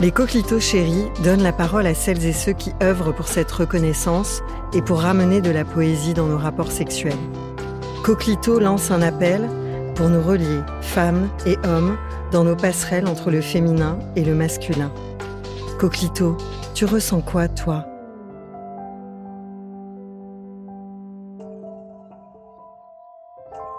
Les 0.00 0.12
coquelitos 0.12 0.60
chéris 0.60 1.08
donnent 1.24 1.42
la 1.42 1.52
parole 1.52 1.84
à 1.88 1.92
celles 1.92 2.24
et 2.24 2.32
ceux 2.32 2.52
qui 2.52 2.72
œuvrent 2.80 3.12
pour 3.12 3.26
cette 3.26 3.50
reconnaissance 3.50 4.42
et 4.72 4.80
pour 4.80 5.00
ramener 5.00 5.40
de 5.40 5.50
la 5.50 5.64
poésie 5.64 6.14
dans 6.14 6.26
nos 6.26 6.38
rapports 6.38 6.70
sexuels. 6.70 7.18
Coquelito 8.04 8.60
lance 8.60 8.92
un 8.92 9.02
appel 9.02 9.48
pour 9.96 10.08
nous 10.08 10.22
relier, 10.22 10.60
femmes 10.82 11.28
et 11.46 11.56
hommes, 11.66 11.96
dans 12.30 12.44
nos 12.44 12.54
passerelles 12.54 13.08
entre 13.08 13.32
le 13.32 13.40
féminin 13.40 13.98
et 14.14 14.22
le 14.22 14.36
masculin. 14.36 14.92
Coquelito, 15.80 16.36
tu 16.74 16.84
ressens 16.84 17.20
quoi, 17.20 17.48
toi? 17.48 17.84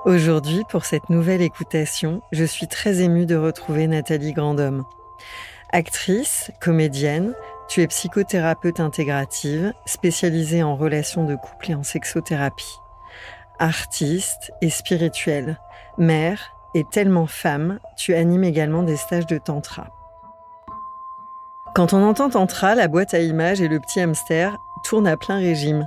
Aujourd'hui, 0.03 0.63
pour 0.69 0.83
cette 0.83 1.09
nouvelle 1.09 1.41
écoutation, 1.41 2.21
je 2.33 2.43
suis 2.43 2.67
très 2.67 2.99
émue 2.99 3.25
de 3.25 3.37
retrouver 3.37 3.87
Nathalie 3.87 4.33
Grandhomme. 4.33 4.83
Actrice, 5.71 6.49
comédienne, 6.59 7.35
tu 7.67 7.83
es 7.83 7.87
psychothérapeute 7.87 8.79
intégrative, 8.79 9.71
spécialisée 9.85 10.63
en 10.63 10.75
relations 10.75 11.25
de 11.25 11.35
couple 11.35 11.69
et 11.69 11.75
en 11.75 11.83
sexothérapie. 11.83 12.79
Artiste 13.59 14.51
et 14.61 14.71
spirituelle, 14.71 15.59
mère 15.99 16.55
et 16.73 16.85
tellement 16.85 17.27
femme, 17.27 17.79
tu 17.97 18.15
animes 18.15 18.45
également 18.45 18.81
des 18.81 18.97
stages 18.97 19.27
de 19.27 19.37
tantra. 19.37 19.89
Quand 21.75 21.93
on 21.93 22.01
entend 22.01 22.31
tantra, 22.31 22.73
la 22.73 22.87
boîte 22.87 23.13
à 23.13 23.19
images 23.19 23.61
et 23.61 23.67
le 23.67 23.79
petit 23.79 24.01
hamster 24.01 24.57
tournent 24.83 25.07
à 25.07 25.17
plein 25.17 25.37
régime. 25.37 25.85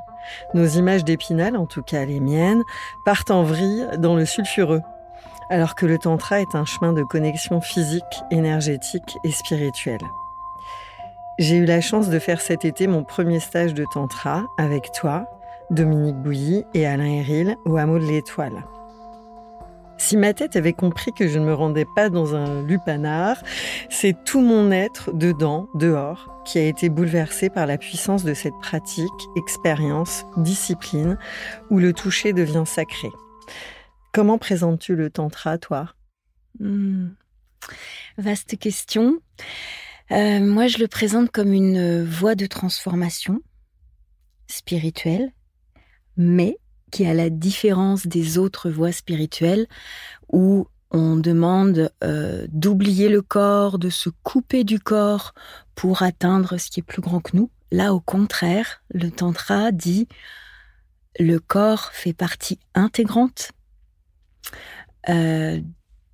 Nos 0.55 0.67
images 0.67 1.05
d'épinal, 1.05 1.57
en 1.57 1.67
tout 1.67 1.83
cas 1.83 2.05
les 2.05 2.21
miennes, 2.21 2.63
partent 3.05 3.33
en 3.33 3.43
vrille 3.43 3.89
dans 3.99 4.15
le 4.15 4.27
sulfureux. 4.27 4.83
Alors 5.51 5.75
que 5.75 5.87
le 5.87 5.99
tantra 5.99 6.41
est 6.41 6.55
un 6.55 6.65
chemin 6.65 6.93
de 6.93 7.03
connexion 7.03 7.61
physique, 7.61 8.23
énergétique 8.31 9.19
et 9.25 9.33
spirituelle. 9.33 10.01
J'ai 11.39 11.57
eu 11.57 11.65
la 11.65 11.81
chance 11.81 12.09
de 12.09 12.19
faire 12.19 12.41
cet 12.41 12.65
été 12.65 12.87
mon 12.87 13.05
premier 13.05 13.41
stage 13.41 13.75
de 13.75 13.85
tantra 13.93 14.45
avec 14.59 14.93
toi, 14.93 15.27
Dominique 15.71 16.17
Bouilly 16.17 16.65
et 16.75 16.87
Alain 16.87 17.07
Héril 17.07 17.57
au 17.65 17.77
hameau 17.77 17.99
de 17.99 18.05
l'Étoile. 18.05 18.65
Si 20.03 20.17
ma 20.17 20.35
tête 20.35 20.57
avait 20.57 20.73
compris 20.73 21.13
que 21.13 21.29
je 21.29 21.39
ne 21.39 21.45
me 21.45 21.55
rendais 21.55 21.87
pas 21.97 22.09
dans 22.09 22.35
un 22.35 22.63
lupanar, 22.63 23.37
c'est 23.89 24.17
tout 24.25 24.41
mon 24.41 24.73
être 24.73 25.13
dedans, 25.13 25.69
dehors, 25.75 26.29
qui 26.45 26.59
a 26.59 26.65
été 26.65 26.89
bouleversé 26.89 27.51
par 27.51 27.67
la 27.67 27.79
puissance 27.79 28.25
de 28.25 28.35
cette 28.35 28.59
pratique, 28.61 29.09
expérience, 29.37 30.27
discipline, 30.37 31.19
où 31.71 31.79
le 31.79 31.93
toucher 31.93 32.33
devient 32.33 32.65
sacré. 32.67 33.11
Comment 34.13 34.37
présentes-tu 34.37 34.95
le 34.95 35.09
tantra, 35.09 35.57
toi? 35.57 35.95
Hmm. 36.61 37.09
Vaste 38.19 38.59
question. 38.59 39.21
Euh, 40.11 40.41
moi, 40.41 40.67
je 40.67 40.77
le 40.79 40.87
présente 40.87 41.31
comme 41.31 41.55
une 41.55 42.05
voie 42.05 42.35
de 42.35 42.45
transformation 42.45 43.41
spirituelle, 44.49 45.33
mais 46.19 46.59
qui, 46.91 47.07
à 47.07 47.15
la 47.15 47.31
différence 47.31 48.07
des 48.07 48.37
autres 48.37 48.69
voies 48.69 48.93
spirituelles, 48.93 49.67
où 50.31 50.67
on 50.91 51.17
demande 51.17 51.91
euh, 52.05 52.47
d'oublier 52.51 53.09
le 53.09 53.23
corps, 53.23 53.79
de 53.79 53.89
se 53.89 54.11
couper 54.23 54.63
du 54.63 54.79
corps 54.79 55.33
pour 55.75 56.03
atteindre 56.03 56.59
ce 56.59 56.71
qui 56.71 56.81
est 56.81 56.83
plus 56.83 57.01
grand 57.01 57.21
que 57.21 57.35
nous. 57.35 57.51
Là, 57.71 57.95
au 57.95 58.01
contraire, 58.01 58.83
le 58.93 59.11
tantra 59.11 59.73
dit 59.73 60.07
le 61.19 61.39
corps 61.39 61.91
fait 61.93 62.13
partie 62.13 62.59
intégrante 62.75 63.53
euh, 65.09 65.61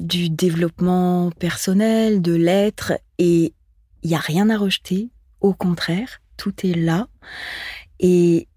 du 0.01 0.31
développement 0.31 1.31
personnel, 1.33 2.23
de 2.23 2.35
l'être, 2.35 2.93
et 3.19 3.55
il 4.03 4.11
n'y 4.11 4.17
a 4.17 4.21
rien 4.21 4.49
à 4.51 4.57
rejeter. 4.57 5.11
Au 5.41 5.55
contraire, 5.55 6.21
tout 6.37 6.55
est 6.65 6.75
là. 6.75 7.09
Et 8.01 8.49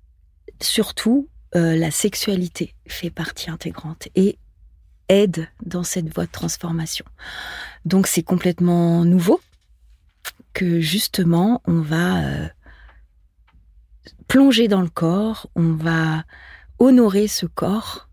surtout, 0.61 1.29
euh, 1.55 1.75
la 1.75 1.91
sexualité 1.91 2.75
fait 2.87 3.09
partie 3.09 3.49
intégrante 3.49 4.07
et 4.15 4.37
aide 5.09 5.47
dans 5.65 5.83
cette 5.83 6.13
voie 6.13 6.25
de 6.25 6.31
transformation. 6.31 7.05
Donc 7.83 8.07
c'est 8.07 8.23
complètement 8.23 9.03
nouveau 9.03 9.41
que 10.53 10.79
justement 10.79 11.61
on 11.65 11.81
va 11.81 12.23
euh, 12.23 12.47
plonger 14.27 14.69
dans 14.69 14.81
le 14.81 14.89
corps, 14.89 15.49
on 15.55 15.73
va 15.73 16.23
honorer 16.79 17.27
ce 17.27 17.45
corps 17.45 18.09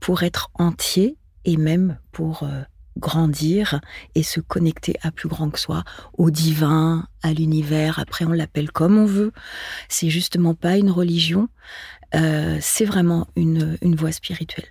pour 0.00 0.24
être 0.24 0.50
entier 0.54 1.16
et 1.44 1.56
même 1.56 1.98
pour 2.12 2.42
euh, 2.42 2.62
grandir 2.98 3.80
et 4.14 4.22
se 4.22 4.40
connecter 4.40 4.94
à 5.02 5.10
plus 5.10 5.28
grand 5.28 5.50
que 5.50 5.58
soi, 5.58 5.84
au 6.16 6.30
divin, 6.30 7.06
à 7.22 7.32
l'univers. 7.32 7.98
Après, 7.98 8.24
on 8.24 8.32
l'appelle 8.32 8.70
comme 8.70 8.98
on 8.98 9.06
veut. 9.06 9.32
C'est 9.88 10.10
justement 10.10 10.54
pas 10.54 10.76
une 10.76 10.90
religion. 10.90 11.48
Euh, 12.14 12.58
c'est 12.60 12.84
vraiment 12.84 13.28
une, 13.36 13.78
une 13.82 13.96
voie 13.96 14.12
spirituelle. 14.12 14.68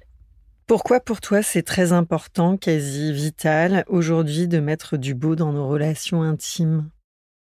Pourquoi 0.68 1.00
pour 1.00 1.20
toi 1.20 1.42
c'est 1.42 1.64
très 1.64 1.94
important, 1.94 2.56
quasi 2.56 3.12
vital, 3.12 3.84
aujourd'hui 3.88 4.48
de 4.48 4.60
mettre 4.60 4.98
du 4.98 5.16
beau 5.16 5.36
dans 5.36 5.52
nos 5.52 5.68
relations 5.68 6.22
intimes? 6.22 6.90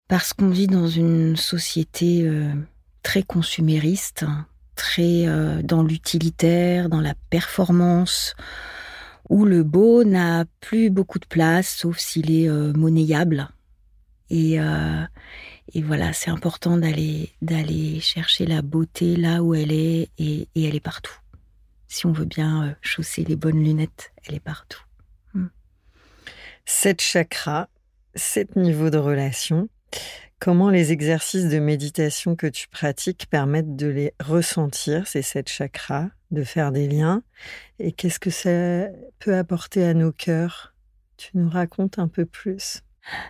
Parce 0.08 0.34
qu'on 0.34 0.50
vit 0.50 0.66
dans 0.66 0.88
une 0.88 1.34
société 1.36 2.24
euh, 2.24 2.52
très 3.02 3.22
consumériste, 3.22 4.26
très 4.76 5.26
euh, 5.26 5.62
dans 5.62 5.82
l'utilitaire, 5.82 6.90
dans 6.90 7.00
la 7.00 7.14
performance, 7.30 8.34
où 9.28 9.44
le 9.44 9.62
beau 9.62 10.04
n'a 10.04 10.44
plus 10.60 10.90
beaucoup 10.90 11.18
de 11.18 11.26
place, 11.26 11.76
sauf 11.76 11.98
s'il 11.98 12.30
est 12.30 12.48
monnayable. 12.76 13.48
Et, 14.30 14.58
et 15.72 15.82
voilà, 15.82 16.12
c'est 16.12 16.30
important 16.30 16.76
d'aller 16.76 18.00
chercher 18.00 18.46
la 18.46 18.62
beauté 18.62 19.16
là 19.16 19.42
où 19.42 19.54
elle 19.54 19.72
est 19.72 20.10
et, 20.18 20.48
elle 20.54 20.76
est 20.76 20.80
partout. 20.80 21.16
Si 21.88 22.06
on 22.06 22.12
veut 22.12 22.24
bien 22.24 22.64
euh, 22.64 22.72
chausser 22.80 23.24
les 23.24 23.36
bonnes 23.36 23.62
lunettes, 23.62 24.12
elle 24.24 24.34
est 24.34 24.40
partout. 24.40 24.82
Hmm. 25.32 25.46
Sept 26.64 27.00
chakras, 27.00 27.68
sept 28.14 28.56
niveaux 28.56 28.90
de 28.90 28.98
relation. 28.98 29.68
Comment 30.44 30.68
les 30.68 30.92
exercices 30.92 31.48
de 31.48 31.58
méditation 31.58 32.36
que 32.36 32.46
tu 32.46 32.68
pratiques 32.68 33.28
permettent 33.30 33.76
de 33.76 33.86
les 33.86 34.12
ressentir, 34.22 35.06
ces 35.06 35.22
sept 35.22 35.48
chakras, 35.48 36.10
de 36.32 36.44
faire 36.44 36.70
des 36.70 36.86
liens? 36.86 37.22
Et 37.78 37.92
qu'est-ce 37.92 38.20
que 38.20 38.28
ça 38.28 38.90
peut 39.20 39.38
apporter 39.38 39.86
à 39.86 39.94
nos 39.94 40.12
cœurs? 40.12 40.74
Tu 41.16 41.30
nous 41.32 41.48
racontes 41.48 41.98
un 41.98 42.08
peu 42.08 42.26
plus 42.26 42.82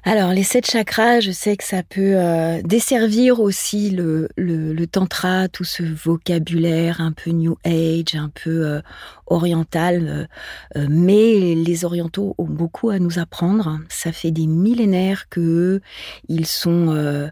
alors 0.04 0.30
les 0.30 0.44
sept 0.44 0.70
chakras, 0.70 1.20
je 1.20 1.30
sais 1.30 1.56
que 1.56 1.64
ça 1.64 1.82
peut 1.82 2.14
euh, 2.16 2.62
desservir 2.62 3.40
aussi 3.40 3.90
le, 3.90 4.28
le, 4.36 4.86
tantra, 4.86 5.48
tout 5.48 5.64
ce 5.64 5.82
vocabulaire 5.82 7.00
un 7.00 7.12
peu 7.12 7.30
new 7.30 7.56
age, 7.64 8.14
un 8.14 8.28
peu 8.28 8.66
euh, 8.66 8.80
oriental, 9.26 10.28
euh, 10.76 10.86
mais 10.88 11.54
les 11.54 11.84
orientaux 11.84 12.34
ont 12.38 12.44
beaucoup 12.44 12.90
à 12.90 12.98
nous 12.98 13.18
apprendre. 13.18 13.80
Ça 13.88 14.12
fait 14.12 14.30
des 14.30 14.46
millénaires 14.46 15.28
que 15.28 15.80
ils 16.28 16.46
sont 16.46 17.30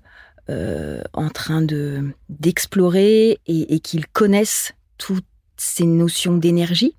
en 0.49 1.31
train 1.31 1.62
de 1.62 2.12
d'explorer 2.29 3.41
et 3.47 3.81
qu'ils 3.81 4.06
connaissent 4.06 4.73
toutes 4.99 5.25
ces 5.56 5.85
notions 5.85 6.37
d'énergie. 6.37 6.97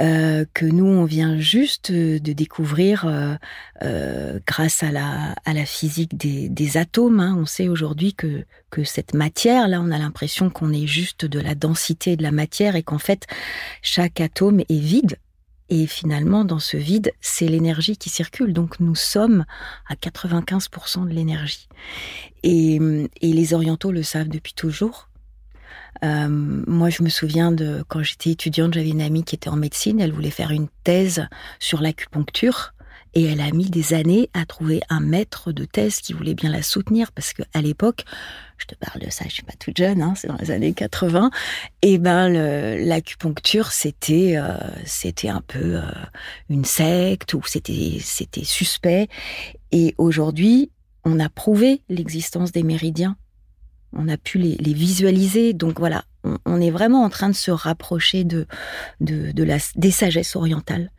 Euh, 0.00 0.44
que 0.54 0.64
nous 0.64 0.86
on 0.86 1.04
vient 1.04 1.38
juste 1.38 1.90
de 1.90 2.32
découvrir 2.32 3.04
euh, 3.04 3.34
euh, 3.82 4.38
grâce 4.46 4.84
à 4.84 4.92
la, 4.92 5.34
à 5.44 5.52
la 5.52 5.66
physique 5.66 6.16
des, 6.16 6.48
des 6.48 6.76
atomes. 6.76 7.18
Hein. 7.18 7.36
On 7.36 7.46
sait 7.46 7.68
aujourd'hui 7.68 8.14
que, 8.14 8.44
que 8.70 8.84
cette 8.84 9.12
matière, 9.12 9.66
là, 9.66 9.80
on 9.80 9.90
a 9.90 9.98
l'impression 9.98 10.50
qu'on 10.50 10.72
est 10.72 10.86
juste 10.86 11.24
de 11.24 11.40
la 11.40 11.56
densité 11.56 12.16
de 12.16 12.22
la 12.22 12.30
matière 12.30 12.76
et 12.76 12.84
qu'en 12.84 12.98
fait, 12.98 13.26
chaque 13.82 14.20
atome 14.20 14.60
est 14.60 14.78
vide. 14.78 15.18
Et 15.68 15.86
finalement, 15.86 16.44
dans 16.44 16.60
ce 16.60 16.76
vide, 16.76 17.12
c'est 17.20 17.46
l'énergie 17.46 17.96
qui 17.96 18.08
circule. 18.08 18.52
Donc, 18.52 18.80
nous 18.80 18.94
sommes 18.94 19.44
à 19.88 19.96
95% 19.96 21.06
de 21.06 21.12
l'énergie. 21.12 21.68
Et, 22.42 22.78
et 23.20 23.32
les 23.32 23.52
orientaux 23.52 23.92
le 23.92 24.02
savent 24.02 24.28
depuis 24.28 24.54
toujours. 24.54 25.08
Euh, 26.04 26.28
moi, 26.28 26.90
je 26.90 27.02
me 27.02 27.08
souviens 27.08 27.52
de 27.52 27.84
quand 27.88 28.02
j'étais 28.02 28.30
étudiante, 28.30 28.74
j'avais 28.74 28.90
une 28.90 29.00
amie 29.00 29.24
qui 29.24 29.34
était 29.34 29.50
en 29.50 29.56
médecine, 29.56 30.00
elle 30.00 30.12
voulait 30.12 30.30
faire 30.30 30.50
une 30.50 30.68
thèse 30.84 31.26
sur 31.58 31.80
l'acupuncture. 31.80 32.74
Et 33.14 33.24
elle 33.24 33.40
a 33.40 33.50
mis 33.50 33.70
des 33.70 33.94
années 33.94 34.28
à 34.34 34.44
trouver 34.44 34.82
un 34.90 35.00
maître 35.00 35.50
de 35.50 35.64
thèse 35.64 35.96
qui 35.96 36.12
voulait 36.12 36.34
bien 36.34 36.50
la 36.50 36.62
soutenir 36.62 37.10
parce 37.12 37.32
que 37.32 37.42
à 37.54 37.62
l'époque, 37.62 38.04
je 38.58 38.66
te 38.66 38.74
parle 38.74 39.00
de 39.00 39.10
ça, 39.10 39.24
je 39.26 39.32
suis 39.32 39.42
pas 39.42 39.54
toute 39.58 39.78
jeune, 39.78 40.02
hein, 40.02 40.12
c'est 40.14 40.28
dans 40.28 40.36
les 40.36 40.50
années 40.50 40.74
80. 40.74 41.30
Et 41.80 41.96
ben 41.96 42.28
l'acupuncture 42.28 43.72
c'était 43.72 44.34
euh, 44.36 44.58
c'était 44.84 45.30
un 45.30 45.40
peu 45.40 45.76
euh, 45.76 45.82
une 46.50 46.66
secte 46.66 47.32
ou 47.32 47.40
c'était 47.46 47.96
c'était 48.00 48.44
suspect. 48.44 49.08
Et 49.72 49.94
aujourd'hui, 49.96 50.70
on 51.04 51.18
a 51.18 51.30
prouvé 51.30 51.82
l'existence 51.88 52.52
des 52.52 52.62
méridiens 52.62 53.16
on 53.92 54.08
a 54.08 54.16
pu 54.16 54.38
les, 54.38 54.74
visualiser. 54.74 55.52
Donc 55.52 55.78
voilà, 55.78 56.04
on, 56.44 56.60
est 56.60 56.70
vraiment 56.70 57.02
en 57.02 57.08
train 57.08 57.28
de 57.28 57.34
se 57.34 57.50
rapprocher 57.50 58.24
de, 58.24 58.46
de, 59.00 59.42
la, 59.42 59.58
des 59.76 59.90
sagesses 59.90 60.36
orientales. 60.36 60.90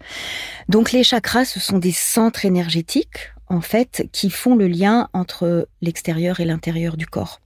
Donc 0.67 0.91
les 0.91 1.03
chakras, 1.03 1.45
ce 1.45 1.59
sont 1.59 1.77
des 1.77 1.91
centres 1.91 2.45
énergétiques, 2.45 3.31
en 3.47 3.61
fait, 3.61 4.07
qui 4.11 4.29
font 4.29 4.55
le 4.55 4.67
lien 4.67 5.09
entre 5.13 5.67
l'extérieur 5.81 6.39
et 6.39 6.45
l'intérieur 6.45 6.97
du 6.97 7.07
corps. 7.07 7.39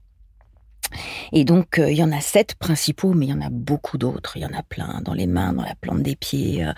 Et 1.32 1.46
donc, 1.46 1.80
euh, 1.80 1.92
il 1.92 1.98
y 1.98 2.04
en 2.04 2.12
a 2.12 2.22
sept 2.22 2.56
principaux, 2.56 3.14
mais 3.14 3.26
il 3.26 3.30
y 3.30 3.34
en 3.34 3.42
a 3.42 3.50
beaucoup 3.50 3.98
d'autres. 3.98 4.38
Il 4.38 4.44
y 4.44 4.46
en 4.46 4.54
a 4.54 4.64
plein 4.64 5.02
dans 5.04 5.14
les 5.14 5.28
mains, 5.28 5.54
dans 5.54 5.64
la 5.64 5.76
plante 5.76 6.04
des 6.04 6.16
pieds. 6.16 6.64
Euh. 6.64 6.74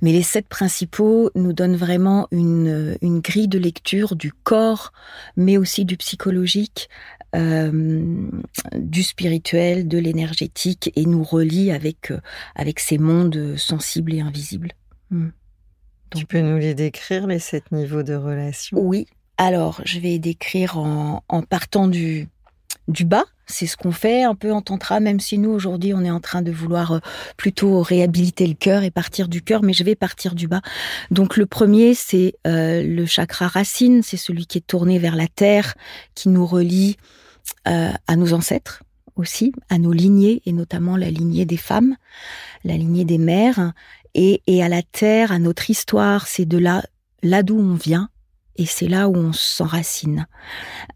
Mais 0.00 0.12
les 0.12 0.22
sept 0.22 0.48
principaux 0.48 1.30
nous 1.34 1.52
donnent 1.52 1.76
vraiment 1.76 2.28
une, 2.30 2.96
une 3.02 3.20
grille 3.20 3.48
de 3.48 3.58
lecture 3.58 4.16
du 4.16 4.32
corps, 4.32 4.92
mais 5.36 5.58
aussi 5.58 5.84
du 5.84 5.96
psychologique, 5.96 6.88
euh, 7.36 8.30
du 8.74 9.02
spirituel, 9.02 9.86
de 9.86 9.98
l'énergétique 9.98 10.90
et 10.96 11.04
nous 11.04 11.22
relie 11.22 11.70
avec, 11.70 12.10
euh, 12.10 12.20
avec 12.54 12.80
ces 12.80 12.96
mondes 12.96 13.54
sensibles 13.58 14.14
et 14.14 14.20
invisibles. 14.20 14.72
Hmm. 15.10 15.28
tu 16.14 16.24
peux 16.24 16.40
nous 16.40 16.56
les 16.56 16.74
décrire, 16.74 17.26
les 17.26 17.38
sept 17.38 17.70
niveaux 17.70 18.02
de 18.02 18.14
relation? 18.14 18.78
Oui. 18.80 19.06
Alors, 19.36 19.82
je 19.84 20.00
vais 20.00 20.18
décrire 20.18 20.78
en, 20.78 21.22
en 21.28 21.42
partant 21.42 21.86
du, 21.86 22.28
du 22.86 23.04
bas. 23.04 23.24
C'est 23.46 23.66
ce 23.66 23.76
qu'on 23.76 23.92
fait 23.92 24.24
un 24.24 24.34
peu 24.34 24.52
en 24.52 24.60
tantra, 24.60 25.00
même 25.00 25.20
si 25.20 25.38
nous 25.38 25.50
aujourd'hui 25.50 25.94
on 25.94 26.04
est 26.04 26.10
en 26.10 26.20
train 26.20 26.42
de 26.42 26.52
vouloir 26.52 26.92
euh, 26.92 26.98
plutôt 27.36 27.80
réhabiliter 27.82 28.46
le 28.46 28.54
cœur 28.54 28.82
et 28.82 28.90
partir 28.90 29.28
du 29.28 29.42
cœur, 29.42 29.62
mais 29.62 29.72
je 29.72 29.84
vais 29.84 29.94
partir 29.94 30.34
du 30.34 30.48
bas. 30.48 30.60
Donc 31.10 31.36
le 31.36 31.46
premier 31.46 31.94
c'est 31.94 32.34
le 32.44 33.06
chakra 33.06 33.48
racine, 33.48 34.02
c'est 34.02 34.16
celui 34.16 34.46
qui 34.46 34.58
est 34.58 34.66
tourné 34.66 34.98
vers 34.98 35.16
la 35.16 35.28
terre, 35.28 35.74
qui 36.14 36.28
nous 36.28 36.46
relie 36.46 36.96
euh, 37.66 37.90
à 38.06 38.16
nos 38.16 38.32
ancêtres 38.32 38.82
aussi, 39.16 39.52
à 39.68 39.78
nos 39.78 39.92
lignées, 39.92 40.42
et 40.46 40.52
notamment 40.52 40.96
la 40.96 41.10
lignée 41.10 41.44
des 41.44 41.56
femmes, 41.56 41.96
la 42.64 42.76
lignée 42.76 43.04
des 43.04 43.18
mères, 43.18 43.72
et, 44.14 44.40
à 44.62 44.68
la 44.68 44.82
terre, 44.82 45.32
à 45.32 45.38
notre 45.38 45.68
histoire. 45.68 46.26
C'est 46.26 46.46
de 46.46 46.56
là, 46.56 46.82
là 47.22 47.42
d'où 47.42 47.58
on 47.58 47.74
vient, 47.74 48.08
et 48.58 48.66
c'est 48.66 48.88
là 48.88 49.08
où 49.08 49.16
on 49.16 49.32
s'enracine. 49.32 50.26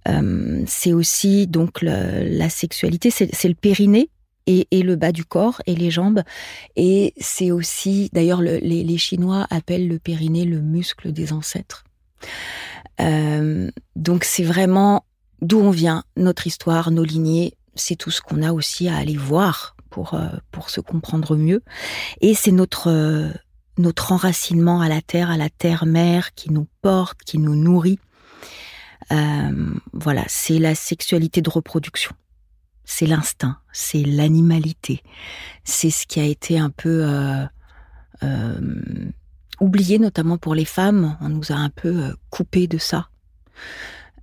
Euh, 0.08 0.62
c'est 0.66 0.92
aussi 0.92 1.46
donc 1.46 1.80
la 1.80 2.50
sexualité, 2.50 3.10
c'est 3.10 3.48
le 3.48 3.54
périnée. 3.54 4.10
Et, 4.48 4.66
le 4.72 4.96
bas 4.96 5.12
du 5.12 5.24
corps 5.24 5.62
et 5.66 5.76
les 5.76 5.92
jambes. 5.92 6.22
Et 6.74 7.14
c'est 7.16 7.52
aussi, 7.52 8.10
d'ailleurs, 8.12 8.42
les, 8.42 8.98
Chinois 8.98 9.46
appellent 9.50 9.86
le 9.86 10.00
périnée 10.00 10.44
le 10.44 10.60
muscle 10.60 11.12
des 11.12 11.32
ancêtres. 11.32 11.84
Euh, 13.00 13.70
donc 13.94 14.24
c'est 14.24 14.42
vraiment 14.42 15.04
d'où 15.42 15.60
on 15.60 15.70
vient, 15.70 16.02
notre 16.16 16.48
histoire, 16.48 16.90
nos 16.90 17.04
lignées, 17.04 17.54
c'est 17.76 17.94
tout 17.94 18.10
ce 18.10 18.20
qu'on 18.20 18.42
a 18.42 18.52
aussi 18.52 18.88
à 18.88 18.96
aller 18.96 19.16
voir 19.16 19.76
pour 19.90 20.14
euh, 20.14 20.28
pour 20.50 20.70
se 20.70 20.80
comprendre 20.80 21.36
mieux. 21.36 21.62
Et 22.20 22.34
c'est 22.34 22.50
notre 22.50 23.32
notre 23.78 24.12
enracinement 24.12 24.80
à 24.80 24.88
la 24.88 25.00
terre, 25.00 25.30
à 25.30 25.36
la 25.36 25.50
terre 25.50 25.86
mère 25.86 26.34
qui 26.34 26.50
nous 26.50 26.66
porte, 26.82 27.22
qui 27.24 27.38
nous 27.38 27.56
nourrit. 27.56 27.98
Euh, 29.10 29.74
voilà, 29.92 30.24
c'est 30.28 30.58
la 30.58 30.74
sexualité 30.74 31.42
de 31.42 31.50
reproduction. 31.50 32.12
C'est 32.84 33.06
l'instinct, 33.06 33.58
c'est 33.72 34.02
l'animalité, 34.02 35.02
c'est 35.64 35.90
ce 35.90 36.06
qui 36.06 36.18
a 36.20 36.24
été 36.24 36.58
un 36.58 36.70
peu 36.70 37.06
oublié, 39.60 39.98
notamment 39.98 40.36
pour 40.36 40.54
les 40.54 40.64
femmes. 40.64 41.16
On 41.20 41.28
nous 41.28 41.52
a 41.52 41.54
un 41.54 41.70
peu 41.70 42.14
coupé 42.30 42.66
de 42.66 42.78
ça. 42.78 43.08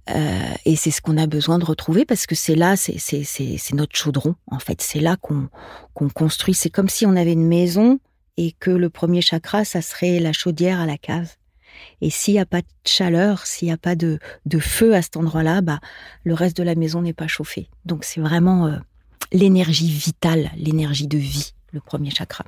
Euh, 0.09 0.53
et 0.65 0.75
c'est 0.75 0.91
ce 0.91 1.01
qu'on 1.01 1.17
a 1.17 1.27
besoin 1.27 1.59
de 1.59 1.65
retrouver 1.65 2.03
parce 2.05 2.25
que 2.25 2.35
c'est 2.35 2.55
là, 2.55 2.75
c'est 2.75 3.73
notre 3.73 3.95
chaudron 3.95 4.35
en 4.47 4.59
fait. 4.59 4.81
C'est 4.81 4.99
là 4.99 5.17
qu'on 5.17 5.49
qu'on 5.93 6.09
construit. 6.09 6.53
C'est 6.53 6.69
comme 6.69 6.89
si 6.89 7.05
on 7.05 7.15
avait 7.15 7.33
une 7.33 7.47
maison 7.47 7.99
et 8.39 8.53
que 8.57 8.71
le 8.71 8.89
premier 8.89 9.21
chakra, 9.21 9.65
ça 9.65 9.81
serait 9.81 10.19
la 10.19 10.31
chaudière 10.31 10.79
à 10.79 10.85
la 10.85 10.97
cave. 10.97 11.35
Et 11.99 12.09
s'il 12.09 12.35
n'y 12.35 12.39
a 12.39 12.45
pas 12.45 12.61
de 12.61 12.67
chaleur, 12.85 13.45
s'il 13.45 13.67
n'y 13.67 13.73
a 13.73 13.77
pas 13.77 13.95
de, 13.95 14.17
feu 14.59 14.95
à 14.95 15.01
cet 15.01 15.17
endroit-là, 15.17 15.59
bah 15.59 15.81
le 16.23 16.33
reste 16.33 16.55
de 16.55 16.63
la 16.63 16.75
maison 16.75 17.01
n'est 17.01 17.13
pas 17.13 17.27
chauffé. 17.27 17.67
Donc 17.85 18.05
c'est 18.05 18.21
vraiment 18.21 18.67
euh, 18.67 18.77
l'énergie 19.33 19.91
vitale, 19.91 20.51
l'énergie 20.55 21.07
de 21.07 21.17
vie, 21.17 21.51
le 21.73 21.81
premier 21.81 22.11
chakra. 22.11 22.45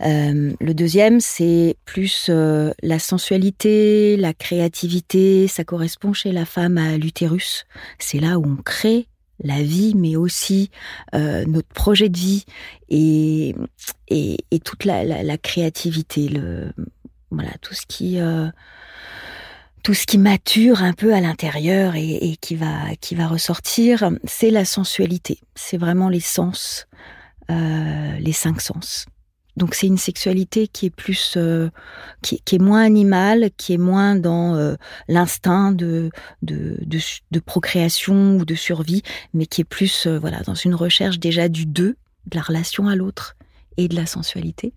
Euh, 0.00 0.52
le 0.60 0.74
deuxième, 0.74 1.18
c'est 1.18 1.76
plus 1.84 2.26
euh, 2.28 2.72
la 2.80 3.00
sensualité, 3.00 4.16
la 4.16 4.32
créativité. 4.32 5.48
Ça 5.48 5.64
correspond 5.64 6.12
chez 6.12 6.30
la 6.30 6.44
femme 6.44 6.78
à 6.78 6.98
l'utérus. 6.98 7.66
C'est 7.98 8.20
là 8.20 8.38
où 8.38 8.44
on 8.46 8.62
crée 8.62 9.08
la 9.42 9.62
vie, 9.62 9.94
mais 9.96 10.16
aussi 10.16 10.70
euh, 11.14 11.44
notre 11.46 11.68
projet 11.68 12.08
de 12.08 12.18
vie 12.18 12.44
et, 12.88 13.54
et, 14.08 14.60
toute 14.64 14.84
la, 14.84 15.04
la, 15.04 15.38
créativité, 15.38 16.28
le, 16.28 16.72
voilà, 17.30 17.50
tout 17.60 17.74
ce 17.74 17.86
qui 17.86 18.18
tout 19.82 19.94
ce 19.94 20.06
qui 20.06 20.18
mature 20.18 20.82
un 20.82 20.92
peu 20.94 21.12
à 21.14 21.20
l'intérieur 21.20 21.94
et, 21.96 22.14
et, 22.14 22.36
qui 22.36 22.54
va 22.54 22.94
qui 23.00 23.14
va 23.14 23.26
ressortir, 23.26 24.10
c'est 24.24 24.50
la 24.50 24.64
sensualité. 24.64 25.40
C'est 25.54 25.76
vraiment 25.76 26.08
les 26.08 26.20
sens, 26.20 26.86
les 27.48 28.32
cinq 28.32 28.60
sens. 28.60 29.06
Donc 29.56 29.74
c'est 29.74 29.86
une 29.86 29.98
sexualité 29.98 30.66
qui 30.66 30.86
est 30.86 30.90
plus, 30.90 31.34
euh, 31.36 31.70
qui, 32.22 32.40
est 32.52 32.58
moins 32.58 32.82
animale, 32.82 33.50
qui 33.56 33.74
est 33.74 33.78
moins 33.78 34.16
dans 34.16 34.56
euh, 34.56 34.74
l'instinct 35.06 35.70
de, 35.70 36.10
de, 36.42 36.76
de, 37.30 37.40
procréation 37.40 38.36
ou 38.36 38.44
de 38.44 38.54
survie, 38.54 39.02
mais 39.32 39.46
qui 39.46 39.60
est 39.60 39.64
plus, 39.64 40.06
euh, 40.06 40.18
voilà, 40.18 40.40
dans 40.40 40.54
une 40.54 40.74
recherche 40.74 41.20
déjà 41.20 41.48
du 41.48 41.66
deux, 41.66 41.96
de 42.26 42.36
la 42.36 42.42
relation 42.42 42.88
à 42.88 42.96
l'autre 42.96 43.36
et 43.76 43.86
de 43.86 43.94
la 43.94 44.06
sensualité. 44.06 44.72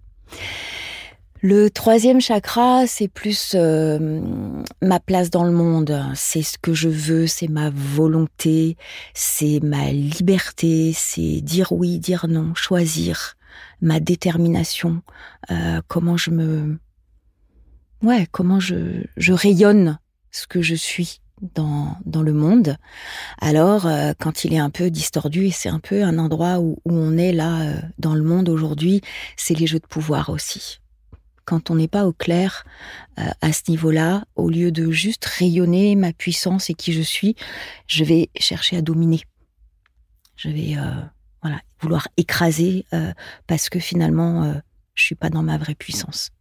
Le 1.42 1.70
troisième 1.70 2.20
chakra, 2.20 2.88
c'est 2.88 3.08
plus 3.08 3.56
ma 3.56 5.00
place 5.00 5.30
dans 5.30 5.44
le 5.44 5.52
monde. 5.52 6.04
C'est 6.16 6.42
ce 6.42 6.58
que 6.58 6.74
je 6.74 6.90
veux, 6.90 7.28
c'est 7.28 7.48
ma 7.48 7.70
volonté, 7.70 8.76
c'est 9.14 9.60
ma 9.62 9.92
liberté, 9.92 10.94
c'est 10.96 11.42
dire 11.42 11.72
oui, 11.72 12.00
dire 12.00 12.26
non, 12.28 12.56
choisir 12.56 13.37
ma 13.82 14.00
détermination, 14.00 15.02
euh, 15.52 15.82
comment 15.88 16.18
je 16.18 16.32
me, 16.32 16.80
ouais, 18.02 18.28
comment 18.32 18.60
je, 18.60 19.04
je 19.18 19.34
rayonne 19.34 20.00
ce 20.32 20.48
que 20.48 20.62
je 20.62 20.76
suis 20.76 21.22
dans, 21.54 21.96
dans 22.06 22.24
le 22.24 22.34
monde. 22.34 22.78
Alors, 23.40 23.86
euh, 23.86 24.14
quand 24.20 24.44
il 24.44 24.54
est 24.54 24.60
un 24.60 24.72
peu 24.72 24.90
distordu, 24.90 25.46
et 25.46 25.52
c'est 25.52 25.70
un 25.70 25.80
peu 25.80 26.04
un 26.04 26.18
endroit 26.18 26.60
où, 26.60 26.78
où 26.86 26.92
on 26.94 27.18
est 27.18 27.34
là 27.34 27.62
euh, 27.62 27.82
dans 28.00 28.16
le 28.16 28.24
monde 28.24 28.50
aujourd'hui, 28.50 29.02
c'est 29.36 29.54
les 29.54 29.68
jeux 29.68 29.80
de 29.80 29.86
pouvoir 29.88 30.30
aussi. 30.30 30.80
quand 31.48 31.72
on 31.72 31.76
n'est 31.76 31.88
pas 31.88 32.06
au 32.06 32.14
clair 32.14 32.66
à 33.16 33.54
ce 33.54 33.64
niveau-là, 33.70 34.26
au 34.36 34.50
lieu 34.50 34.72
de 34.72 34.92
juste 34.92 35.26
rayonner 35.26 35.96
ma 35.96 36.14
puissance 36.14 36.70
et 36.70 36.76
qui 36.76 36.94
je 36.94 37.02
suis, 37.02 37.36
je 37.88 38.04
vais 38.04 38.30
chercher 38.38 38.78
à 38.78 38.82
dominer. 38.82 39.22
Je 40.36 40.50
vais 40.50 40.76
vouloir 41.80 42.08
écraser 42.18 42.86
euh, 42.94 43.12
parce 43.48 43.70
que 43.70 43.80
finalement 43.80 44.62
je 44.96 45.04
suis 45.04 45.16
pas 45.16 45.30
dans 45.30 45.44
ma 45.44 45.58
vraie 45.58 45.76
puissance. 45.76 46.32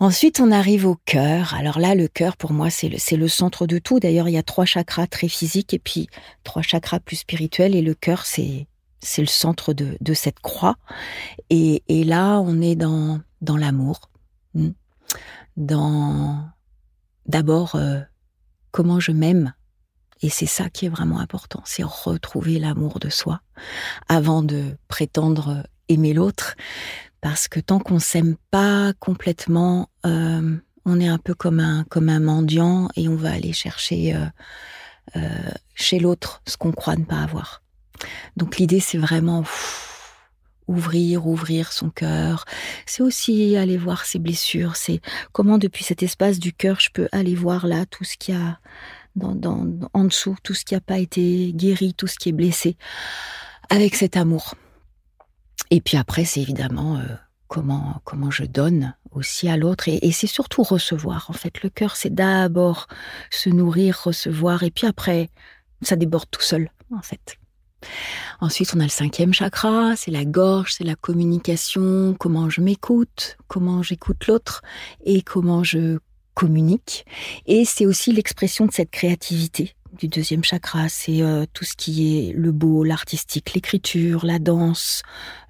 Ensuite, 0.00 0.40
on 0.40 0.50
arrive 0.50 0.86
au 0.86 0.96
cœur. 1.04 1.54
Alors 1.54 1.78
là, 1.78 1.94
le 1.94 2.08
cœur, 2.08 2.36
pour 2.36 2.52
moi, 2.52 2.68
c'est 2.68 2.88
le, 2.88 3.28
centre 3.28 3.66
de 3.66 3.78
tout. 3.78 4.00
D'ailleurs, 4.00 4.28
il 4.28 4.32
y 4.32 4.38
a 4.38 4.42
trois 4.42 4.64
chakras 4.64 5.06
très 5.06 5.28
physiques 5.28 5.72
et 5.72 5.78
puis 5.78 6.08
trois 6.42 6.62
chakras 6.62 6.98
plus 6.98 7.16
spirituels. 7.16 7.76
Et 7.76 7.82
le 7.82 7.94
cœur, 7.94 8.26
c'est 8.26 8.66
c'est 9.00 9.20
le 9.20 9.28
centre 9.28 9.74
de, 9.74 9.98
de 10.00 10.14
cette 10.14 10.40
croix. 10.40 10.76
Et, 11.50 11.82
et, 11.88 12.04
là, 12.04 12.40
on 12.40 12.62
est 12.62 12.74
dans, 12.74 13.20
dans 13.42 13.58
l'amour, 13.58 14.10
hmm. 14.54 14.70
dans 15.58 16.48
d'abord 17.26 17.74
euh, 17.74 18.00
comment 18.70 19.00
je 19.00 19.12
m'aime. 19.12 19.52
Et 20.24 20.30
c'est 20.30 20.46
ça 20.46 20.70
qui 20.70 20.86
est 20.86 20.88
vraiment 20.88 21.20
important, 21.20 21.60
c'est 21.66 21.82
retrouver 21.82 22.58
l'amour 22.58 22.98
de 22.98 23.10
soi 23.10 23.42
avant 24.08 24.42
de 24.42 24.74
prétendre 24.88 25.64
aimer 25.90 26.14
l'autre. 26.14 26.56
Parce 27.20 27.46
que 27.46 27.60
tant 27.60 27.78
qu'on 27.78 27.98
s'aime 27.98 28.36
pas 28.50 28.94
complètement, 29.00 29.90
euh, 30.06 30.56
on 30.86 30.98
est 30.98 31.08
un 31.08 31.18
peu 31.18 31.34
comme 31.34 31.60
un, 31.60 31.84
comme 31.90 32.08
un 32.08 32.20
mendiant 32.20 32.88
et 32.96 33.06
on 33.06 33.16
va 33.16 33.32
aller 33.32 33.52
chercher 33.52 34.16
euh, 34.16 34.24
euh 35.16 35.50
chez 35.74 35.98
l'autre 35.98 36.40
ce 36.46 36.56
qu'on 36.56 36.72
croit 36.72 36.96
ne 36.96 37.04
pas 37.04 37.20
avoir. 37.20 37.60
Donc 38.38 38.56
l'idée, 38.56 38.80
c'est 38.80 38.96
vraiment 38.96 39.44
ouvrir, 40.68 41.26
ouvrir 41.26 41.70
son 41.70 41.90
cœur. 41.90 42.46
C'est 42.86 43.02
aussi 43.02 43.58
aller 43.58 43.76
voir 43.76 44.06
ses 44.06 44.18
blessures. 44.18 44.76
C'est 44.76 45.02
comment 45.32 45.58
depuis 45.58 45.84
cet 45.84 46.02
espace 46.02 46.38
du 46.38 46.54
cœur, 46.54 46.80
je 46.80 46.88
peux 46.90 47.08
aller 47.12 47.34
voir 47.34 47.66
là 47.66 47.84
tout 47.84 48.04
ce 48.04 48.16
qui 48.16 48.32
a 48.32 48.58
en 49.20 50.04
dessous, 50.04 50.36
tout 50.42 50.54
ce 50.54 50.64
qui 50.64 50.74
n'a 50.74 50.80
pas 50.80 50.98
été 50.98 51.52
guéri, 51.52 51.94
tout 51.94 52.06
ce 52.06 52.16
qui 52.16 52.30
est 52.30 52.32
blessé, 52.32 52.76
avec 53.70 53.94
cet 53.94 54.16
amour. 54.16 54.54
Et 55.70 55.80
puis 55.80 55.96
après, 55.96 56.24
c'est 56.24 56.40
évidemment 56.40 56.96
euh, 56.96 57.06
comment 57.48 58.00
comment 58.04 58.30
je 58.30 58.44
donne 58.44 58.94
aussi 59.12 59.48
à 59.48 59.56
l'autre 59.56 59.88
et, 59.88 59.98
et 60.02 60.12
c'est 60.12 60.26
surtout 60.26 60.62
recevoir. 60.62 61.30
En 61.30 61.32
fait, 61.32 61.62
le 61.62 61.70
cœur, 61.70 61.96
c'est 61.96 62.14
d'abord 62.14 62.88
se 63.30 63.48
nourrir, 63.48 64.00
recevoir, 64.04 64.62
et 64.62 64.70
puis 64.70 64.86
après, 64.86 65.30
ça 65.82 65.96
déborde 65.96 66.28
tout 66.30 66.42
seul, 66.42 66.70
en 66.90 67.02
fait. 67.02 67.38
Ensuite, 68.40 68.72
on 68.74 68.80
a 68.80 68.84
le 68.84 68.88
cinquième 68.88 69.32
chakra, 69.32 69.94
c'est 69.96 70.10
la 70.10 70.24
gorge, 70.24 70.74
c'est 70.74 70.84
la 70.84 70.96
communication, 70.96 72.14
comment 72.18 72.48
je 72.50 72.60
m'écoute, 72.60 73.36
comment 73.48 73.82
j'écoute 73.82 74.26
l'autre 74.26 74.62
et 75.04 75.22
comment 75.22 75.64
je 75.64 75.98
communique. 76.34 77.06
Et 77.46 77.64
c'est 77.64 77.86
aussi 77.86 78.12
l'expression 78.12 78.66
de 78.66 78.72
cette 78.72 78.90
créativité 78.90 79.74
du 79.94 80.08
deuxième 80.08 80.44
chakra, 80.44 80.88
c'est 80.88 81.22
euh, 81.22 81.46
tout 81.52 81.64
ce 81.64 81.74
qui 81.76 82.28
est 82.28 82.32
le 82.32 82.52
beau, 82.52 82.84
l'artistique, 82.84 83.54
l'écriture, 83.54 84.26
la 84.26 84.38
danse, 84.38 85.02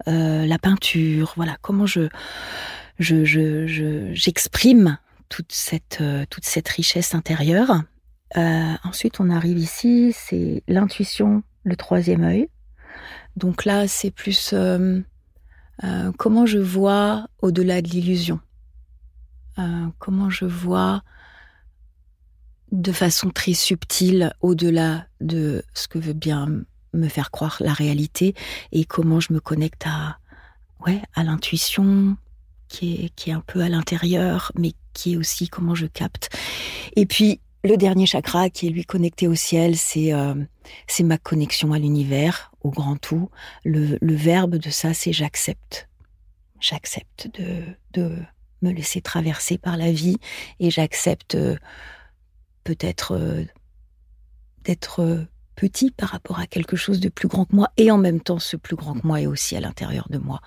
euh, 0.07 0.47
la 0.47 0.59
peinture, 0.59 1.33
voilà, 1.37 1.57
comment 1.63 1.87
je 1.87 2.09
je 2.99 4.13
j'exprime 4.13 4.99
toute 5.29 5.53
cette 5.53 5.99
euh, 6.01 6.25
toute 6.31 6.45
cette 6.45 6.69
richesse 6.69 7.15
intérieure. 7.15 7.83
ensuite, 8.37 9.21
on 9.21 9.31
arrive 9.31 9.59
ici, 9.59 10.15
c'est 10.15 10.63
l'intuition, 10.69 11.43
le 11.65 11.77
troisième 11.77 12.25
œil. 12.25 12.49
Donc 13.37 13.65
là, 13.65 13.89
c'est 13.89 14.11
plus 14.11 14.55
comment 16.19 16.47
je 16.47 16.59
vois 16.59 17.27
au-delà 17.43 17.83
de 17.83 17.89
l'illusion. 17.89 18.41
Euh, 19.59 19.87
comment 19.99 20.31
je 20.31 20.45
vois 20.45 21.03
de 22.73 22.93
façon 22.93 23.31
très 23.31 23.55
subtile 23.55 24.33
au-delà 24.41 25.07
de 25.21 25.65
ce 25.75 25.87
que 25.87 25.99
veut 25.99 26.13
bien 26.13 26.49
me 26.93 27.09
faire 27.09 27.31
croire 27.31 27.57
la 27.61 27.73
réalité 27.73 28.35
et 28.73 28.85
comment 28.85 29.21
je 29.21 29.33
me 29.33 29.41
connecte 29.41 29.87
à 29.87 30.19
ouais 30.85 31.01
à 31.15 31.23
l'intuition 31.23 32.17
qui 32.69 32.95
est 32.95 33.09
qui 33.11 33.31
est 33.31 33.33
un 33.33 33.45
peu 33.47 33.61
à 33.61 33.69
l'intérieur 33.69 34.51
mais 34.57 34.73
qui 34.93 35.13
est 35.13 35.17
aussi 35.17 35.49
comment 35.49 35.77
je 35.77 35.87
capte 35.87 36.37
et 36.97 37.07
puis 37.07 37.41
le 37.65 37.77
dernier 37.77 38.07
chakra 38.07 38.51
qui 38.51 38.67
est 38.67 38.71
lui 38.71 38.85
connecté 38.85 39.27
au 39.27 39.35
ciel, 39.35 39.77
c'est 39.77 40.13
euh, 40.13 40.35
c'est 40.87 41.03
ma 41.03 41.17
connexion 41.17 41.73
à 41.73 41.79
l'univers, 41.79 42.53
au 42.63 42.71
grand 42.71 42.97
tout. 42.97 43.31
Le, 43.65 43.97
le 44.01 44.15
verbe 44.15 44.57
de 44.57 44.71
ça, 44.71 44.93
c'est 44.93 45.13
j'accepte. 45.13 45.89
J'accepte 46.61 47.31
de, 47.39 47.63
de 47.93 48.19
me 48.65 48.73
laisser 48.73 49.01
traverser 49.01 49.59
par 49.59 49.77
la 49.77 49.93
vie 49.93 50.19
et 50.61 50.71
j'accepte 50.71 51.35
euh, 51.35 51.57
peut-être 52.65 53.13
euh, 53.13 53.45
d'être 54.65 55.27
petit 55.57 55.91
par 55.91 56.09
rapport 56.09 56.39
à 56.39 56.47
quelque 56.47 56.77
chose 56.77 57.01
de 57.01 57.09
plus 57.09 57.29
grand 57.29 57.45
que 57.45 57.55
moi 57.55 57.71
et 57.77 57.91
en 57.91 57.99
même 57.99 58.21
temps 58.21 58.39
ce 58.39 58.57
plus 58.57 58.77
grand 58.77 58.95
que 58.95 59.07
moi 59.07 59.21
est 59.21 59.27
aussi 59.27 59.57
à 59.57 59.61
l'intérieur 59.61 60.09
de 60.11 60.19
moi. 60.19 60.41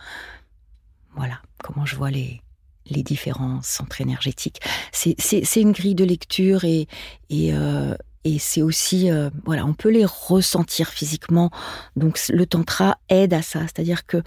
Voilà 1.15 1.41
comment 1.63 1.85
je 1.85 1.95
vois 1.95 2.11
les, 2.11 2.41
les 2.89 3.03
différents 3.03 3.61
centres 3.61 4.01
énergétiques. 4.01 4.61
C'est 4.91 5.61
une 5.61 5.71
grille 5.71 5.95
de 5.95 6.03
lecture 6.03 6.63
et, 6.63 6.87
euh, 7.33 7.95
c'est 8.39 8.61
aussi, 8.61 9.09
euh, 9.09 9.29
voilà, 9.45 9.65
on 9.65 9.73
peut 9.73 9.89
les 9.89 10.05
ressentir 10.05 10.89
physiquement. 10.89 11.49
Donc 11.95 12.19
le 12.27 12.45
tantra 12.45 12.97
aide 13.09 13.33
à 13.33 13.41
ça, 13.41 13.61
c'est-à-dire 13.61 14.05
que 14.05 14.21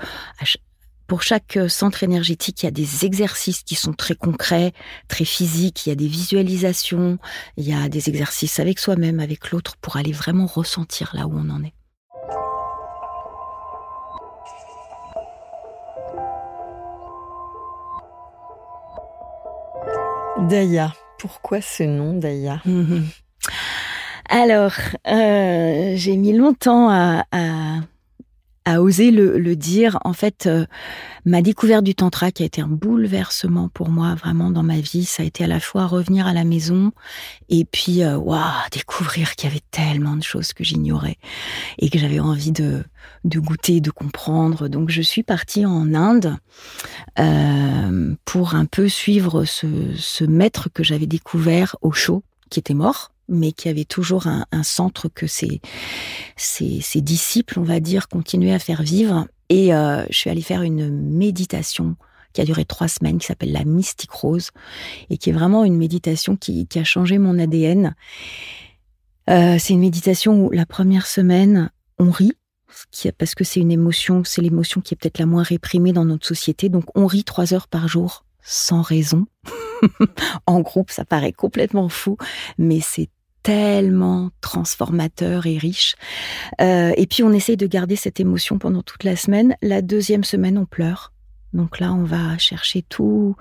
pour 1.11 1.23
chaque 1.25 1.59
centre 1.67 2.05
énergétique, 2.05 2.63
il 2.63 2.67
y 2.67 2.69
a 2.69 2.71
des 2.71 3.05
exercices 3.05 3.65
qui 3.65 3.75
sont 3.75 3.93
très 3.93 4.15
concrets, 4.15 4.73
très 5.09 5.25
physiques, 5.25 5.85
il 5.85 5.89
y 5.89 5.93
a 5.93 5.97
des 5.97 6.07
visualisations, 6.07 7.19
il 7.57 7.69
y 7.69 7.75
a 7.75 7.89
des 7.89 8.09
exercices 8.09 8.61
avec 8.61 8.79
soi-même, 8.79 9.19
avec 9.19 9.51
l'autre, 9.51 9.77
pour 9.81 9.97
aller 9.97 10.13
vraiment 10.13 10.47
ressentir 10.47 11.11
là 11.13 11.27
où 11.27 11.33
on 11.35 11.51
en 11.51 11.65
est. 11.65 11.75
Daya. 20.49 20.95
Pourquoi 21.19 21.61
ce 21.61 21.83
nom, 21.83 22.17
Daya? 22.17 22.63
Alors, 24.29 24.75
euh, 25.09 25.95
j'ai 25.97 26.17
mis 26.17 26.35
longtemps 26.35 26.89
à, 26.89 27.25
à 27.33 27.81
oser 28.67 29.11
le, 29.11 29.57
dire. 29.57 29.99
En 30.05 30.13
fait, 30.13 30.47
euh, 30.47 30.67
ma 31.25 31.43
découverte 31.43 31.85
du 31.85 31.95
tantra 31.95 32.31
qui 32.31 32.43
a 32.43 32.47
été 32.47 32.61
un 32.61 32.69
bouleversement 32.69 33.69
pour 33.69 33.89
moi 33.89 34.15
vraiment 34.15 34.51
dans 34.51 34.63
ma 34.63 34.81
vie, 34.81 35.05
ça 35.05 35.23
a 35.23 35.27
été 35.27 35.45
à 35.45 35.47
la 35.47 35.61
fois 35.61 35.87
revenir 35.87 36.27
à 36.27 36.33
la 36.33 36.45
maison 36.45 36.93
et 37.49 37.65
puis 37.65 38.03
euh, 38.03 38.17
waouh, 38.17 38.41
découvrir 38.71 39.35
qu'il 39.35 39.49
y 39.49 39.53
avait 39.53 39.63
tellement 39.71 40.17
de 40.17 40.23
choses 40.23 40.53
que 40.53 40.63
j'ignorais 40.63 41.19
et 41.79 41.91
que 41.91 41.99
j'avais 41.99 42.21
envie 42.21 42.53
de 42.53 42.85
de 43.25 43.39
goûter, 43.39 43.81
de 43.81 43.91
comprendre. 43.91 44.69
Donc 44.69 44.91
je 44.91 45.03
suis 45.03 45.23
partie 45.23 45.67
en 45.67 45.95
Inde 45.95 46.37
euh, 47.19 48.15
pour 48.25 48.55
un 48.55 48.67
peu 48.67 48.89
suivre 48.89 49.45
ce, 49.45 49.67
ce 49.97 50.25
maître 50.25 50.69
que 50.73 50.83
j'avais 50.83 51.07
découvert 51.07 51.77
au 51.81 51.93
show 51.93 52.23
qui 52.51 52.59
était 52.59 52.75
mort 52.75 53.13
mais 53.31 53.53
qui 53.53 53.69
avait 53.69 53.85
toujours 53.85 54.27
un, 54.27 54.63
centre 54.63 55.09
que 55.09 55.27
ses, 55.27 55.61
disciples, 56.97 57.59
on 57.59 57.65
va 57.65 57.81
dire, 57.81 58.09
continuaient 58.09 58.53
à 58.53 58.59
faire 58.59 58.83
vivre. 58.83 59.27
Et 59.49 59.75
euh, 59.75 60.05
je 60.11 60.17
suis 60.17 60.31
allée 60.31 60.43
faire 60.43 60.63
une 60.63 60.91
méditation 60.91 61.97
qui 62.33 62.41
a 62.41 62.45
duré 62.45 62.65
trois 62.65 62.89
semaines, 62.89 63.19
qui 63.19 63.27
s'appelle 63.27 63.53
la 63.53 63.65
Mystique 63.65 64.13
Rose, 64.13 64.51
et 65.09 65.17
qui 65.17 65.31
est 65.31 65.33
vraiment 65.33 65.65
une 65.65 65.77
méditation 65.77 66.37
qui, 66.37 66.69
a 66.75 66.85
changé 66.85 67.19
mon 67.19 67.39
ADN. 67.39 67.95
Euh, 69.29 69.57
c'est 69.59 69.73
une 69.73 69.81
méditation 69.81 70.47
où 70.47 70.51
la 70.51 70.67
première 70.67 71.07
semaine, 71.07 71.71
on 71.99 72.11
rit, 72.11 72.35
parce 73.19 73.35
que 73.35 73.45
c'est 73.45 73.61
une 73.61 73.73
émotion, 73.73 74.23
c'est 74.25 74.43
l'émotion 74.43 74.81
qui 74.81 74.95
est 74.95 74.97
peut-être 74.97 75.19
la 75.19 75.27
moins 75.27 75.43
réprimée 75.43 75.93
dans 75.93 76.05
notre 76.05 76.27
société. 76.27 76.69
Donc 76.69 76.85
on 76.95 77.07
rit 77.07 77.25
trois 77.25 77.55
heures 77.55 77.69
par 77.69 77.89
jour 77.89 78.25
sans 78.43 78.83
raison. 78.83 79.27
en 80.47 80.61
groupe, 80.61 80.91
ça 80.91 81.05
paraît 81.05 81.33
complètement 81.33 81.89
fou, 81.89 82.17
mais 82.59 82.81
c'est 82.81 83.09
tellement 83.51 84.31
transformateur 84.41 85.47
et 85.47 85.59
riche. 85.59 85.97
Euh, 86.61 86.93
et 86.97 87.07
puis 87.07 87.25
on 87.25 87.33
essaye 87.33 87.57
de 87.57 87.67
garder 87.67 87.97
cette 87.97 88.21
émotion 88.21 88.59
pendant 88.59 88.83
toute 88.83 89.03
la 89.03 89.17
semaine. 89.17 89.57
La 89.61 89.83
deuxième 89.83 90.23
semaine, 90.23 90.57
on 90.57 90.67
pleure. 90.67 91.13
Donc 91.53 91.81
là, 91.81 91.93
on 91.93 92.05
va 92.05 92.39
chercher 92.39 92.83
tout, 92.83 93.35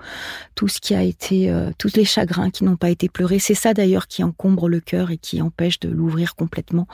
tout 0.56 0.66
ce 0.66 0.80
qui 0.80 0.96
a 0.96 1.02
été, 1.04 1.48
euh, 1.48 1.70
tous 1.78 1.94
les 1.94 2.04
chagrins 2.04 2.50
qui 2.50 2.64
n'ont 2.64 2.76
pas 2.76 2.90
été 2.90 3.08
pleurés. 3.08 3.38
C'est 3.38 3.54
ça 3.54 3.72
d'ailleurs 3.72 4.08
qui 4.08 4.24
encombre 4.24 4.68
le 4.68 4.80
cœur 4.80 5.12
et 5.12 5.16
qui 5.16 5.40
empêche 5.40 5.78
de 5.78 5.88
l'ouvrir 5.88 6.34
complètement. 6.34 6.88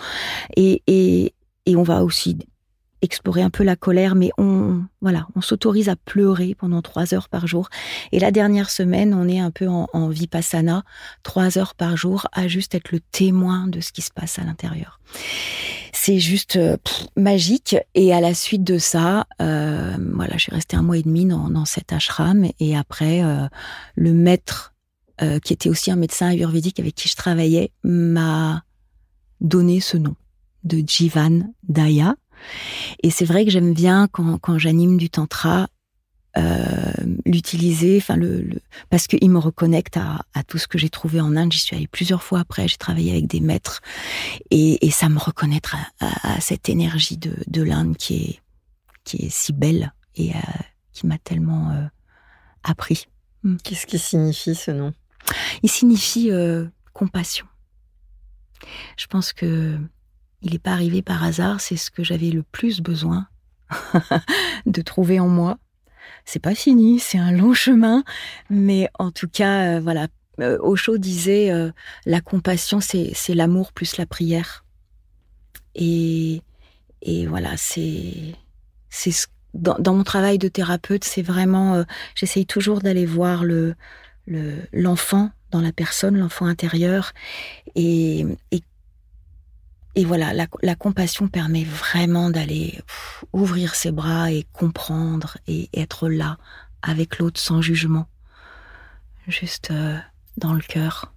Et, 0.55 0.83
et, 0.87 1.33
et 1.65 1.75
on 1.75 1.85
va 1.85 2.05
aussi 2.05 2.37
explorer 3.07 3.43
un 3.43 3.51
peu 3.51 3.65
la 3.65 3.77
colère, 3.77 4.15
mais 4.15 4.31
on 4.37 4.83
voilà, 5.01 5.27
on 5.35 5.41
s'autorise 5.41 5.89
à 5.89 5.97
pleurer 5.97 6.55
pendant 6.55 6.83
trois 6.83 7.15
heures 7.15 7.29
par 7.29 7.47
jour. 7.47 7.69
Et 8.13 8.19
la 8.19 8.31
dernière 8.31 8.71
semaine, 8.71 9.15
on 9.15 9.29
est 9.29 9.39
un 9.39 9.51
peu 9.51 9.69
en, 9.69 10.09
vipassana, 10.09 10.85
trois 11.23 11.59
heures 11.59 11.75
par 11.75 11.97
jour, 11.97 12.27
à 12.33 12.49
juste 12.49 12.75
être 12.75 12.93
le 12.93 13.01
témoin 13.01 13.69
de 13.69 13.81
ce 13.81 13.93
qui 13.93 14.03
se 14.03 14.11
passe 14.11 14.39
à 14.39 14.45
l'intérieur. 14.45 15.01
c'est 15.93 16.19
juste 16.19 16.59
magique. 17.17 17.77
Et 17.95 18.13
à 18.13 18.21
la 18.21 18.35
suite 18.35 18.65
de 18.65 18.79
ça, 18.79 19.27
voilà, 19.39 20.35
je 20.35 20.43
suis 20.43 20.53
restée 20.53 20.77
un 20.77 20.83
mois 20.83 20.99
et 20.99 21.03
demi 21.03 21.25
dans, 21.25 21.65
cet 21.65 21.93
ashram. 21.93 22.49
Et 22.59 22.77
après, 22.77 23.23
le 23.95 24.13
maître, 24.13 24.75
qui 25.45 25.53
était 25.53 25.69
aussi 25.69 25.91
un 25.91 25.97
médecin 25.97 26.29
ayurvédique 26.29 26.81
avec 26.81 26.95
qui 26.95 27.09
je 27.09 27.17
travaillais, 27.17 27.71
m'a 27.85 28.65
donné 29.41 29.81
ce 29.81 29.97
nom 29.97 30.17
de 30.65 30.83
Jivan 30.87 31.53
Daya. 31.63 32.17
Et 33.03 33.11
c'est 33.11 33.25
vrai 33.25 33.45
que 33.45 33.51
j'aime 33.51 33.75
bien 33.75 34.09
quand, 34.11 34.39
quand 34.39 34.59
j'anime 34.59 34.97
du 34.97 35.11
tantra 35.11 35.69
euh, 36.37 36.93
l'utiliser, 37.25 37.97
enfin 37.97 38.17
le, 38.17 38.43
le, 38.43 38.61
parce 38.91 39.07
qu'il 39.07 39.31
me 39.31 39.39
reconnecte 39.39 39.97
à, 39.97 40.21
à, 40.35 40.45
tout 40.45 40.59
ce 40.59 40.69
que 40.69 40.77
j'ai 40.77 40.91
trouvé 40.91 41.19
en 41.21 41.35
Inde. 41.35 41.51
J'y 41.51 41.61
suis 41.61 41.77
allée 41.77 41.87
plusieurs 41.87 42.23
fois 42.23 42.41
après. 42.41 42.69
J'ai 42.69 42.77
travaillé 42.77 43.11
avec 43.11 43.27
des 43.27 43.41
maîtres 43.41 43.81
et, 44.51 44.87
et 44.87 44.91
ça 44.91 45.09
me 45.09 45.19
reconnaître 45.19 45.77
à, 46.01 46.35
à, 46.35 46.41
cette 46.41 46.69
énergie 46.69 47.17
de, 47.17 47.35
de 47.47 47.63
l'Inde 47.63 47.97
qui 47.97 48.17
est 48.17 48.41
qui 49.05 49.25
est 49.27 49.31
si 49.31 49.53
belle 49.53 49.95
et 50.17 50.35
euh, 50.35 50.39
qui 50.93 51.07
m'a 51.07 51.17
tellement 51.17 51.71
euh, 51.71 51.87
appris. 52.65 53.07
Hmm. 53.43 53.57
Qu'est-ce 53.63 53.87
qui 53.87 53.99
signifie 53.99 54.55
ce 54.55 54.73
nom? 54.73 54.93
Il 55.63 55.71
signifie 55.71 56.31
compassion. 56.93 57.47
Je 58.97 59.07
pense 59.07 59.33
que 59.33 59.79
il 60.47 60.53
n'est 60.53 60.59
pas 60.59 60.73
arrivé 60.73 61.03
par 61.03 61.23
hasard. 61.23 61.61
C'est 61.61 61.77
ce 61.77 61.91
que 61.91 62.03
j'avais 62.03 62.31
le 62.31 62.43
plus 62.43 62.81
besoin 62.81 63.27
de 64.67 64.81
trouver 64.83 65.21
en 65.21 65.29
moi 65.29 65.59
c'est 66.27 66.41
pas 66.41 66.55
fini, 66.55 66.99
c'est 66.99 67.19
un 67.19 67.33
long 67.33 67.55
chemin, 67.55 68.05
mais 68.51 68.91
en 68.99 69.11
tout 69.11 69.29
cas, 69.29 69.77
euh, 69.77 69.81
voilà. 69.81 70.09
Euh, 70.41 70.59
Osho 70.61 70.99
disait 70.99 71.51
euh, 71.51 71.71
la 72.05 72.21
compassion, 72.21 72.81
c'est 72.81 73.15
l'amour 73.35 73.73
plus 73.73 73.97
la 73.97 74.05
prière. 74.05 74.65
Et, 75.75 76.43
et 77.01 77.27
voilà, 77.27 77.57
c'est 77.57 78.35
dans, 79.55 79.77
dans, 79.79 79.95
mon 79.95 80.05
travail 80.05 80.37
de 80.37 80.49
thérapeute, 80.49 81.05
c'est 81.05 81.23
vraiment, 81.23 81.85
j'essaye 82.15 82.45
toujours 82.45 82.81
d'aller 82.81 83.07
voir 83.07 83.45
le 83.45 83.75
l'enfant 84.73 85.31
dans 85.53 85.61
la 85.61 85.73
personne, 85.73 86.19
l'enfant 86.19 86.47
intérieur, 86.47 87.13
et, 87.77 88.27
et 88.51 88.63
et 89.97 90.05
voilà, 90.05 90.35
la, 90.35 90.47
la, 90.63 90.75
compassion 90.75 91.27
permet 91.27 91.65
vraiment 91.65 92.29
d'aller 92.29 92.79
ouvrir 93.33 93.75
ses 93.75 93.93
bras 93.93 94.31
et 94.31 94.45
comprendre 94.53 95.39
et 95.49 95.71
être 95.75 96.11
là 96.11 96.37
avec 96.83 97.19
l'autre 97.19 97.41
sans 97.41 97.63
jugement, 97.63 98.07
juste 99.27 99.71
euh, 99.71 99.97
dans 100.37 100.53
le 100.53 100.61
cœur. 100.61 101.15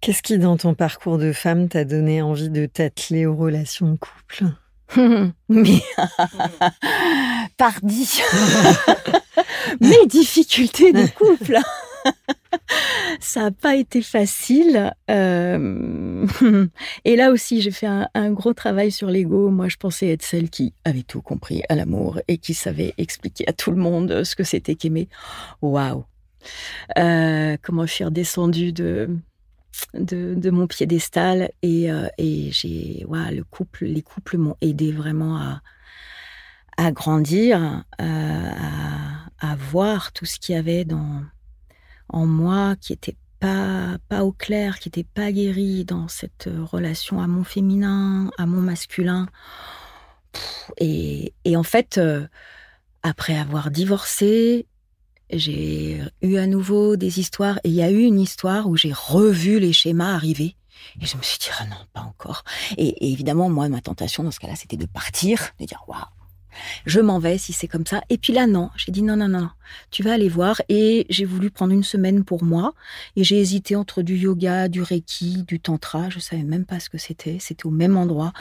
Qu'est-ce 0.00 0.22
qui, 0.22 0.38
dans 0.38 0.56
ton 0.56 0.74
parcours 0.74 1.18
de 1.18 1.32
femme, 1.32 1.68
t'a 1.68 1.84
donné 1.84 2.20
envie 2.20 2.50
de 2.50 2.66
t'atteler 2.66 3.26
aux 3.26 3.36
relations 3.36 3.92
de 3.92 3.96
couple? 3.96 4.44
Mais 5.48 5.82
pardi. 7.56 8.20
Mes 9.80 10.06
difficultés 10.06 10.92
de 10.92 11.06
couple 11.06 11.58
ça 13.20 13.42
n'a 13.42 13.50
pas 13.50 13.76
été 13.76 14.02
facile. 14.02 14.92
Euh... 15.10 16.26
Et 17.04 17.16
là 17.16 17.30
aussi, 17.30 17.60
j'ai 17.60 17.70
fait 17.70 17.86
un, 17.86 18.30
gros 18.32 18.54
travail 18.54 18.90
sur 18.90 19.08
l'ego. 19.08 19.50
Moi, 19.50 19.68
je 19.68 19.76
pensais 19.76 20.08
être 20.08 20.22
celle 20.22 20.50
qui 20.50 20.72
avait 20.84 21.02
tout 21.02 21.22
compris 21.22 21.62
à 21.68 21.74
l'amour 21.74 22.20
et 22.28 22.38
qui 22.38 22.54
savait 22.54 22.94
expliquer 22.98 23.44
à 23.48 23.52
tout 23.52 23.70
le 23.70 23.76
monde 23.76 24.24
ce 24.24 24.34
que 24.36 24.44
c'était 24.44 24.74
qu'aimer. 24.74 25.08
Waouh 25.62 26.04
euh, 26.98 27.56
Comment 27.62 27.86
je 27.86 27.92
suis 27.92 28.04
redescendue 28.04 28.72
de, 28.72 29.08
mon 30.50 30.66
piédestal 30.66 31.50
et, 31.62 31.90
euh, 31.90 32.08
j'ai, 32.18 33.04
le 33.08 33.42
couple, 33.42 33.84
les 33.86 34.02
couples 34.02 34.38
m'ont 34.38 34.56
aidé 34.60 34.92
vraiment 34.92 35.38
à, 36.78 36.92
grandir, 36.92 37.84
à 37.98 39.56
voir 39.70 40.12
tout 40.12 40.26
ce 40.26 40.38
qu'il 40.38 40.54
y 40.54 40.58
avait 40.58 40.84
dans 40.84 41.22
en 42.08 42.26
moi 42.26 42.76
qui 42.80 42.92
était 42.92 43.16
pas 43.40 43.98
pas 44.08 44.24
au 44.24 44.32
clair, 44.32 44.78
qui 44.78 44.88
était 44.88 45.04
pas 45.04 45.30
guéri 45.32 45.84
dans 45.84 46.08
cette 46.08 46.46
euh, 46.46 46.64
relation 46.64 47.20
à 47.20 47.26
mon 47.26 47.44
féminin, 47.44 48.30
à 48.38 48.46
mon 48.46 48.60
masculin. 48.60 49.28
Et, 50.78 51.34
et 51.44 51.56
en 51.56 51.62
fait, 51.62 51.98
euh, 51.98 52.26
après 53.02 53.36
avoir 53.36 53.70
divorcé, 53.70 54.66
j'ai 55.30 56.02
eu 56.22 56.36
à 56.36 56.46
nouveau 56.46 56.96
des 56.96 57.20
histoires 57.20 57.58
et 57.64 57.68
il 57.68 57.74
y 57.74 57.82
a 57.82 57.90
eu 57.90 58.00
une 58.00 58.20
histoire 58.20 58.68
où 58.68 58.76
j'ai 58.76 58.92
revu 58.92 59.58
les 59.58 59.72
schémas 59.72 60.14
arriver. 60.14 60.56
Et 61.00 61.06
je 61.06 61.16
me 61.16 61.22
suis 61.22 61.38
dit, 61.38 61.48
ah 61.58 61.66
non, 61.66 61.76
pas 61.92 62.02
encore. 62.02 62.44
Et, 62.76 62.88
et 62.88 63.12
évidemment, 63.12 63.50
moi, 63.50 63.68
ma 63.68 63.80
tentation 63.80 64.22
dans 64.22 64.30
ce 64.30 64.38
cas-là, 64.40 64.56
c'était 64.56 64.76
de 64.76 64.86
partir, 64.86 65.50
de 65.58 65.64
dire, 65.64 65.82
waouh, 65.88 66.00
je 66.86 67.00
m'en 67.00 67.18
vais 67.18 67.38
si 67.38 67.52
c'est 67.52 67.68
comme 67.68 67.86
ça. 67.86 68.02
Et 68.08 68.18
puis 68.18 68.32
là, 68.32 68.46
non, 68.46 68.70
j'ai 68.76 68.92
dit 68.92 69.02
non, 69.02 69.16
non, 69.16 69.28
non, 69.28 69.50
tu 69.90 70.02
vas 70.02 70.12
aller 70.12 70.28
voir. 70.28 70.60
Et 70.68 71.06
j'ai 71.08 71.24
voulu 71.24 71.50
prendre 71.50 71.72
une 71.72 71.84
semaine 71.84 72.24
pour 72.24 72.44
moi. 72.44 72.74
Et 73.16 73.24
j'ai 73.24 73.40
hésité 73.40 73.76
entre 73.76 74.02
du 74.02 74.16
yoga, 74.16 74.68
du 74.68 74.82
reiki, 74.82 75.44
du 75.44 75.60
tantra. 75.60 76.08
Je 76.10 76.18
savais 76.18 76.42
même 76.42 76.64
pas 76.64 76.80
ce 76.80 76.88
que 76.88 76.98
c'était. 76.98 77.38
C'était 77.40 77.66
au 77.66 77.70
même 77.70 77.96
endroit. 77.96 78.32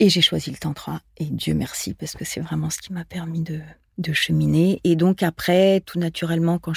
Et 0.00 0.08
j'ai 0.08 0.20
choisi 0.20 0.50
le 0.50 0.56
tantra. 0.56 1.00
Et 1.16 1.26
Dieu 1.26 1.54
merci, 1.54 1.94
parce 1.94 2.14
que 2.14 2.24
c'est 2.24 2.40
vraiment 2.40 2.70
ce 2.70 2.78
qui 2.78 2.92
m'a 2.92 3.04
permis 3.04 3.42
de, 3.42 3.60
de 3.98 4.12
cheminer. 4.12 4.80
Et 4.84 4.96
donc 4.96 5.22
après, 5.22 5.80
tout 5.80 5.98
naturellement, 5.98 6.58
quand 6.58 6.74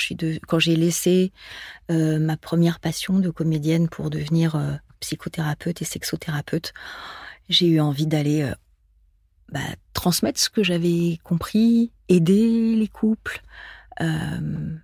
j'ai 0.59 0.75
laissé 0.75 1.31
euh, 1.91 2.19
ma 2.19 2.37
première 2.37 2.79
passion 2.79 3.19
de 3.19 3.29
comédienne 3.29 3.89
pour 3.89 4.09
devenir 4.09 4.55
euh, 4.55 4.73
psychothérapeute 4.99 5.81
et 5.81 5.85
sexothérapeute, 5.85 6.73
j'ai 7.49 7.67
eu 7.67 7.79
envie 7.79 8.07
d'aller 8.07 8.43
euh, 8.43 8.53
bah, 9.51 9.59
transmettre 9.93 10.39
ce 10.39 10.49
que 10.49 10.63
j'avais 10.63 11.19
compris, 11.23 11.91
aider 12.09 12.75
les 12.75 12.87
couples. 12.87 13.41
Euh, 14.01 14.75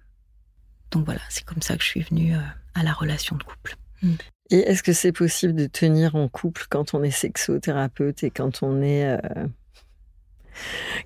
donc 0.91 1.05
voilà, 1.05 1.21
c'est 1.29 1.43
comme 1.43 1.61
ça 1.61 1.75
que 1.75 1.83
je 1.83 1.89
suis 1.89 2.01
venue 2.01 2.35
euh, 2.35 2.41
à 2.73 2.83
la 2.83 2.93
relation 2.93 3.35
de 3.35 3.43
couple. 3.43 3.75
Mm. 4.01 4.13
Et 4.51 4.59
est-ce 4.59 4.83
que 4.83 4.93
c'est 4.93 5.11
possible 5.11 5.55
de 5.55 5.65
tenir 5.65 6.15
en 6.15 6.27
couple 6.27 6.65
quand 6.69 6.93
on 6.93 7.03
est 7.03 7.11
sexothérapeute 7.11 8.23
et 8.23 8.29
quand 8.29 8.63
on 8.63 8.81
est... 8.81 9.05
Euh... 9.05 9.47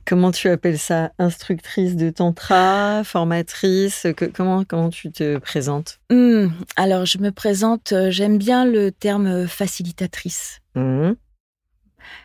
Comment 0.05 0.31
tu 0.31 0.49
appelles 0.49 0.77
ça 0.77 1.11
Instructrice 1.19 1.95
de 1.95 2.09
tantra, 2.09 3.03
formatrice 3.05 4.05
que, 4.17 4.25
comment, 4.25 4.65
comment 4.65 4.89
tu 4.89 5.09
te 5.09 5.37
présentes? 5.37 5.99
Mmh, 6.09 6.47
Alors, 6.75 7.05
je 7.05 7.17
me 7.19 7.31
présente, 7.31 7.93
j'aime 8.09 8.37
bien 8.37 8.65
le 8.65 8.91
terme 8.91 9.47
facilitatrice. 9.47 10.59
Mmh 10.75 11.13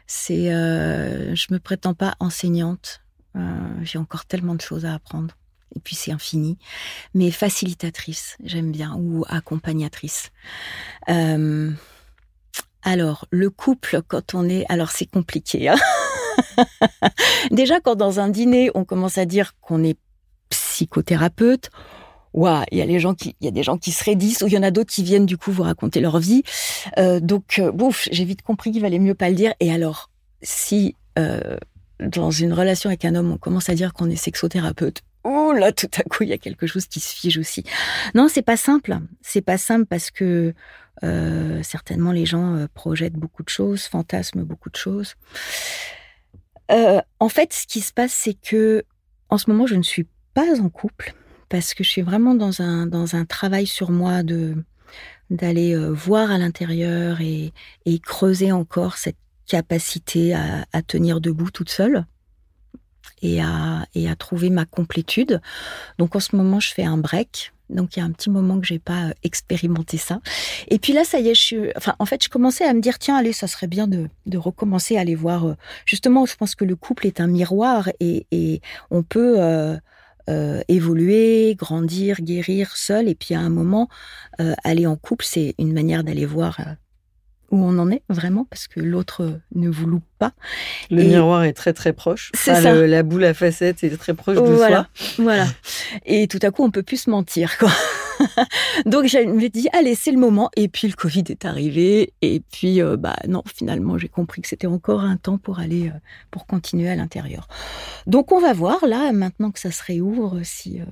c'est, 0.07 0.53
euh, 0.53 1.35
je 1.35 1.47
me 1.51 1.59
prétends 1.59 1.95
pas 1.95 2.15
enseignante. 2.21 3.03
Euh, 3.37 3.41
j'ai 3.83 3.99
encore 3.99 4.27
tellement 4.27 4.55
de 4.55 4.61
choses 4.61 4.85
à 4.85 4.95
apprendre. 4.95 5.37
Et 5.75 5.81
puis 5.81 5.97
c'est 5.97 6.13
infini. 6.13 6.59
Mais 7.15 7.31
facilitatrice, 7.31 8.37
j'aime 8.45 8.73
bien, 8.73 8.95
ou 8.99 9.25
accompagnatrice. 9.29 10.31
Euh, 11.09 11.71
alors, 12.83 13.27
le 13.31 13.49
couple, 13.49 14.03
quand 14.07 14.35
on 14.35 14.49
est... 14.49 14.67
Alors, 14.69 14.91
c'est 14.91 15.07
compliqué. 15.07 15.69
Hein 15.69 15.77
Déjà, 17.51 17.81
quand 17.81 17.95
dans 17.95 18.21
un 18.21 18.29
dîner, 18.29 18.71
on 18.75 18.85
commence 18.85 19.19
à 19.19 19.25
dire 19.25 19.55
qu'on 19.61 19.85
est 19.85 19.99
psychothérapeute, 20.51 21.71
Waouh, 22.35 22.65
il 22.71 22.79
y 22.79 22.83
a 22.83 22.99
gens 22.99 23.15
qui, 23.15 23.37
il 23.41 23.45
y 23.45 23.49
a 23.49 23.51
des 23.51 23.63
gens 23.63 23.77
qui 23.77 23.93
se 23.93 24.03
raidissent 24.05 24.43
ou 24.43 24.47
il 24.47 24.53
y 24.55 24.59
en 24.59 24.63
a 24.63 24.71
d'autres 24.71 24.91
qui 24.91 25.03
viennent 25.03 25.27
du 25.27 25.37
coup 25.37 25.53
vous 25.53 25.63
raconter 25.63 26.01
leur 26.01 26.19
vie. 26.19 26.43
Euh, 26.99 27.21
donc, 27.21 27.59
euh, 27.59 27.73
j'ai 28.11 28.25
vite 28.25 28.43
compris 28.43 28.73
qu'il 28.73 28.81
valait 28.81 28.99
mieux 28.99 29.15
pas 29.15 29.29
le 29.29 29.35
dire. 29.35 29.53
Et 29.61 29.73
alors, 29.73 30.11
si 30.43 30.97
euh, 31.19 31.57
dans 32.01 32.31
une 32.31 32.53
relation 32.53 32.89
avec 32.89 33.05
un 33.05 33.15
homme, 33.15 33.33
on 33.33 33.39
commence 33.39 33.69
à 33.69 33.75
dire 33.75 33.93
qu'on 33.93 34.11
est 34.11 34.17
sexothérapeute, 34.17 35.03
oh 35.25 35.53
là, 35.53 35.73
tout 35.73 35.91
à 35.97 36.03
coup, 36.03 36.23
il 36.23 36.31
y 36.31 36.33
a 36.33 36.39
quelque 36.39 36.67
chose 36.67 36.87
qui 36.87 37.01
se 37.01 37.15
fige 37.15 37.39
aussi. 37.39 37.65
Non, 38.15 38.29
c'est 38.29 38.43
pas 38.43 38.57
simple. 38.57 38.99
C'est 39.21 39.43
pas 39.43 39.59
simple 39.59 39.87
parce 39.87 40.11
que 40.11 40.55
euh, 41.05 41.63
certainement 41.63 42.13
les 42.13 42.27
gens 42.27 42.55
euh, 42.57 42.67
projettent 42.73 43.15
beaucoup 43.15 43.43
de 43.43 43.49
choses, 43.49 43.85
fantasment 43.85 44.43
beaucoup 44.43 44.71
de 44.71 44.77
choses. 44.77 45.15
Euh, 46.71 47.01
en 47.19 47.29
fait, 47.29 47.53
ce 47.53 47.67
qui 47.67 47.81
se 47.81 47.93
passe, 47.93 48.13
c'est 48.13 48.35
que 48.35 48.85
en 49.29 49.39
ce 49.39 49.51
moment, 49.51 49.67
je 49.67 49.75
ne 49.75 49.83
suis 49.83 50.07
pas 50.35 50.61
en 50.61 50.69
couple 50.69 51.15
parce 51.53 51.75
que 51.75 51.85
je 51.85 51.91
suis 51.91 52.01
vraiment 52.01 52.35
dans 52.35 52.63
un, 52.63 52.87
dans 52.87 53.15
un 53.15 53.27
travail 53.27 53.67
sur 53.67 53.91
moi 53.91 54.23
de 54.23 54.57
d'aller 55.29 55.75
euh, 55.75 55.91
voir 55.91 56.31
à 56.31 56.39
l'intérieur 56.39 57.21
et, 57.21 57.53
et, 57.85 57.99
creuser 57.99 58.53
encore 58.53 58.97
cette 58.97 59.17
capacité 59.47 60.35
à, 60.35 60.83
tenir 60.87 61.21
debout 61.21 61.51
toute 61.51 61.71
seule 61.71 62.07
et 63.21 63.41
à, 63.41 63.87
et 63.95 64.11
à 64.11 64.17
trouver 64.17 64.51
ma 64.51 64.65
complétude. 64.65 65.41
Donc 65.99 66.17
en 66.17 66.21
ce 66.21 66.37
moment, 66.37 66.61
je 66.61 66.73
fais 66.73 66.85
un 66.85 66.99
break. 66.99 67.53
Donc 67.71 67.97
il 67.97 68.01
y 68.01 68.03
a 68.03 68.05
un 68.07 68.13
petit 68.13 68.31
moment 68.31 68.59
que 68.61 68.67
j'ai 68.67 68.79
pas 68.79 69.09
euh, 69.09 69.13
expérimenté 69.23 69.99
ça. 69.99 70.21
Et 70.69 70.79
puis 70.79 70.95
là, 70.95 71.05
ça 71.05 71.19
y 71.19 71.29
est, 71.29 71.35
je. 71.35 71.71
Enfin, 71.77 71.95
en 71.99 72.07
fait, 72.07 72.25
je 72.25 72.31
commençais 72.31 72.65
à 72.65 72.73
me 72.73 72.81
dire 72.81 72.99
tiens, 72.99 73.17
allez, 73.17 73.33
ça 73.33 73.47
serait 73.47 73.69
bien 73.69 73.87
de, 73.87 74.09
recommencer 74.37 74.97
à 74.97 75.01
aller 75.01 75.15
voir. 75.15 75.49
Euh, 75.49 75.57
justement, 75.85 76.25
je 76.25 76.35
pense 76.35 76.55
que 76.55 76.65
le 76.65 76.77
couple 76.77 77.07
est 77.07 77.21
un 77.21 77.27
miroir 77.27 77.91
et, 78.01 78.27
et 78.31 78.63
on 78.91 79.03
peut 79.03 79.37
euh, 80.29 80.61
évoluer, 80.69 81.55
grandir, 81.57 82.21
guérir 82.21 82.77
seul. 82.77 83.09
Et 83.09 83.15
puis 83.15 83.35
à 83.35 83.41
un 83.41 83.51
moment, 83.51 83.89
euh, 84.41 84.55
aller 84.65 84.87
en 84.87 84.97
couple, 84.97 85.25
c'est 85.25 85.55
une 85.59 85.73
manière 85.73 86.05
d'aller 86.05 86.27
voir 86.27 86.61
euh, 86.61 86.65
où 87.51 87.63
on 87.63 87.79
en 87.79 87.91
est 87.91 88.03
vraiment, 88.09 88.47
parce 88.49 88.67
que 88.67 88.81
l'autre 88.81 89.41
ne 89.55 89.69
vous 89.69 89.87
loupe 89.87 90.05
pas. 90.19 90.33
Le 90.91 91.03
miroir 91.03 91.45
est 91.45 91.53
très 91.53 91.73
très 91.73 91.93
proche. 91.93 92.33
C'est 92.35 92.55
ça. 92.55 92.75
la 92.75 93.03
boule 93.03 93.25
à 93.25 93.35
facettes 93.35 93.85
est 93.85 93.97
très 93.97 94.15
proche 94.15 94.37
de 94.37 94.43
voilà, 94.43 94.89
soi. 94.95 95.25
Voilà. 95.25 95.47
Et 96.07 96.29
tout 96.29 96.39
à 96.43 96.51
coup, 96.51 96.65
on 96.65 96.71
peut 96.71 96.83
plus 96.83 97.03
se 97.03 97.11
mentir, 97.11 97.59
quoi. 97.59 97.71
Donc 98.87 99.07
je 99.07 99.19
me 99.19 99.49
dis, 99.49 99.69
allez, 99.73 99.95
c'est 99.95 100.13
le 100.13 100.19
moment. 100.19 100.51
Et 100.57 100.69
puis 100.69 100.89
le 100.89 100.95
Covid 100.95 101.25
est 101.29 101.45
arrivé. 101.45 102.13
Et 102.23 102.41
puis, 102.41 102.83
euh, 102.83 102.97
bah 102.97 103.17
non, 103.29 103.43
finalement, 103.47 103.99
j'ai 103.99 104.09
compris 104.09 104.43
que 104.43 104.49
c'était 104.49 104.67
encore 104.67 105.01
un 105.01 105.17
temps 105.17 105.39
pour 105.39 105.59
aller, 105.59 105.89
euh, 105.89 105.99
pour 106.31 106.47
continuer 106.47 106.89
à 106.89 106.97
l'intérieur. 106.97 107.49
Donc 108.07 108.33
on 108.33 108.41
va 108.41 108.53
voir 108.53 108.85
là, 108.87 109.13
maintenant 109.13 109.51
que 109.51 109.59
ça 109.59 109.71
se 109.71 109.83
réouvre, 109.83 110.41
si. 110.43 110.81
Euh, 110.81 110.85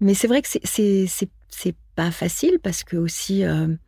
mais 0.00 0.14
c'est 0.14 0.28
vrai 0.28 0.42
que 0.42 0.48
c'est 0.48 1.76
pas 1.94 2.10
facile 2.10 2.58
parce 2.62 2.84
que 2.84 2.96
aussi 2.96 3.40
il 3.40 3.78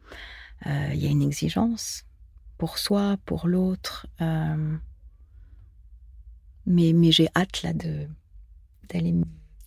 y 0.95 1.07
a 1.07 1.11
une 1.11 1.23
exigence 1.23 2.05
pour 2.59 2.79
soi, 2.79 3.17
pour 3.25 3.49
l'autre. 3.49 4.07
mais 6.67 6.93
mais 6.93 7.13
j'ai 7.13 7.29
hâte 7.35 7.63
là 7.63 7.73
d'aller 7.73 9.15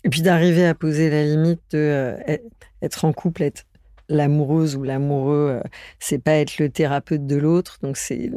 et 0.06 0.10
puis 0.10 0.22
d'arriver 0.22 0.66
à 0.66 0.76
poser 0.76 1.10
la 1.10 1.26
limite 1.26 1.62
de 1.72 1.78
euh, 1.80 2.38
être 2.82 3.06
en 3.06 3.12
couple, 3.12 3.42
être 3.42 3.66
l'amoureuse 4.08 4.76
ou 4.76 4.84
l'amoureux, 4.84 5.60
euh, 5.60 5.68
c'est 6.00 6.20
pas 6.20 6.34
être 6.34 6.60
le 6.60 6.70
thérapeute 6.70 7.26
de 7.26 7.36
l'autre. 7.36 7.80
Donc 7.82 7.98
c'est. 7.98 8.32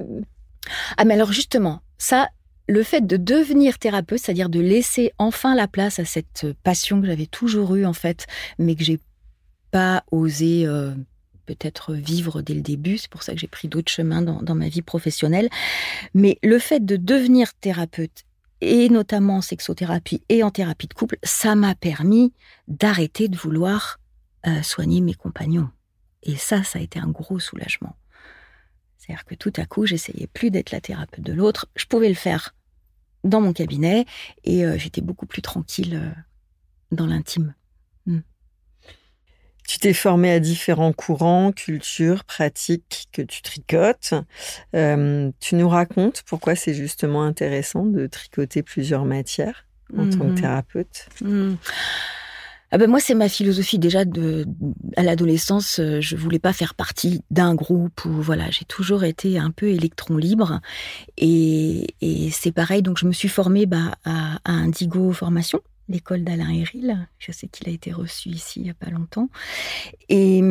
Ah, 0.96 1.04
mais 1.04 1.14
alors 1.14 1.30
justement, 1.30 1.82
ça, 1.98 2.28
le 2.68 2.82
fait 2.82 3.06
de 3.06 3.18
devenir 3.18 3.78
thérapeute, 3.78 4.18
c'est-à-dire 4.18 4.48
de 4.48 4.60
laisser 4.60 5.12
enfin 5.18 5.54
la 5.54 5.68
place 5.68 5.98
à 5.98 6.06
cette 6.06 6.46
passion 6.64 7.02
que 7.02 7.06
j'avais 7.06 7.26
toujours 7.26 7.76
eue 7.76 7.84
en 7.84 7.92
fait, 7.92 8.26
mais 8.58 8.74
que 8.74 8.82
j'ai 8.82 8.98
pas 9.70 10.04
osé 10.10 10.66
euh, 10.66 10.94
peut-être 11.44 11.92
vivre 11.92 12.40
dès 12.40 12.54
le 12.54 12.62
début. 12.62 12.96
C'est 12.96 13.10
pour 13.10 13.22
ça 13.22 13.34
que 13.34 13.38
j'ai 13.40 13.46
pris 13.46 13.68
d'autres 13.68 13.92
chemins 13.92 14.22
dans, 14.22 14.54
ma 14.54 14.68
vie 14.68 14.82
professionnelle. 14.82 15.50
Mais 16.14 16.38
le 16.42 16.58
fait 16.58 16.84
de 16.84 16.96
devenir 16.96 17.52
thérapeute 17.54 18.24
et 18.60 18.88
notamment 18.88 19.36
en 19.36 19.40
sexothérapie 19.40 20.22
et 20.28 20.42
en 20.42 20.50
thérapie 20.50 20.88
de 20.88 20.94
couple, 20.94 21.18
ça 21.22 21.54
m'a 21.54 21.74
permis 21.74 22.32
d'arrêter 22.66 23.28
de 23.28 23.36
vouloir 23.36 24.00
euh, 24.46 24.62
soigner 24.62 25.00
mes 25.00 25.14
compagnons. 25.14 25.70
Et 26.22 26.36
ça, 26.36 26.62
ça 26.62 26.78
a 26.78 26.82
été 26.82 26.98
un 26.98 27.08
gros 27.08 27.38
soulagement. 27.38 27.96
C'est-à-dire 28.96 29.24
que 29.24 29.34
tout 29.34 29.52
à 29.56 29.64
coup, 29.64 29.86
j'essayais 29.86 30.26
plus 30.26 30.50
d'être 30.50 30.70
la 30.70 30.80
thérapeute 30.80 31.24
de 31.24 31.32
l'autre. 31.32 31.68
Je 31.76 31.86
pouvais 31.86 32.08
le 32.08 32.14
faire 32.14 32.54
dans 33.24 33.40
mon 33.40 33.52
cabinet 33.52 34.06
et 34.44 34.64
euh, 34.64 34.76
j'étais 34.78 35.00
beaucoup 35.00 35.26
plus 35.26 35.42
tranquille 35.42 35.94
euh, 35.94 36.10
dans 36.92 37.06
l'intime. 37.06 37.54
Tu 39.68 39.78
t'es 39.78 39.92
formé 39.92 40.32
à 40.32 40.40
différents 40.40 40.94
courants, 40.94 41.52
cultures, 41.52 42.24
pratiques 42.24 43.06
que 43.12 43.20
tu 43.20 43.42
tricotes. 43.42 44.14
Euh, 44.74 45.30
tu 45.40 45.56
nous 45.56 45.68
racontes 45.68 46.22
pourquoi 46.24 46.54
c'est 46.54 46.72
justement 46.72 47.22
intéressant 47.22 47.84
de 47.84 48.06
tricoter 48.06 48.62
plusieurs 48.62 49.04
matières 49.04 49.66
en 49.94 50.08
tant 50.08 50.20
que 50.20 50.24
mhm. 50.24 50.34
thérapeute 50.36 51.08
mhm. 51.20 51.58
ah 52.70 52.78
ben 52.78 52.88
moi, 52.88 52.98
c'est 52.98 53.14
ma 53.14 53.28
philosophie 53.28 53.78
déjà 53.78 54.06
de 54.06 54.46
à 54.96 55.02
l'adolescence. 55.02 55.80
Euh, 55.80 56.00
je 56.00 56.16
voulais 56.16 56.38
pas 56.38 56.54
faire 56.54 56.74
partie 56.74 57.20
d'un 57.30 57.54
groupe 57.54 58.06
ou 58.06 58.22
voilà. 58.22 58.50
J'ai 58.50 58.64
toujours 58.64 59.04
été 59.04 59.38
un 59.38 59.50
peu 59.50 59.66
électron 59.66 60.16
libre 60.16 60.62
et, 61.18 61.94
c'est 62.32 62.52
pareil. 62.52 62.80
Donc 62.80 62.96
je 62.96 63.04
me 63.04 63.12
suis 63.12 63.28
formée 63.28 63.66
bah, 63.66 63.96
à, 64.06 64.38
à 64.46 64.52
Indigo 64.52 65.12
Formation 65.12 65.60
l'école 65.88 66.24
d'Alain 66.24 66.50
Héril. 66.50 67.08
Je 67.18 67.32
sais 67.32 67.48
qu'il 67.48 67.68
a 67.68 67.72
été 67.72 67.92
reçu 67.92 68.28
ici 68.30 68.60
il 68.60 68.64
n'y 68.64 68.70
a 68.70 68.74
pas 68.74 68.90
longtemps. 68.90 69.28
Et, 70.08 70.42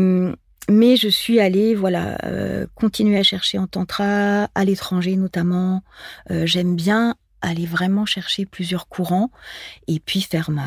mais 0.69 0.97
je 0.97 1.07
suis 1.07 1.39
allée, 1.39 1.75
voilà, 1.75 2.17
euh, 2.25 2.67
continuer 2.75 3.17
à 3.17 3.23
chercher 3.23 3.57
en 3.57 3.67
tantra, 3.67 4.49
à 4.53 4.65
l'étranger 4.65 5.15
notamment. 5.15 5.83
Euh, 6.31 6.45
j'aime 6.45 6.75
bien 6.75 7.15
aller 7.41 7.65
vraiment 7.65 8.05
chercher 8.05 8.45
plusieurs 8.45 8.87
courants 8.87 9.31
et 9.87 9.99
puis 9.99 10.21
faire 10.21 10.49
ma 10.49 10.65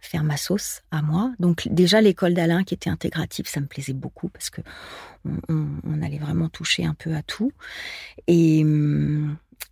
faire 0.00 0.22
ma 0.22 0.36
sauce 0.36 0.82
à 0.90 1.02
moi. 1.02 1.32
Donc 1.40 1.66
déjà 1.70 2.00
l'école 2.00 2.34
d'Alain 2.34 2.62
qui 2.62 2.74
était 2.74 2.90
intégrative, 2.90 3.48
ça 3.48 3.60
me 3.60 3.66
plaisait 3.66 3.94
beaucoup 3.94 4.28
parce 4.28 4.50
que 4.50 4.60
on, 5.48 6.02
allait 6.02 6.18
vraiment 6.18 6.50
toucher 6.50 6.84
un 6.84 6.92
peu 6.92 7.14
à 7.14 7.22
tout. 7.22 7.52
Et, 8.26 8.64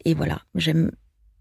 et 0.06 0.14
voilà, 0.14 0.40
j'aime 0.54 0.90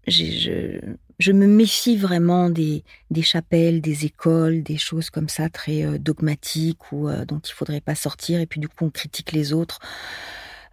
je, 0.06 0.80
je, 1.18 1.32
me 1.32 1.46
méfie 1.46 1.96
vraiment 1.96 2.50
des, 2.50 2.84
des, 3.10 3.22
chapelles, 3.22 3.80
des 3.80 4.04
écoles, 4.04 4.62
des 4.62 4.78
choses 4.78 5.10
comme 5.10 5.28
ça 5.28 5.48
très 5.48 5.84
euh, 5.84 5.98
dogmatiques 5.98 6.92
ou 6.92 7.08
euh, 7.08 7.24
dont 7.24 7.38
il 7.38 7.52
faudrait 7.52 7.80
pas 7.80 7.94
sortir 7.94 8.40
et 8.40 8.46
puis 8.46 8.60
du 8.60 8.68
coup 8.68 8.84
on 8.84 8.90
critique 8.90 9.32
les 9.32 9.52
autres. 9.52 9.78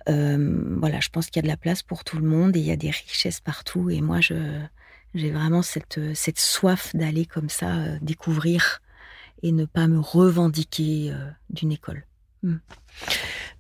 Euh, 0.08 0.78
voilà, 0.78 1.00
je 1.00 1.10
pense 1.10 1.28
qu'il 1.28 1.38
y 1.38 1.40
a 1.40 1.44
de 1.44 1.48
la 1.48 1.58
place 1.58 1.84
pour 1.84 2.04
tout 2.04 2.18
le 2.18 2.28
monde 2.28 2.56
et 2.56 2.60
il 2.60 2.66
y 2.66 2.72
a 2.72 2.78
des 2.78 2.90
richesses 2.90 3.42
partout 3.42 3.90
et 3.90 4.02
moi 4.02 4.22
je 4.22 4.36
j'ai 5.16 5.32
vraiment 5.32 5.64
cette, 5.64 6.00
cette 6.14 6.40
soif 6.40 6.96
d'aller 6.96 7.26
comme 7.26 7.50
ça 7.50 7.98
découvrir 8.00 8.80
et 9.42 9.52
ne 9.52 9.66
pas 9.66 9.88
me 9.88 10.00
revendiquer 10.00 11.12
d'une 11.50 11.72
école. 11.72 12.06
Hmm. 12.44 12.58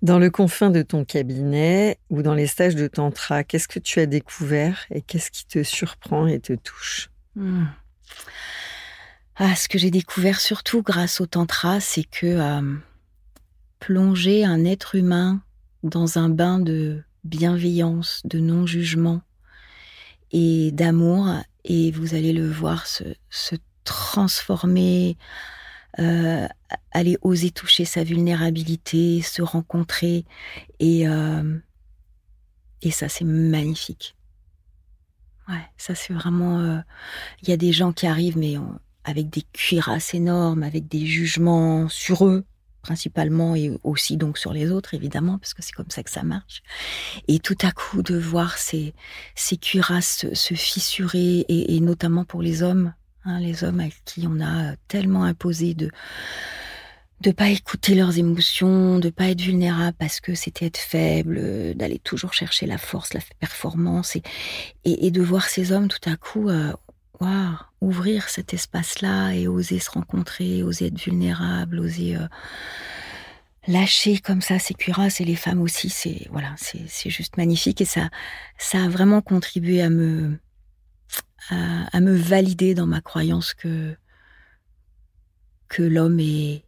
Dans 0.01 0.19
le 0.19 0.29
confin 0.29 0.69
de 0.69 0.81
ton 0.81 1.03
cabinet 1.03 1.99
ou 2.09 2.21
dans 2.21 2.33
les 2.33 2.47
stages 2.47 2.75
de 2.75 2.87
tantra, 2.87 3.43
qu'est-ce 3.43 3.67
que 3.67 3.79
tu 3.79 3.99
as 3.99 4.05
découvert 4.05 4.85
et 4.91 5.01
qu'est-ce 5.01 5.29
qui 5.31 5.45
te 5.45 5.63
surprend 5.63 6.27
et 6.27 6.39
te 6.39 6.53
touche? 6.53 7.09
Hmm. 7.35 7.65
ah, 9.35 9.55
Ce 9.55 9.67
que 9.67 9.77
j'ai 9.77 9.91
découvert 9.91 10.39
surtout 10.39 10.81
grâce 10.81 11.19
au 11.19 11.25
tantra, 11.25 11.81
c'est 11.81 12.05
que 12.05 12.25
euh, 12.27 12.75
plonger 13.79 14.45
un 14.45 14.63
être 14.63 14.95
humain 14.95 15.41
dans 15.83 16.17
un 16.17 16.29
bain 16.29 16.59
de 16.59 17.03
bienveillance, 17.25 18.21
de 18.23 18.39
non-jugement 18.39 19.21
et 20.31 20.71
d'amour, 20.71 21.27
et 21.65 21.91
vous 21.91 22.15
allez 22.15 22.33
le 22.33 22.49
voir 22.49 22.87
se, 22.87 23.03
se 23.29 23.55
transformer 23.83 25.17
euh, 25.97 26.47
aller 26.91 27.17
oser 27.21 27.49
toucher 27.49 27.83
sa 27.85 28.03
vulnérabilité, 28.03 29.21
se 29.21 29.41
rencontrer. 29.41 30.25
Et, 30.79 31.07
euh, 31.07 31.57
et 32.81 32.91
ça, 32.91 33.09
c'est 33.09 33.25
magnifique. 33.25 34.15
Ouais, 35.47 35.65
ça, 35.77 35.95
c'est 35.95 36.13
vraiment. 36.13 36.59
Euh, 36.59 36.79
il 37.41 37.49
y 37.49 37.53
a 37.53 37.57
des 37.57 37.71
gens 37.71 37.91
qui 37.91 38.05
arrivent, 38.05 38.37
mais 38.37 38.55
avec 39.03 39.29
des 39.29 39.41
cuirasses 39.53 40.13
énormes, 40.13 40.61
avec 40.61 40.87
des 40.87 41.07
jugements 41.07 41.89
sur 41.89 42.27
eux, 42.27 42.45
principalement, 42.83 43.55
et 43.55 43.71
aussi 43.83 44.15
donc 44.15 44.37
sur 44.37 44.53
les 44.53 44.69
autres, 44.69 44.93
évidemment, 44.93 45.39
parce 45.39 45.55
que 45.55 45.63
c'est 45.63 45.71
comme 45.71 45.89
ça 45.89 46.03
que 46.03 46.11
ça 46.11 46.21
marche. 46.21 46.61
Et 47.27 47.39
tout 47.39 47.57
à 47.63 47.71
coup, 47.71 48.03
de 48.03 48.15
voir 48.15 48.59
ces, 48.59 48.93
ces 49.33 49.57
cuirasses 49.57 50.31
se, 50.33 50.53
fissurer, 50.53 51.45
et 51.49 51.79
notamment 51.79 52.25
pour 52.25 52.43
les 52.43 52.61
hommes, 52.61 52.93
Hein, 53.29 53.39
les 53.39 53.63
hommes 53.63 53.79
à 53.79 53.89
qui 54.05 54.25
on 54.27 54.41
a 54.41 54.75
tellement 54.87 55.23
imposé 55.23 55.75
de 55.75 55.91
de 57.21 57.31
pas 57.31 57.49
écouter 57.49 57.95
leurs 57.95 58.17
émotions, 58.17 58.97
de 58.97 59.09
pas 59.09 59.27
être 59.27 59.41
vulnérable 59.41 59.95
parce 59.99 60.21
que 60.21 60.35
c'était 60.35 60.67
être 60.67 60.77
faible, 60.77 61.75
d'aller 61.75 61.99
toujours 61.99 62.33
chercher 62.33 62.65
la 62.65 62.77
force, 62.77 63.13
la 63.13 63.19
performance 63.41 64.17
et, 64.85 65.11
de 65.11 65.21
voir 65.21 65.49
ces 65.49 65.73
hommes 65.73 65.89
tout 65.89 66.09
à 66.09 66.15
coup 66.15 66.49
euh, 66.49 66.71
ouvrir 67.81 68.29
cet 68.29 68.53
espace-là 68.53 69.33
et 69.33 69.49
oser 69.49 69.79
se 69.79 69.91
rencontrer, 69.91 70.63
oser 70.63 70.87
être 70.87 70.99
vulnérable, 70.99 71.79
oser 71.79 72.15
euh, 72.15 72.25
lâcher 73.67 74.19
comme 74.19 74.41
ça 74.41 74.57
ces 74.57 74.73
cuirasses 74.73 75.19
et 75.19 75.25
les 75.25 75.35
femmes 75.35 75.61
aussi, 75.61 75.89
c'est 75.89 76.25
voilà, 76.31 76.55
c'est 76.57 77.09
juste 77.09 77.35
magnifique 77.35 77.81
et 77.81 77.85
ça 77.85 78.09
ça 78.57 78.85
a 78.85 78.87
vraiment 78.87 79.21
contribué 79.21 79.81
à 79.81 79.89
me 79.89 80.39
à, 81.49 81.99
me 81.99 82.15
valider 82.15 82.75
dans 82.75 82.87
ma 82.87 83.01
croyance 83.01 83.53
que, 83.53 83.95
que 85.67 85.83
l'homme 85.83 86.19
est, 86.19 86.63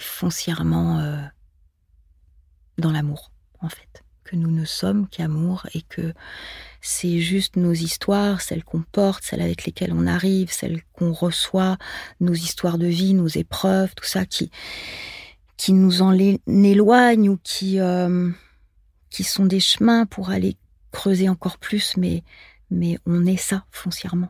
foncièrement 0.00 1.00
euh, 1.00 1.22
dans 2.78 2.90
l'amour, 2.90 3.32
en 3.60 3.68
fait. 3.68 4.04
Que 4.24 4.36
nous 4.36 4.50
ne 4.50 4.66
sommes 4.66 5.08
qu'amour 5.08 5.66
et 5.72 5.80
que 5.82 6.12
c'est 6.82 7.20
juste 7.20 7.56
nos 7.56 7.72
histoires, 7.72 8.42
celles 8.42 8.62
qu'on 8.62 8.82
porte, 8.82 9.24
celles 9.24 9.40
avec 9.40 9.64
lesquelles 9.64 9.92
on 9.92 10.06
arrive, 10.06 10.52
celles 10.52 10.82
qu'on 10.92 11.12
reçoit, 11.12 11.78
nos 12.20 12.34
histoires 12.34 12.76
de 12.76 12.86
vie, 12.86 13.14
nos 13.14 13.28
épreuves, 13.28 13.94
tout 13.94 14.04
ça 14.04 14.26
qui, 14.26 14.50
qui 15.56 15.72
nous 15.72 16.02
en 16.02 16.12
éloignent 16.46 17.30
ou 17.30 17.38
qui, 17.42 17.80
euh, 17.80 18.30
qui 19.08 19.24
sont 19.24 19.46
des 19.46 19.60
chemins 19.60 20.04
pour 20.04 20.30
aller 20.30 20.56
creuser 20.92 21.28
encore 21.28 21.58
plus, 21.58 21.96
mais 21.96 22.22
mais 22.70 22.98
on 23.06 23.26
est 23.26 23.36
ça 23.36 23.64
foncièrement. 23.70 24.28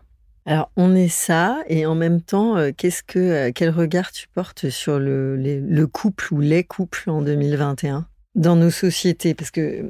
Alors 0.48 0.70
on 0.77 0.94
est 0.94 1.09
ça 1.09 1.59
et 1.68 1.85
en 1.85 1.94
même 1.94 2.22
temps, 2.22 2.57
euh, 2.57 2.70
qu'est-ce 2.74 3.03
que 3.03 3.18
euh, 3.18 3.53
quel 3.55 3.68
regard 3.68 4.12
tu 4.12 4.29
portes 4.29 4.70
sur 4.70 4.98
le, 4.98 5.37
le, 5.37 5.87
couple 5.87 6.33
ou 6.33 6.40
les 6.40 6.64
couples 6.64 7.11
en 7.11 7.20
2021 7.20 8.07
dans 8.35 8.57
nos 8.57 8.70
sociétés? 8.70 9.35
Parce 9.35 9.51
que 9.51 9.61
euh, 9.61 9.83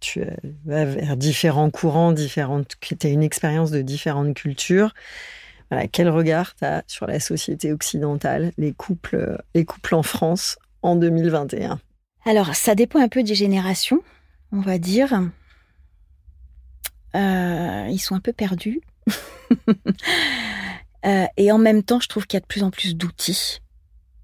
tu 0.00 0.24
vas 0.64 0.84
vers 0.86 1.16
différents 1.16 1.70
courants, 1.70 2.10
différentes, 2.10 2.74
tu 2.80 2.96
as 3.06 3.10
une 3.10 3.22
expérience 3.22 3.70
de 3.70 3.80
différentes 3.80 4.34
cultures. 4.34 4.92
Voilà, 5.70 5.86
quel 5.86 6.08
regard 6.08 6.56
tu 6.56 6.64
as 6.64 6.82
sur 6.88 7.06
la 7.06 7.20
société 7.20 7.72
occidentale, 7.72 8.50
les 8.58 8.72
couples, 8.72 9.38
les 9.54 9.64
couples 9.64 9.94
en 9.94 10.02
France 10.02 10.58
en 10.82 10.96
2021 10.96 11.78
Alors, 12.24 12.56
ça 12.56 12.74
dépend 12.74 12.98
un 12.98 13.08
peu 13.08 13.22
des 13.22 13.36
générations, 13.36 14.02
on 14.50 14.62
va 14.62 14.78
dire. 14.78 15.30
Euh, 17.16 17.86
ils 17.90 17.98
sont 17.98 18.14
un 18.14 18.20
peu 18.20 18.32
perdus. 18.32 18.80
Euh, 21.06 21.24
et 21.38 21.50
en 21.50 21.56
même 21.56 21.82
temps, 21.82 21.98
je 21.98 22.08
trouve 22.08 22.26
qu'il 22.26 22.36
y 22.36 22.36
a 22.36 22.40
de 22.40 22.46
plus 22.46 22.62
en 22.62 22.70
plus 22.70 22.94
d'outils 22.94 23.62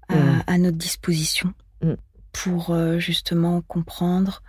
à, 0.09 0.15
mm. 0.15 0.61
notre 0.61 0.77
disposition 0.77 1.55
mm. 1.81 1.93
pour 2.31 2.69
euh, 2.69 2.99
justement 2.99 3.63
comprendre. 3.63 4.43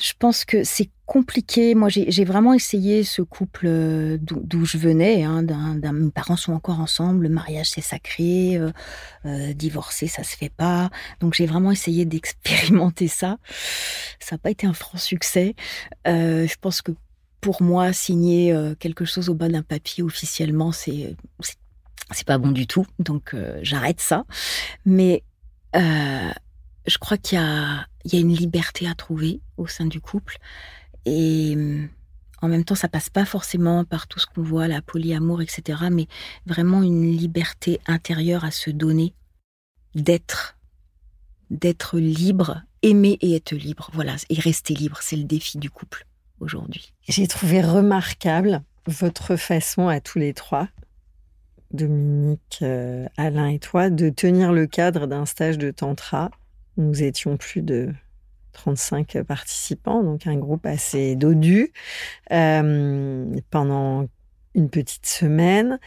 Je 0.00 0.12
pense 0.18 0.44
que 0.44 0.62
c'est 0.62 0.90
compliqué. 1.06 1.74
Moi, 1.74 1.88
j'ai 1.90 2.24
vraiment 2.24 2.54
essayé 2.54 3.02
ce 3.02 3.20
couple 3.20 3.66
euh, 3.66 4.16
d'où 4.20 4.64
je 4.64 4.78
venais. 4.78 5.24
Hein, 5.24 5.42
mes 5.42 6.10
parents 6.10 6.36
sont 6.36 6.52
encore 6.52 6.80
ensemble. 6.80 7.24
Le 7.24 7.28
mariage, 7.28 7.70
c'est 7.70 7.80
sacré. 7.80 8.56
Euh, 8.56 8.70
euh, 9.26 9.52
divorcer, 9.52 10.06
ça 10.06 10.22
se 10.22 10.36
fait 10.36 10.48
pas. 10.48 10.90
Donc, 11.20 11.34
j'ai 11.34 11.46
vraiment 11.46 11.72
essayé 11.72 12.04
d'expérimenter 12.04 13.08
ça. 13.08 13.38
Ça 14.20 14.36
n'a 14.36 14.38
pas 14.38 14.50
été 14.50 14.66
un 14.66 14.72
franc 14.72 14.98
succès. 14.98 15.54
je 16.06 16.56
pense 16.60 16.80
que 16.80 16.92
pour 17.40 17.60
moi, 17.60 17.92
signer 17.92 18.56
quelque 18.78 19.04
chose 19.04 19.28
au 19.28 19.34
bas 19.34 19.48
d'un 19.48 19.62
papier 19.62 20.04
officiellement, 20.04 20.70
c'est 20.70 21.16
c'est 22.12 22.26
pas 22.26 22.38
bon 22.38 22.52
du 22.52 22.68
tout. 22.68 22.86
Donc, 23.00 23.34
j'arrête 23.62 24.00
ça. 24.00 24.24
Mais 24.86 25.24
je 26.86 26.98
crois 26.98 27.16
qu'il 27.16 27.38
y 27.38 27.40
a, 27.40 27.86
une 28.12 28.34
liberté 28.34 28.88
à 28.88 28.94
trouver 28.94 29.40
au 29.56 29.66
sein 29.66 29.86
du 29.86 30.00
couple 30.00 30.38
et 31.04 31.56
en 32.42 32.48
même 32.48 32.64
temps, 32.64 32.74
ça 32.74 32.88
passe 32.88 33.08
pas 33.08 33.24
forcément 33.24 33.84
par 33.84 34.08
tout 34.08 34.18
ce 34.18 34.26
qu'on 34.26 34.42
voit, 34.42 34.66
la 34.66 34.82
polyamour, 34.82 35.42
etc., 35.42 35.84
mais 35.92 36.08
vraiment 36.44 36.82
une 36.82 37.16
liberté 37.16 37.80
intérieure 37.86 38.44
à 38.44 38.50
se 38.50 38.70
donner, 38.70 39.14
d'être, 39.94 40.58
d'être 41.50 42.00
libre, 42.00 42.62
aimer 42.82 43.16
et 43.20 43.36
être 43.36 43.54
libre. 43.54 43.90
Voilà, 43.92 44.16
et 44.28 44.40
rester 44.40 44.74
libre, 44.74 44.98
c'est 45.00 45.16
le 45.16 45.22
défi 45.22 45.58
du 45.58 45.70
couple 45.70 46.04
aujourd'hui. 46.40 46.92
J'ai 47.08 47.28
trouvé 47.28 47.62
remarquable 47.62 48.62
votre 48.86 49.36
façon 49.36 49.86
à 49.86 50.00
tous 50.00 50.18
les 50.18 50.34
trois, 50.34 50.68
Dominique, 51.72 52.58
euh, 52.62 53.06
Alain 53.16 53.48
et 53.48 53.60
toi, 53.60 53.88
de 53.88 54.10
tenir 54.10 54.52
le 54.52 54.66
cadre 54.66 55.06
d'un 55.06 55.26
stage 55.26 55.58
de 55.58 55.70
tantra. 55.70 56.30
Nous 56.76 57.02
étions 57.02 57.36
plus 57.36 57.62
de 57.62 57.92
35 58.52 59.22
participants, 59.22 60.02
donc 60.02 60.26
un 60.26 60.36
groupe 60.36 60.66
assez 60.66 61.16
dodu, 61.16 61.72
euh, 62.30 63.26
pendant 63.50 64.06
une 64.54 64.68
petite 64.68 65.06
semaine. 65.06 65.78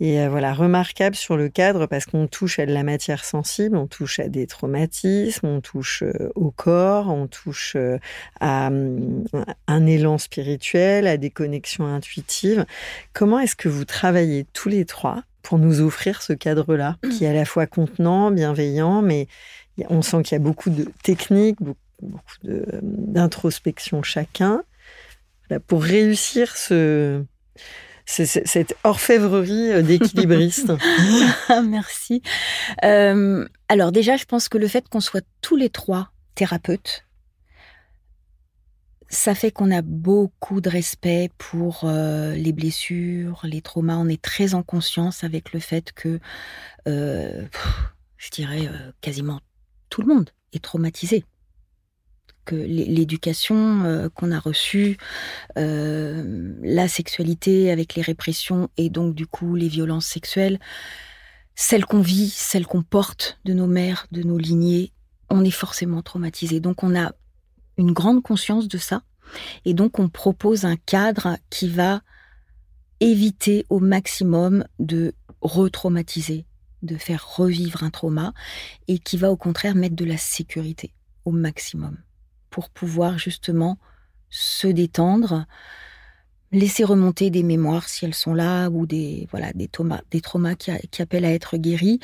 Et 0.00 0.20
euh, 0.20 0.28
voilà, 0.28 0.52
remarquable 0.52 1.16
sur 1.16 1.36
le 1.36 1.48
cadre 1.48 1.86
parce 1.86 2.04
qu'on 2.06 2.26
touche 2.26 2.58
à 2.58 2.66
de 2.66 2.72
la 2.72 2.82
matière 2.82 3.24
sensible, 3.24 3.76
on 3.76 3.86
touche 3.86 4.18
à 4.20 4.28
des 4.28 4.46
traumatismes, 4.46 5.46
on 5.46 5.60
touche 5.60 6.02
euh, 6.02 6.30
au 6.34 6.50
corps, 6.50 7.08
on 7.08 7.26
touche 7.26 7.76
à 8.40 8.70
un 8.70 9.86
élan 9.86 10.18
spirituel, 10.18 11.06
à 11.06 11.16
des 11.16 11.30
connexions 11.30 11.86
intuitives. 11.86 12.64
Comment 13.12 13.38
est-ce 13.38 13.56
que 13.56 13.68
vous 13.68 13.84
travaillez 13.84 14.46
tous 14.52 14.68
les 14.68 14.84
trois 14.84 15.22
pour 15.42 15.58
nous 15.58 15.80
offrir 15.80 16.20
ce 16.20 16.32
cadre-là, 16.32 16.96
qui 17.10 17.24
est 17.24 17.28
à 17.28 17.32
la 17.32 17.46
fois 17.46 17.66
contenant, 17.66 18.30
bienveillant, 18.30 19.00
mais 19.00 19.28
on 19.88 20.02
sent 20.02 20.22
qu'il 20.22 20.34
y 20.34 20.40
a 20.40 20.42
beaucoup 20.42 20.70
de 20.70 20.86
techniques, 21.02 21.60
beaucoup 21.60 21.78
d'introspection 22.42 24.02
chacun, 24.02 24.62
pour 25.66 25.82
réussir 25.82 26.56
ce, 26.56 27.24
cette 28.08 28.76
orfèvrerie 28.84 29.72
euh, 29.72 29.82
d'équilibriste. 29.82 30.72
Merci. 31.64 32.22
Euh, 32.84 33.46
alors 33.68 33.92
déjà, 33.92 34.16
je 34.16 34.24
pense 34.24 34.48
que 34.48 34.58
le 34.58 34.68
fait 34.68 34.88
qu'on 34.88 35.00
soit 35.00 35.24
tous 35.40 35.56
les 35.56 35.68
trois 35.68 36.10
thérapeutes, 36.34 37.04
ça 39.10 39.34
fait 39.34 39.50
qu'on 39.50 39.70
a 39.70 39.82
beaucoup 39.82 40.60
de 40.60 40.68
respect 40.68 41.30
pour 41.38 41.82
euh, 41.84 42.34
les 42.34 42.52
blessures, 42.52 43.40
les 43.44 43.62
traumas. 43.62 43.96
On 43.96 44.08
est 44.08 44.20
très 44.20 44.54
en 44.54 44.62
conscience 44.62 45.24
avec 45.24 45.52
le 45.52 45.60
fait 45.60 45.92
que, 45.92 46.20
je 46.86 48.30
dirais, 48.30 48.68
quasiment 49.00 49.40
tout 49.88 50.02
le 50.02 50.14
monde 50.14 50.30
est 50.52 50.62
traumatisé 50.62 51.24
l'éducation 52.52 53.84
euh, 53.84 54.08
qu'on 54.08 54.32
a 54.32 54.38
reçue, 54.38 54.96
euh, 55.56 56.54
la 56.62 56.88
sexualité 56.88 57.70
avec 57.70 57.94
les 57.94 58.02
répressions 58.02 58.68
et 58.76 58.90
donc 58.90 59.14
du 59.14 59.26
coup 59.26 59.54
les 59.54 59.68
violences 59.68 60.06
sexuelles, 60.06 60.58
celles 61.54 61.86
qu'on 61.86 62.00
vit, 62.00 62.30
celles 62.30 62.66
qu'on 62.66 62.82
porte 62.82 63.38
de 63.44 63.52
nos 63.52 63.66
mères, 63.66 64.06
de 64.12 64.22
nos 64.22 64.38
lignées, 64.38 64.92
on 65.30 65.44
est 65.44 65.50
forcément 65.50 66.02
traumatisé. 66.02 66.60
Donc 66.60 66.82
on 66.82 66.96
a 66.96 67.12
une 67.76 67.92
grande 67.92 68.22
conscience 68.22 68.68
de 68.68 68.78
ça 68.78 69.02
et 69.64 69.74
donc 69.74 69.98
on 69.98 70.08
propose 70.08 70.64
un 70.64 70.76
cadre 70.76 71.36
qui 71.50 71.68
va 71.68 72.02
éviter 73.00 73.64
au 73.68 73.78
maximum 73.78 74.64
de 74.78 75.14
retraumatiser, 75.40 76.46
de 76.82 76.96
faire 76.96 77.26
revivre 77.36 77.82
un 77.82 77.90
trauma 77.90 78.32
et 78.86 78.98
qui 78.98 79.16
va 79.16 79.30
au 79.30 79.36
contraire 79.36 79.74
mettre 79.74 79.96
de 79.96 80.04
la 80.04 80.16
sécurité 80.16 80.92
au 81.24 81.32
maximum 81.32 81.98
pour 82.50 82.70
pouvoir 82.70 83.18
justement 83.18 83.78
se 84.30 84.66
détendre, 84.66 85.46
laisser 86.52 86.84
remonter 86.84 87.30
des 87.30 87.42
mémoires 87.42 87.88
si 87.88 88.04
elles 88.04 88.14
sont 88.14 88.34
là 88.34 88.68
ou 88.68 88.86
des 88.86 89.28
voilà 89.30 89.52
des 89.52 89.68
traumas, 89.68 90.00
des 90.10 90.20
traumas 90.20 90.54
qui, 90.54 90.70
appellent 91.00 91.24
à 91.24 91.32
être 91.32 91.56
guéris. 91.56 92.00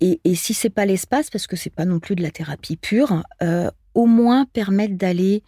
Et, 0.00 0.20
et 0.24 0.34
si 0.34 0.54
c'est 0.54 0.70
pas 0.70 0.86
l'espace, 0.86 1.30
parce 1.30 1.46
que 1.46 1.56
c'est 1.56 1.70
pas 1.70 1.84
non 1.84 2.00
plus 2.00 2.16
de 2.16 2.22
la 2.22 2.30
thérapie 2.30 2.76
pure, 2.76 3.22
euh, 3.42 3.70
au 3.94 4.06
moins 4.06 4.44
permettre 4.44 4.96
d'aller 4.96 5.42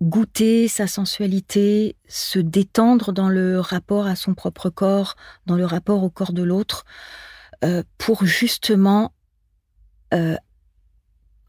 goûter 0.00 0.68
sa 0.68 0.86
sensualité, 0.86 1.96
se 2.08 2.38
détendre 2.38 3.12
dans 3.12 3.28
le 3.28 3.60
rapport 3.60 4.06
à 4.06 4.16
son 4.16 4.34
propre 4.34 4.70
corps, 4.70 5.16
dans 5.46 5.56
le 5.56 5.64
rapport 5.64 6.02
au 6.02 6.10
corps 6.10 6.32
de 6.32 6.42
l'autre, 6.42 6.84
euh, 7.62 7.82
pour 7.98 8.24
justement 8.24 9.12
euh, 10.12 10.36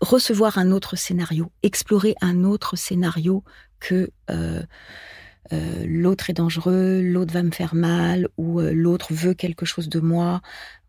recevoir 0.02 0.58
un 0.58 0.72
autre 0.72 0.96
scénario, 0.96 1.52
explorer 1.63 2.15
un 2.22 2.44
autre 2.44 2.76
scénario 2.76 3.44
que 3.80 4.12
euh, 4.30 4.63
l'autre 5.86 6.30
est 6.30 6.34
dangereux, 6.34 7.02
l'autre 7.02 7.34
va 7.34 7.44
me 7.44 7.52
faire 7.52 7.76
mal 7.76 8.28
ou 8.38 8.60
l'autre 8.62 9.13
veut 9.13 9.36
quelque 9.36 9.65
chose 9.65 9.89
de 9.89 10.00
moi. 10.00 10.41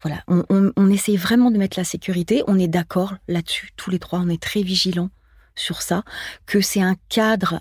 Voilà, 0.03 0.23
on, 0.29 0.45
on, 0.49 0.91
essaie 0.91 1.17
vraiment 1.17 1.51
de 1.51 1.59
mettre 1.59 1.79
la 1.79 1.85
sécurité. 1.85 2.43
On 2.47 2.59
est 2.59 2.69
d'accord 2.69 3.17
là-dessus, 3.29 3.71
tous 3.77 3.91
les 3.91 3.99
trois, 3.99 4.19
on 4.21 4.29
est 4.29 4.43
très 4.43 4.63
vigilants 4.63 5.11
sur 5.55 5.83
ça, 5.83 6.05
que 6.47 6.61
c'est 6.61 6.83
un 6.83 6.97
cadre 7.09 7.61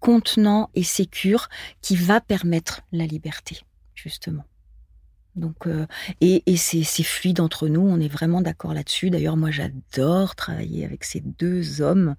contenant 0.00 0.70
et 0.74 0.82
sécure 0.82 1.48
qui 1.82 1.94
va 1.94 2.20
permettre 2.20 2.80
la 2.90 3.06
liberté, 3.06 3.60
justement. 3.94 4.44
Donc, 5.36 5.66
euh, 5.66 5.86
et, 6.20 6.42
c'est, 6.56 6.84
fluide 7.02 7.40
entre 7.40 7.68
nous, 7.68 7.80
on 7.80 8.00
est 8.00 8.08
vraiment 8.08 8.40
d'accord 8.40 8.74
là-dessus. 8.74 9.10
D'ailleurs, 9.10 9.36
moi, 9.36 9.50
j'adore 9.50 10.34
travailler 10.34 10.84
avec 10.84 11.04
ces 11.04 11.20
deux 11.20 11.80
hommes 11.80 12.16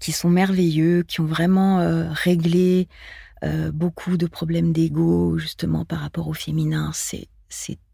qui 0.00 0.12
sont 0.12 0.28
merveilleux, 0.28 1.02
qui 1.02 1.20
ont 1.20 1.26
vraiment 1.26 1.80
euh, 1.80 2.10
réglé 2.10 2.88
euh, 3.44 3.70
beaucoup 3.72 4.16
de 4.16 4.26
problèmes 4.26 4.72
d'ego, 4.72 5.38
justement, 5.38 5.84
par 5.84 6.00
rapport 6.00 6.28
au 6.28 6.34
féminin. 6.34 6.90
C'est, 6.94 7.28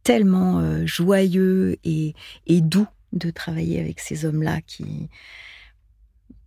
tellement 0.02 0.84
joyeux 0.84 1.78
et, 1.82 2.14
et 2.46 2.60
doux 2.60 2.86
de 3.14 3.30
travailler 3.30 3.80
avec 3.80 4.00
ces 4.00 4.26
hommes-là 4.26 4.60
qui. 4.60 5.08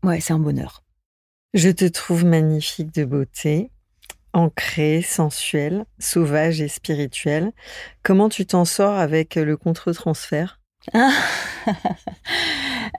Ouais, 0.04 0.20
c'est 0.20 0.34
un 0.34 0.38
bonheur. 0.38 0.84
Je 1.56 1.70
te 1.70 1.86
trouve 1.86 2.24
magnifique 2.24 2.94
de 2.94 3.04
beauté 3.04 3.72
ancré, 4.38 5.02
sensuel, 5.02 5.86
sauvage 5.98 6.62
et 6.62 6.68
spirituel. 6.68 7.52
Comment 8.04 8.30
tu 8.30 8.46
t'en 8.46 8.66
sors 8.66 8.94
avec 8.94 9.36
le 9.36 9.58
contre-transfert? 9.58 10.60
Ah. 10.94 11.12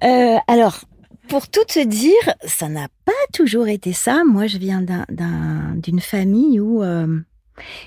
euh, 0.05 0.37
Alors, 0.49 0.81
pour 1.29 1.49
tout 1.49 1.65
te 1.65 1.85
dire, 1.85 2.35
ça 2.45 2.69
n'a 2.69 2.89
pas 3.05 3.13
toujours 3.33 3.69
été 3.69 3.93
ça. 3.93 4.25
Moi, 4.25 4.49
je 4.49 4.59
viens 4.59 4.85
d'une 5.77 6.01
famille 6.01 6.59
où 6.59 6.83
euh, 6.83 7.21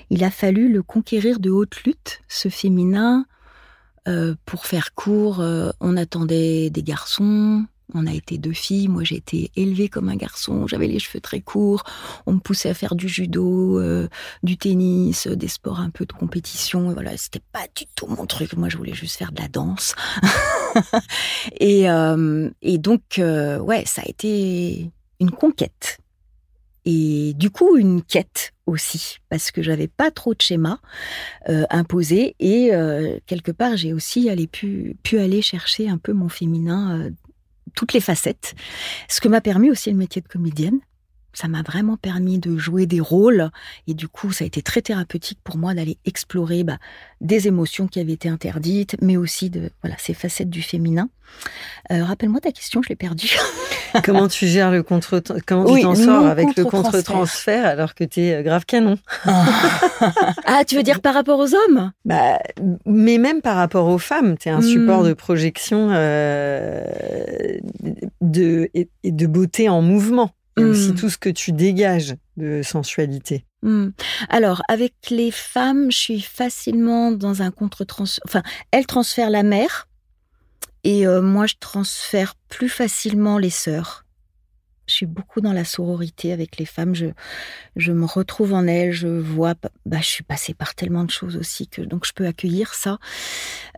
il 0.08 0.24
a 0.24 0.30
fallu 0.30 0.72
le 0.72 0.82
conquérir 0.82 1.38
de 1.38 1.50
haute 1.50 1.82
lutte, 1.84 2.22
ce 2.28 2.48
féminin. 2.48 3.26
Euh, 4.08 4.34
pour 4.46 4.66
faire 4.66 4.94
court, 4.94 5.44
on 5.80 5.96
attendait 5.96 6.70
des 6.70 6.82
garçons, 6.82 7.64
on 7.94 8.06
a 8.06 8.12
été 8.12 8.38
deux 8.38 8.52
filles. 8.52 8.88
Moi, 8.88 9.04
j'ai 9.04 9.16
été 9.16 9.50
élevée 9.56 9.88
comme 9.88 10.08
un 10.08 10.16
garçon. 10.16 10.66
J'avais 10.66 10.86
les 10.86 10.98
cheveux 10.98 11.20
très 11.20 11.40
courts. 11.40 11.84
On 12.26 12.34
me 12.34 12.40
poussait 12.40 12.70
à 12.70 12.74
faire 12.74 12.94
du 12.94 13.08
judo, 13.08 13.78
euh, 13.80 14.08
du 14.42 14.56
tennis, 14.56 15.26
des 15.26 15.48
sports 15.48 15.80
un 15.80 15.90
peu 15.90 16.06
de 16.06 16.12
compétition. 16.12 16.92
voilà, 16.92 17.16
c'était 17.16 17.42
pas 17.52 17.66
du 17.74 17.84
tout 17.94 18.06
mon 18.06 18.26
truc. 18.26 18.54
Moi, 18.54 18.68
je 18.68 18.76
voulais 18.76 18.94
juste 18.94 19.16
faire 19.16 19.32
de 19.32 19.40
la 19.40 19.48
danse. 19.48 19.94
et, 21.60 21.90
euh, 21.90 22.50
et, 22.62 22.78
donc, 22.78 23.18
euh, 23.18 23.58
ouais, 23.58 23.84
ça 23.86 24.02
a 24.02 24.08
été 24.08 24.90
une 25.20 25.30
conquête. 25.30 25.98
et 26.84 27.32
du 27.34 27.50
coup 27.50 27.76
une 27.76 28.02
quête 28.02 28.52
aussi 28.66 29.18
parce 29.28 29.50
que 29.50 29.62
j'avais 29.62 29.88
pas 29.88 30.10
trop 30.10 30.34
de 30.34 30.40
schémas 30.40 30.78
euh, 31.48 31.64
imposés 31.70 32.34
et 32.40 32.74
euh, 32.74 33.18
quelque 33.26 33.52
part 33.52 33.76
j'ai 33.76 33.92
aussi 33.92 34.28
allé 34.28 34.46
pu, 34.46 34.96
pu 35.02 35.18
aller 35.18 35.42
chercher 35.42 35.88
un 35.88 35.98
peu 35.98 36.12
mon 36.12 36.28
féminin 36.28 36.98
euh, 36.98 37.10
toutes 37.74 37.92
les 37.92 38.00
facettes. 38.00 38.54
Ce 39.08 39.20
que 39.20 39.28
m'a 39.28 39.40
permis 39.40 39.70
aussi 39.70 39.90
le 39.90 39.96
métier 39.96 40.22
de 40.22 40.28
comédienne 40.28 40.80
ça 41.32 41.48
m'a 41.48 41.62
vraiment 41.62 41.96
permis 41.96 42.38
de 42.38 42.56
jouer 42.58 42.86
des 42.86 43.00
rôles 43.00 43.50
et 43.86 43.94
du 43.94 44.08
coup 44.08 44.32
ça 44.32 44.44
a 44.44 44.46
été 44.46 44.62
très 44.62 44.82
thérapeutique 44.82 45.38
pour 45.42 45.56
moi 45.56 45.74
d'aller 45.74 45.98
explorer 46.04 46.64
bah, 46.64 46.78
des 47.20 47.48
émotions 47.48 47.86
qui 47.86 48.00
avaient 48.00 48.12
été 48.12 48.28
interdites 48.28 48.96
mais 49.00 49.16
aussi 49.16 49.50
de 49.50 49.70
voilà 49.82 49.96
ces 49.98 50.14
facettes 50.14 50.50
du 50.50 50.62
féminin. 50.62 51.08
Euh, 51.90 52.04
rappelle-moi 52.04 52.40
ta 52.40 52.52
question 52.52 52.82
je 52.82 52.90
l'ai 52.90 52.96
perdue. 52.96 53.38
Comment 54.04 54.28
tu 54.28 54.46
gères 54.46 54.70
le 54.70 54.82
contre 54.82 55.22
comment 55.46 55.74
tu 55.74 55.82
t'en 55.82 55.94
sors 55.94 56.26
avec 56.26 56.56
le 56.56 56.64
contre-transfert. 56.64 57.66
alors 57.66 57.94
que 57.94 58.04
tu 58.04 58.20
es 58.22 58.36
euh, 58.36 58.42
grave 58.42 58.64
canon? 58.64 58.96
Ah 60.44 60.64
tu 60.66 60.76
veux 60.76 60.82
dire 60.82 61.00
par 61.00 61.14
rapport 61.14 61.38
aux 61.38 61.54
hommes? 61.54 61.92
Bah 62.04 62.38
mais 62.86 63.18
même 63.18 63.40
par 63.40 63.56
rapport 63.56 63.86
aux 63.88 63.98
femmes 63.98 64.36
tu 64.38 64.48
es 64.48 64.52
un 64.52 64.62
support 64.62 65.02
hmm. 65.02 65.08
de 65.08 65.12
projection 65.12 65.88
euh, 65.92 66.84
de 68.20 68.70
et 68.74 68.88
de 69.04 69.26
beauté 69.26 69.68
en 69.68 69.82
mouvement 69.82 70.30
et 70.58 70.64
aussi 70.64 70.90
hmm. 70.92 70.94
tout 70.96 71.08
ce 71.10 71.18
que 71.18 71.30
tu 71.30 71.52
dégages 71.52 72.14
de 72.36 72.62
sensualité. 72.62 73.44
Hmm. 73.62 73.90
Alors, 74.28 74.62
avec 74.68 74.94
les 75.10 75.30
femmes, 75.30 75.90
je 75.90 75.96
suis 75.96 76.20
facilement 76.20 77.12
dans 77.12 77.42
un 77.42 77.50
contre-transfert. 77.50 78.22
Enfin, 78.26 78.42
elles 78.70 78.86
transfèrent 78.86 79.30
la 79.30 79.42
mère 79.42 79.88
et 80.84 81.06
euh, 81.06 81.22
moi, 81.22 81.46
je 81.46 81.54
transfère 81.58 82.34
plus 82.48 82.68
facilement 82.68 83.38
les 83.38 83.50
sœurs. 83.50 84.04
Je 84.88 84.94
suis 84.94 85.06
beaucoup 85.06 85.40
dans 85.40 85.52
la 85.52 85.64
sororité 85.64 86.32
avec 86.32 86.58
les 86.58 86.64
femmes. 86.64 86.94
Je, 86.94 87.06
je 87.76 87.92
me 87.92 88.04
retrouve 88.04 88.52
en 88.52 88.66
elles. 88.66 88.92
Je 88.92 89.06
vois, 89.06 89.54
bah, 89.86 89.98
je 90.00 90.06
suis 90.06 90.24
passée 90.24 90.54
par 90.54 90.74
tellement 90.74 91.04
de 91.04 91.10
choses 91.10 91.36
aussi 91.36 91.68
que 91.68 91.82
donc 91.82 92.04
je 92.04 92.12
peux 92.12 92.26
accueillir 92.26 92.74
ça. 92.74 92.98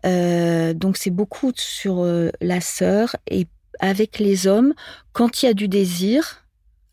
Euh, 0.07 0.73
donc 0.73 0.97
c'est 0.97 1.11
beaucoup 1.11 1.53
sur 1.57 2.01
euh, 2.01 2.31
la 2.41 2.61
sœur 2.61 3.17
et 3.31 3.47
avec 3.81 4.19
les 4.19 4.47
hommes 4.47 4.73
quand 5.13 5.43
il 5.43 5.47
y 5.47 5.49
a 5.49 5.55
du 5.55 5.69
désir 5.69 6.44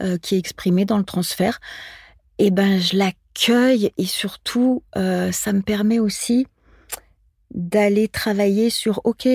euh, 0.01 0.17
qui 0.17 0.35
est 0.35 0.39
exprimé 0.39 0.85
dans 0.85 0.97
le 0.97 1.03
transfert, 1.03 1.59
eh 2.37 2.51
ben 2.51 2.79
je 2.79 2.97
l'accueille 2.97 3.91
et 3.97 4.05
surtout 4.05 4.83
euh, 4.95 5.31
ça 5.31 5.53
me 5.53 5.61
permet 5.61 5.99
aussi 5.99 6.47
d'aller 7.51 8.07
travailler 8.07 8.69
sur 8.69 9.01
ok 9.03 9.27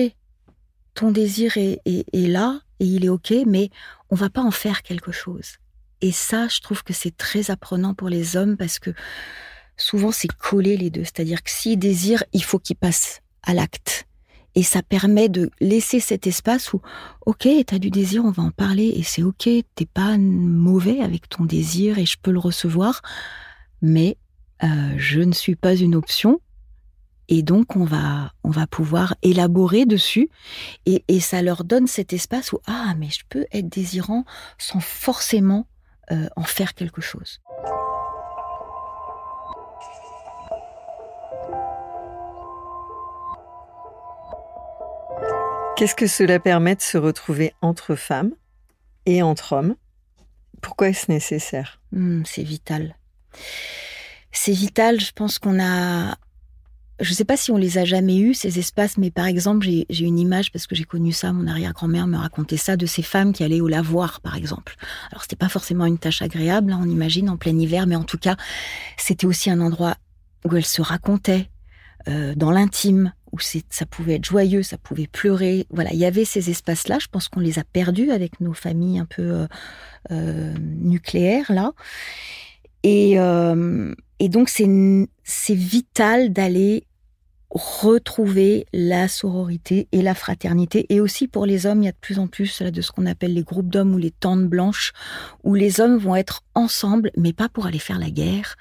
ton 0.93 1.11
désir 1.11 1.57
est, 1.57 1.79
là 2.13 2.59
et 2.79 2.85
il 2.85 3.05
est 3.05 3.09
ok 3.09 3.33
mais 3.45 3.69
on 4.09 4.15
va 4.15 4.29
pas 4.29 4.41
en 4.41 4.51
faire 4.51 4.81
quelque 4.81 5.11
chose. 5.11 5.57
Et 6.01 6.11
ça 6.11 6.47
je 6.47 6.59
trouve 6.59 6.83
que 6.83 6.93
c'est 6.93 7.15
très 7.15 7.51
apprenant 7.51 7.93
pour 7.93 8.09
les 8.09 8.35
hommes 8.35 8.57
parce 8.57 8.79
que 8.79 8.91
souvent 9.77 10.11
c'est 10.11 10.31
coller 10.31 10.75
les 10.75 10.89
deux. 10.89 11.03
C'est-à-dire 11.03 11.43
que 11.43 11.51
s'ils 11.51 11.79
désirent 11.79 12.23
il 12.33 12.43
faut 12.43 12.59
qu'ils 12.59 12.75
passent 12.75 13.21
à 13.43 13.53
l'acte 13.53 14.07
et 14.57 14.63
ça 14.63 14.81
permet 14.81 15.29
de 15.29 15.51
laisser 15.59 15.99
cet 15.99 16.25
espace 16.25 16.73
où, 16.73 16.81
ok, 17.27 17.47
t'as 17.67 17.77
du 17.77 17.91
désir, 17.91 18.25
on 18.25 18.31
va 18.31 18.41
en 18.41 18.49
parler, 18.49 18.87
et 18.87 19.03
c'est 19.03 19.21
ok, 19.21 19.47
t'es 19.75 19.85
pas 19.85 20.17
mauvais 20.17 21.01
avec 21.01 21.29
ton 21.29 21.45
désir 21.45 21.99
et 21.99 22.07
je 22.07 22.17
peux 22.19 22.31
le 22.31 22.39
recevoir, 22.39 23.03
mais 23.83 24.17
euh, 24.63 24.95
je 24.97 25.19
ne 25.19 25.31
suis 25.31 25.55
pas 25.55 25.75
une 25.75 25.93
option. 25.93 26.41
Et 27.29 27.43
donc 27.43 27.75
on 27.75 27.83
va 27.83 28.33
on 28.43 28.49
va 28.49 28.65
pouvoir 28.65 29.13
élaborer 29.21 29.85
dessus 29.85 30.29
et, 30.87 31.19
ça 31.19 31.43
leur 31.43 31.63
donne 31.63 31.85
cet 31.85 32.13
espace 32.13 32.53
où 32.53 32.59
ah 32.65 32.95
mais 32.97 33.09
je 33.09 33.25
peux 33.29 33.45
être 33.51 33.67
désirant 33.67 34.23
sans 34.57 34.79
forcément 34.79 35.67
euh, 36.11 36.29
en 36.35 36.43
faire 36.43 36.73
quelque 36.73 37.01
chose. 37.01 37.41
Qu'est-ce 45.77 45.93
que 45.93 46.07
cela 46.07 46.39
permet 46.39 46.73
de 46.73 46.81
se 46.81 46.97
retrouver 46.97 47.53
entre 47.61 47.93
femmes 47.93 48.31
et 49.05 49.21
entre 49.21 49.53
hommes? 49.53 49.75
Pourquoi 50.59 50.89
est-ce 50.89 51.11
nécessaire? 51.11 51.79
Hmm, 51.91 52.23
C'est 52.25 52.41
vital. 52.41 52.95
C'est 54.31 54.53
vital, 54.53 54.99
je 54.99 55.11
pense 55.11 55.37
qu'on 55.37 55.59
a... 55.63 56.15
Je 56.99 57.11
ne 57.11 57.13
sais 57.13 57.25
pas 57.25 57.37
si 57.37 57.51
on 57.51 57.57
les 57.57 57.77
a 57.77 57.85
jamais 57.85 58.17
eus, 58.17 58.33
ces 58.33 58.57
espaces, 58.57 58.97
mais 58.97 59.11
par 59.11 59.27
exemple, 59.27 59.67
j'ai 59.67 60.03
une 60.03 60.17
image, 60.17 60.51
parce 60.51 60.65
que 60.65 60.73
j'ai 60.73 60.83
connu 60.83 61.11
ça, 61.11 61.31
mon 61.31 61.45
arrière-grand-mère 61.45 62.07
me 62.07 62.17
racontait 62.17 62.57
ça, 62.57 62.75
de 62.75 62.87
ces 62.87 63.03
femmes 63.03 63.31
qui 63.31 63.43
allaient 63.43 63.61
au 63.61 63.67
lavoir, 63.67 64.19
par 64.21 64.35
exemple. 64.35 64.77
Alors, 65.11 65.21
c'était 65.21 65.35
pas 65.35 65.47
forcément 65.47 65.85
une 65.85 65.99
tâche 65.99 66.23
agréable, 66.23 66.73
hein, 66.73 66.79
on 66.81 66.89
imagine, 66.89 67.29
en 67.29 67.37
plein 67.37 67.55
hiver, 67.55 67.85
mais 67.85 67.95
en 67.95 68.03
tout 68.03 68.17
cas, 68.17 68.35
c'était 68.97 69.27
aussi 69.27 69.51
un 69.51 69.61
endroit 69.61 69.95
où 70.43 70.55
elles 70.55 70.65
se 70.65 70.81
racontaient, 70.81 71.51
euh, 72.07 72.33
dans 72.33 72.49
l'intime, 72.49 73.13
où 73.37 73.61
ça 73.69 73.85
pouvait 73.85 74.15
être 74.15 74.25
joyeux, 74.25 74.63
ça 74.63 74.77
pouvait 74.77 75.07
pleurer. 75.07 75.67
Voilà, 75.69 75.93
il 75.93 75.99
y 75.99 76.05
avait 76.05 76.25
ces 76.25 76.49
espaces-là. 76.49 76.97
Je 76.99 77.07
pense 77.07 77.29
qu'on 77.29 77.39
les 77.39 77.59
a 77.59 77.63
perdus 77.63 78.11
avec 78.11 78.41
nos 78.41 78.53
familles 78.53 78.99
un 78.99 79.05
peu 79.05 79.21
euh, 79.21 79.47
euh, 80.11 80.53
nucléaires 80.59 81.51
là. 81.51 81.73
Et, 82.83 83.19
euh, 83.19 83.93
donc 84.19 84.49
c'est 84.49 85.53
vital 85.53 86.33
d'aller 86.33 86.85
retrouver 87.49 88.65
la 88.73 89.07
sororité 89.07 89.87
et 89.91 90.01
la 90.01 90.13
fraternité. 90.13 90.85
Et 90.89 90.99
aussi 90.99 91.27
pour 91.27 91.45
les 91.45 91.65
hommes, 91.65 91.81
il 91.81 91.85
y 91.85 91.89
a 91.89 91.93
de 91.93 91.97
plus 92.01 92.19
en 92.19 92.27
plus 92.27 92.61
de 92.61 92.81
ce 92.81 92.91
qu'on 92.91 93.05
appelle 93.05 93.33
les 93.33 93.43
groupes 93.43 93.69
d'hommes 93.69 93.93
ou 93.93 93.97
les 93.97 94.11
tentes 94.11 94.47
blanches, 94.47 94.91
où 95.43 95.53
les 95.53 95.79
hommes 95.79 95.97
vont 95.97 96.15
être 96.15 96.43
ensemble, 96.55 97.11
mais 97.15 97.33
pas 97.33 97.49
pour 97.49 97.65
aller 97.65 97.79
faire 97.79 97.99
la 97.99 98.09
guerre, 98.09 98.55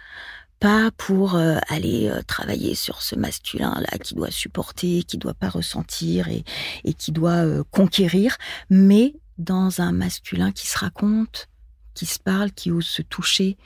pas 0.58 0.90
pour 0.96 1.34
euh, 1.34 1.58
aller 1.68 2.08
euh, 2.08 2.22
travailler 2.22 2.74
sur 2.74 3.02
ce 3.02 3.14
masculin 3.14 3.74
là 3.80 3.98
qui 3.98 4.14
doit 4.14 4.30
supporter, 4.30 5.02
qui 5.04 5.18
doit 5.18 5.34
pas 5.34 5.48
ressentir 5.48 6.28
et, 6.28 6.44
et 6.84 6.94
qui 6.94 7.12
doit 7.12 7.44
euh, 7.44 7.62
conquérir, 7.70 8.36
mais 8.70 9.14
dans 9.38 9.80
un 9.80 9.92
masculin 9.92 10.52
qui 10.52 10.66
se 10.66 10.78
raconte, 10.78 11.48
qui 11.94 12.06
se 12.06 12.18
parle, 12.18 12.52
qui 12.52 12.70
ose 12.70 12.86
se 12.86 13.02
toucher. 13.02 13.56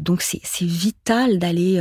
donc 0.00 0.22
c'est 0.22 0.64
vital 0.64 1.38
d'aller 1.38 1.78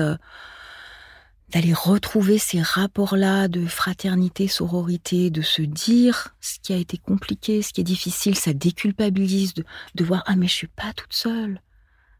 d'aller 1.49 1.73
retrouver 1.73 2.37
ces 2.37 2.61
rapports-là 2.61 3.47
de 3.47 3.65
fraternité, 3.65 4.47
sororité, 4.47 5.29
de 5.29 5.41
se 5.41 5.61
dire 5.61 6.35
ce 6.41 6.59
qui 6.61 6.73
a 6.73 6.77
été 6.77 6.97
compliqué, 6.97 7.61
ce 7.61 7.71
qui 7.71 7.81
est 7.81 7.85
difficile, 7.85 8.35
ça 8.35 8.53
déculpabilise 8.53 9.53
de, 9.53 9.63
de 9.95 10.03
voir 10.03 10.23
ah 10.27 10.35
mais 10.35 10.47
je 10.47 10.53
suis 10.53 10.67
pas 10.67 10.93
toute 10.93 11.13
seule 11.13 11.61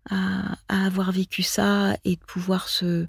à, 0.10 0.56
avoir 0.70 1.12
vécu 1.12 1.44
ça 1.44 1.96
et 2.04 2.16
de 2.16 2.24
pouvoir 2.26 2.68
se, 2.70 3.06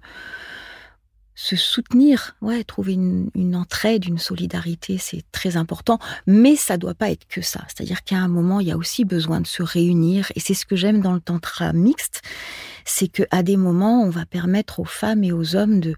se 1.34 1.56
soutenir, 1.56 2.36
ouais, 2.40 2.64
trouver 2.64 2.94
une, 2.94 3.30
une 3.34 3.54
entraide, 3.54 4.06
une 4.06 4.18
solidarité, 4.18 4.98
c'est 4.98 5.22
très 5.32 5.56
important. 5.56 5.98
Mais 6.26 6.56
ça 6.56 6.78
doit 6.78 6.94
pas 6.94 7.10
être 7.10 7.26
que 7.28 7.42
ça. 7.42 7.60
C'est-à-dire 7.68 8.04
qu'à 8.04 8.16
un 8.16 8.28
moment, 8.28 8.60
il 8.60 8.68
y 8.68 8.72
a 8.72 8.76
aussi 8.76 9.04
besoin 9.04 9.40
de 9.40 9.46
se 9.46 9.62
réunir. 9.62 10.32
Et 10.34 10.40
c'est 10.40 10.54
ce 10.54 10.66
que 10.66 10.76
j'aime 10.76 11.00
dans 11.00 11.12
le 11.12 11.20
tantra 11.20 11.72
mixte, 11.72 12.22
c'est 12.84 13.08
que 13.08 13.24
à 13.30 13.42
des 13.42 13.56
moments, 13.56 14.02
on 14.02 14.10
va 14.10 14.24
permettre 14.24 14.80
aux 14.80 14.84
femmes 14.84 15.24
et 15.24 15.32
aux 15.32 15.56
hommes 15.56 15.80
de, 15.80 15.94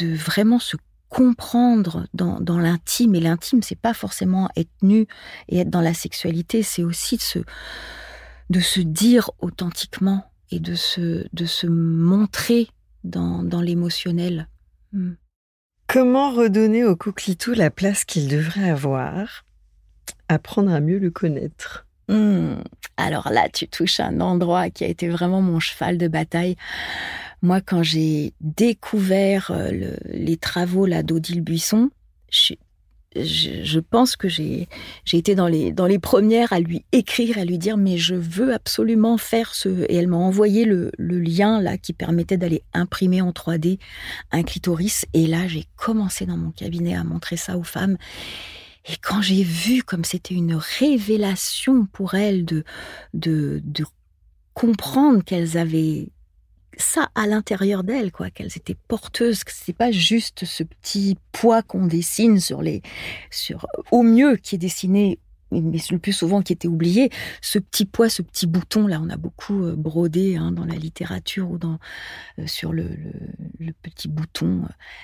de 0.00 0.14
vraiment 0.14 0.58
se 0.58 0.76
comprendre 1.08 2.06
dans, 2.14 2.40
dans 2.40 2.58
l'intime. 2.58 3.14
Et 3.14 3.20
l'intime, 3.20 3.62
c'est 3.62 3.78
pas 3.78 3.94
forcément 3.94 4.50
être 4.56 4.70
nu 4.82 5.06
et 5.48 5.60
être 5.60 5.70
dans 5.70 5.80
la 5.80 5.94
sexualité, 5.94 6.62
c'est 6.62 6.84
aussi 6.84 7.16
de 7.16 7.22
se 7.22 7.38
de 8.50 8.60
se 8.60 8.80
dire 8.80 9.30
authentiquement 9.38 10.24
et 10.50 10.60
de 10.60 10.74
se, 10.74 11.26
de 11.32 11.44
se 11.44 11.66
montrer 11.66 12.68
dans, 13.04 13.42
dans 13.42 13.60
l'émotionnel. 13.60 14.48
Hmm. 14.92 15.14
Comment 15.86 16.32
redonner 16.32 16.84
au 16.84 16.96
coquelitou 16.96 17.52
la 17.54 17.70
place 17.70 18.04
qu'il 18.04 18.28
devrait 18.28 18.70
avoir? 18.70 19.44
Apprendre 20.28 20.72
à 20.72 20.80
mieux 20.80 20.98
le 20.98 21.10
connaître. 21.10 21.86
Hmm. 22.08 22.56
Alors 22.96 23.30
là, 23.30 23.48
tu 23.48 23.68
touches 23.68 24.00
un 24.00 24.20
endroit 24.20 24.70
qui 24.70 24.84
a 24.84 24.88
été 24.88 25.08
vraiment 25.08 25.42
mon 25.42 25.60
cheval 25.60 25.98
de 25.98 26.08
bataille. 26.08 26.56
Moi, 27.42 27.60
quand 27.60 27.82
j'ai 27.82 28.32
découvert 28.40 29.50
euh, 29.50 29.96
les 30.06 30.36
travaux 30.36 30.86
d'Odile 30.88 31.42
Buisson, 31.42 31.90
je, 32.30 32.54
je, 33.24 33.78
pense 33.78 34.16
que 34.16 34.28
j'ai 34.28 34.68
été 35.12 35.34
dans 35.34 35.48
les, 35.48 35.72
dans 35.72 35.86
les 35.86 35.98
premières 35.98 36.52
à 36.52 36.60
lui 36.60 36.84
écrire, 36.92 37.38
à 37.38 37.44
lui 37.44 37.58
dire 37.58 37.76
mais 37.76 37.98
je 37.98 38.14
veux 38.14 38.52
absolument 38.52 39.18
faire 39.18 39.54
ce... 39.54 39.68
Et 39.88 39.96
elle 39.96 40.08
m'a 40.08 40.16
envoyé 40.16 40.64
le, 40.64 40.90
lien 40.98 41.60
là 41.60 41.78
qui 41.78 41.92
permettait 41.92 42.36
d'aller 42.36 42.62
imprimer 42.72 43.22
en 43.22 43.30
3D 43.30 43.78
un 44.32 44.42
clitoris. 44.42 45.06
Et 45.14 45.26
là, 45.26 45.48
j'ai 45.48 45.64
commencé 45.76 46.26
dans 46.26 46.36
mon 46.36 46.50
cabinet 46.50 46.94
à 46.94 47.04
montrer 47.04 47.36
ça 47.36 47.56
aux 47.56 47.64
femmes. 47.64 47.96
Et 48.88 48.96
quand 49.02 49.22
j'ai 49.22 49.42
vu 49.42 49.82
comme 49.82 50.04
c'était 50.04 50.34
une 50.34 50.54
révélation 50.54 51.86
pour 51.86 52.14
elles 52.14 52.44
de, 52.44 52.64
de 53.14 53.62
comprendre 54.54 55.22
qu'elles 55.22 55.58
avaient 55.58 56.08
ça 56.76 57.10
à 57.14 57.26
l'intérieur 57.26 57.84
d'elles, 57.84 58.12
quoi, 58.12 58.30
qu'elles 58.30 58.56
étaient 58.56 58.76
porteuses, 58.88 59.44
que 59.44 59.52
c'est 59.54 59.72
pas 59.72 59.90
juste 59.90 60.44
ce 60.44 60.62
petit 60.62 61.16
poids 61.32 61.62
qu'on 61.62 61.86
dessine 61.86 62.40
sur 62.40 62.62
les, 62.62 62.82
sur, 63.30 63.66
au 63.90 64.02
mieux 64.02 64.36
qui 64.36 64.54
est 64.54 64.58
dessiné 64.58 65.18
mais 65.50 65.78
le 65.90 65.98
plus 65.98 66.12
souvent 66.12 66.42
qui 66.42 66.52
était 66.52 66.68
oublié, 66.68 67.10
ce 67.40 67.58
petit 67.58 67.84
poids, 67.84 68.08
ce 68.08 68.22
petit 68.22 68.46
bouton 68.46 68.86
là, 68.86 69.00
on 69.02 69.08
a 69.10 69.16
beaucoup 69.16 69.64
euh, 69.64 69.76
brodé 69.76 70.36
hein, 70.36 70.52
dans 70.52 70.64
la 70.64 70.74
littérature 70.74 71.50
ou 71.50 71.58
dans 71.58 71.78
euh, 72.38 72.46
sur 72.46 72.72
le, 72.72 72.88
petit 73.82 74.08
bouton, 74.08 74.62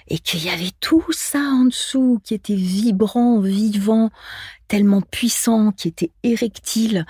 et 0.08 0.18
qu'il 0.18 0.44
y 0.44 0.48
avait 0.48 0.72
tout 0.80 1.04
ça 1.10 1.40
en 1.40 1.66
dessous 1.66 2.20
qui 2.24 2.34
était 2.34 2.54
vibrant, 2.54 3.40
vivant, 3.40 4.10
tellement 4.68 5.00
puissant, 5.00 5.72
qui 5.72 5.88
était 5.88 6.10
érectile, 6.22 7.06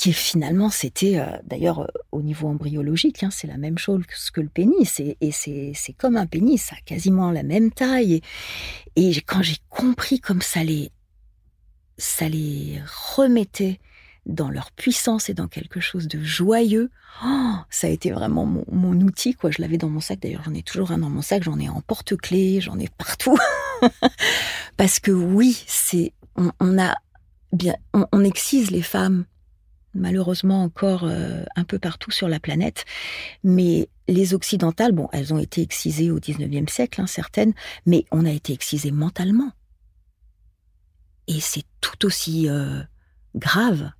qui 0.00 0.14
finalement 0.14 0.70
c'était 0.70 1.18
euh, 1.18 1.26
d'ailleurs 1.44 1.90
au 2.10 2.22
niveau 2.22 2.48
embryologique, 2.48 3.22
hein, 3.22 3.28
c'est 3.30 3.46
la 3.46 3.58
même 3.58 3.76
chose 3.76 4.02
que 4.32 4.40
le 4.40 4.48
pénis, 4.48 4.98
et, 4.98 5.18
et 5.20 5.30
c'est 5.30 5.92
comme 5.98 6.16
un 6.16 6.24
pénis, 6.26 6.62
ça 6.62 6.76
a 6.76 6.80
quasiment 6.80 7.30
la 7.30 7.42
même 7.42 7.70
taille, 7.70 8.22
et, 8.96 9.10
et 9.10 9.20
quand 9.20 9.42
j'ai 9.42 9.58
compris 9.68 10.18
comme 10.18 10.40
ça 10.40 10.64
les 10.64 10.90
ça 11.98 12.30
les 12.30 12.80
remettait 13.14 13.78
dans 14.24 14.48
leur 14.48 14.70
puissance 14.72 15.28
et 15.28 15.34
dans 15.34 15.48
quelque 15.48 15.80
chose 15.80 16.08
de 16.08 16.22
joyeux. 16.22 16.90
Oh, 17.22 17.56
ça 17.68 17.88
a 17.88 17.90
été 17.90 18.10
vraiment 18.10 18.46
mon, 18.46 19.00
outil, 19.00 19.34
quoi. 19.34 19.50
Je 19.50 19.60
l'avais 19.60 19.76
dans 19.76 19.88
mon 19.88 20.00
sac. 20.00 20.20
D'ailleurs, 20.20 20.44
j'en 20.44 20.54
ai 20.54 20.62
toujours 20.62 20.92
un 20.92 20.98
dans 20.98 21.10
mon 21.10 21.22
sac. 21.22 21.42
J'en 21.42 21.58
ai 21.58 21.68
en 21.68 21.80
porte-clés. 21.80 22.60
J'en 22.60 22.78
ai 22.78 22.88
partout. 22.88 23.38
Parce 24.76 25.00
que 25.00 25.10
oui, 25.10 25.62
c'est, 25.66 26.12
on, 26.36 26.78
a 26.78 26.94
bien, 27.52 27.74
on, 27.92 28.24
excise 28.24 28.70
les 28.70 28.82
femmes, 28.82 29.24
malheureusement 29.94 30.62
encore 30.62 31.04
euh, 31.04 31.44
un 31.56 31.64
peu 31.64 31.78
partout 31.78 32.10
sur 32.10 32.28
la 32.28 32.40
planète. 32.40 32.84
Mais 33.44 33.88
les 34.08 34.34
occidentales, 34.34 34.92
bon, 34.92 35.08
elles 35.12 35.32
ont 35.32 35.38
été 35.38 35.62
excisées 35.62 36.10
au 36.10 36.18
19e 36.18 36.68
siècle, 36.68 37.00
hein, 37.00 37.06
certaines, 37.06 37.52
mais 37.86 38.04
on 38.10 38.24
a 38.24 38.30
été 38.30 38.52
excisées 38.52 38.90
mentalement. 38.90 39.52
Et 41.26 41.40
c'est 41.40 41.64
tout 41.80 42.06
aussi 42.06 42.48
euh, 42.48 42.82
grave 43.34 43.90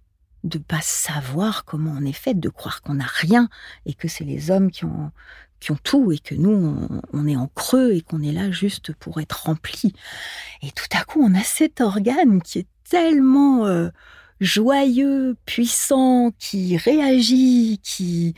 de 0.43 0.59
pas 0.59 0.81
savoir 0.81 1.65
comment 1.65 1.95
on 1.97 2.05
est 2.05 2.13
fait, 2.13 2.35
de 2.35 2.49
croire 2.49 2.83
qu'on 2.83 2.95
n'a 2.95 3.07
rien 3.07 3.49
et 3.87 3.95
que 3.95 4.09
c'est 4.09 4.25
les 4.25 4.51
hommes 4.51 4.71
qui 4.71 4.85
ont 4.85 5.11
qui 5.61 5.73
ont 5.73 5.79
tout 5.83 6.11
et 6.11 6.19
que 6.19 6.35
nous 6.35 6.89
on, 7.13 7.27
est 7.27 7.37
en 7.37 7.47
creux 7.49 7.93
et 7.93 8.01
qu'on 8.01 8.23
est 8.23 8.33
là 8.33 8.51
juste 8.51 8.95
pour 8.95 9.21
être 9.21 9.45
rempli. 9.45 9.93
Et 10.63 10.71
tout 10.71 10.89
à 10.99 11.05
coup 11.05 11.23
on 11.23 11.35
a 11.35 11.43
cet 11.43 11.83
organe 11.83 12.41
qui 12.41 12.61
est 12.61 12.67
tellement 12.89 13.67
euh, 13.67 13.91
joyeux, 14.41 15.37
puissant, 15.47 16.33
qui 16.39 16.77
réagit, 16.77 17.81
qui 17.83 18.35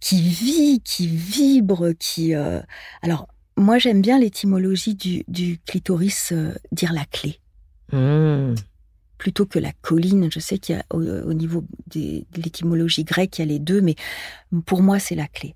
qui 0.00 0.20
vit, 0.20 0.80
qui 0.84 1.06
vibre, 1.06 1.92
qui 1.98 2.34
euh, 2.34 2.60
alors 3.02 3.28
moi 3.56 3.78
j'aime 3.78 4.02
bien 4.02 4.18
l'étymologie 4.18 4.94
du, 4.94 5.24
du 5.28 5.58
clitoris 5.66 6.32
dire 6.72 6.92
la 6.92 7.04
clé. 7.04 7.40
Mmh. 7.92 8.54
Plutôt 9.18 9.44
que 9.44 9.58
la 9.58 9.72
colline, 9.82 10.30
je 10.32 10.40
sais 10.40 10.58
qu'il 10.58 10.76
y 10.76 10.78
a 10.78 10.84
au, 10.90 11.34
niveau 11.34 11.64
de 11.88 12.24
l'étymologie 12.36 13.04
grecque, 13.04 13.38
il 13.38 13.42
y 13.42 13.44
a 13.44 13.46
les 13.46 13.58
deux, 13.58 13.82
mais 13.82 13.94
pour 14.64 14.82
moi, 14.82 14.98
c'est 14.98 15.14
la 15.14 15.28
clé. 15.28 15.54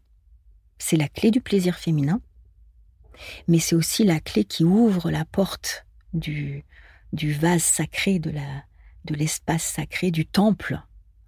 C'est 0.79 0.99
la 0.99 1.09
clé 1.09 1.31
du 1.31 1.41
plaisir 1.41 1.77
féminin, 1.77 2.21
mais 3.49 3.59
c'est 3.59 3.75
aussi 3.75 4.05
la 4.05 4.21
clé 4.21 4.45
qui 4.45 4.65
ouvre 4.65 5.11
la 5.11 5.25
porte 5.25 5.87
du, 6.13 6.65
du 7.15 7.33
vase 7.33 7.63
sacré, 7.63 8.19
de 8.19 8.31
la 8.31 8.65
de 9.05 9.15
l'espace 9.15 9.65
sacré, 9.65 10.11
du 10.11 10.27
temple. 10.27 10.81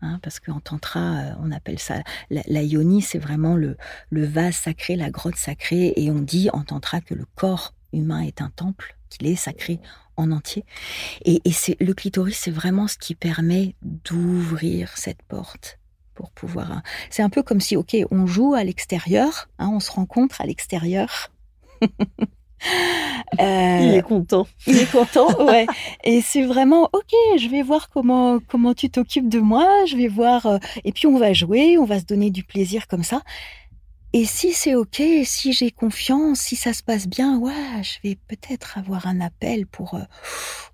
Hein, 0.02 0.20
parce 0.22 0.40
qu'en 0.40 0.60
tantra, 0.60 1.00
euh, 1.00 1.32
on 1.40 1.50
appelle 1.50 1.78
ça 1.78 2.02
la, 2.28 2.42
la 2.46 2.62
yoni, 2.62 3.00
c'est 3.00 3.18
vraiment 3.18 3.56
le, 3.56 3.76
vase 4.10 4.56
sacré, 4.56 4.94
la 4.94 5.10
grotte 5.10 5.36
sacrée, 5.36 5.94
et 5.96 6.10
on 6.10 6.20
dit 6.20 6.50
en 6.52 6.64
tantra 6.64 7.00
que 7.00 7.14
le 7.14 7.24
corps 7.34 7.74
humain 7.92 8.20
est 8.20 8.42
un 8.42 8.50
temple, 8.50 8.96
qu'il 9.08 9.26
est 9.26 9.36
sacré 9.36 9.80
en 10.16 10.30
entier. 10.32 10.64
Et, 11.24 11.40
c'est 11.52 11.76
le 11.80 11.94
clitoris, 11.94 12.38
c'est 12.38 12.50
vraiment 12.50 12.88
ce 12.88 12.98
qui 12.98 13.14
permet 13.14 13.74
d'ouvrir 13.82 14.96
cette 14.96 15.22
porte 15.22 15.78
pour 16.14 16.30
pouvoir. 16.30 16.72
Hein. 16.72 16.82
C'est 17.10 17.22
un 17.22 17.30
peu 17.30 17.42
comme 17.42 17.60
si, 17.60 17.76
ok, 17.76 17.96
on 18.10 18.26
joue 18.26 18.54
à 18.54 18.64
l'extérieur, 18.64 19.48
hein, 19.58 19.70
on 19.72 19.80
se 19.80 19.90
rencontre 19.90 20.40
à 20.40 20.46
l'extérieur. 20.46 21.30
Euh, 23.40 23.78
il 23.82 23.94
est 23.94 24.02
content. 24.02 24.46
Il 24.66 24.78
est 24.78 24.90
content, 24.90 25.26
ouais. 25.44 25.66
Et 26.04 26.22
c'est 26.22 26.44
vraiment 26.44 26.88
ok. 26.92 27.12
Je 27.36 27.48
vais 27.48 27.62
voir 27.62 27.90
comment 27.90 28.38
comment 28.38 28.72
tu 28.72 28.88
t'occupes 28.88 29.28
de 29.28 29.40
moi. 29.40 29.66
Je 29.86 29.96
vais 29.96 30.09
voir. 30.09 30.46
Euh, 30.46 30.59
et 30.84 30.92
puis 30.92 31.07
on 31.07 31.18
va 31.18 31.32
jouer, 31.32 31.76
on 31.76 31.84
va 31.84 31.98
se 31.98 32.04
donner 32.04 32.30
du 32.30 32.44
plaisir 32.44 32.86
comme 32.86 33.02
ça. 33.02 33.22
Et 34.12 34.24
si 34.24 34.52
c'est 34.52 34.74
ok, 34.74 35.02
si 35.24 35.52
j'ai 35.52 35.70
confiance, 35.70 36.38
si 36.38 36.57
ça 36.57 36.72
se 36.72 36.82
passe 36.82 37.09
bien, 37.09 37.36
ouais, 37.38 37.82
je 37.82 37.98
vais 38.09 38.16
peut-être 38.28 38.78
avoir 38.78 39.07
un 39.07 39.20
appel 39.20 39.66
pour 39.66 39.94
euh, 39.94 40.02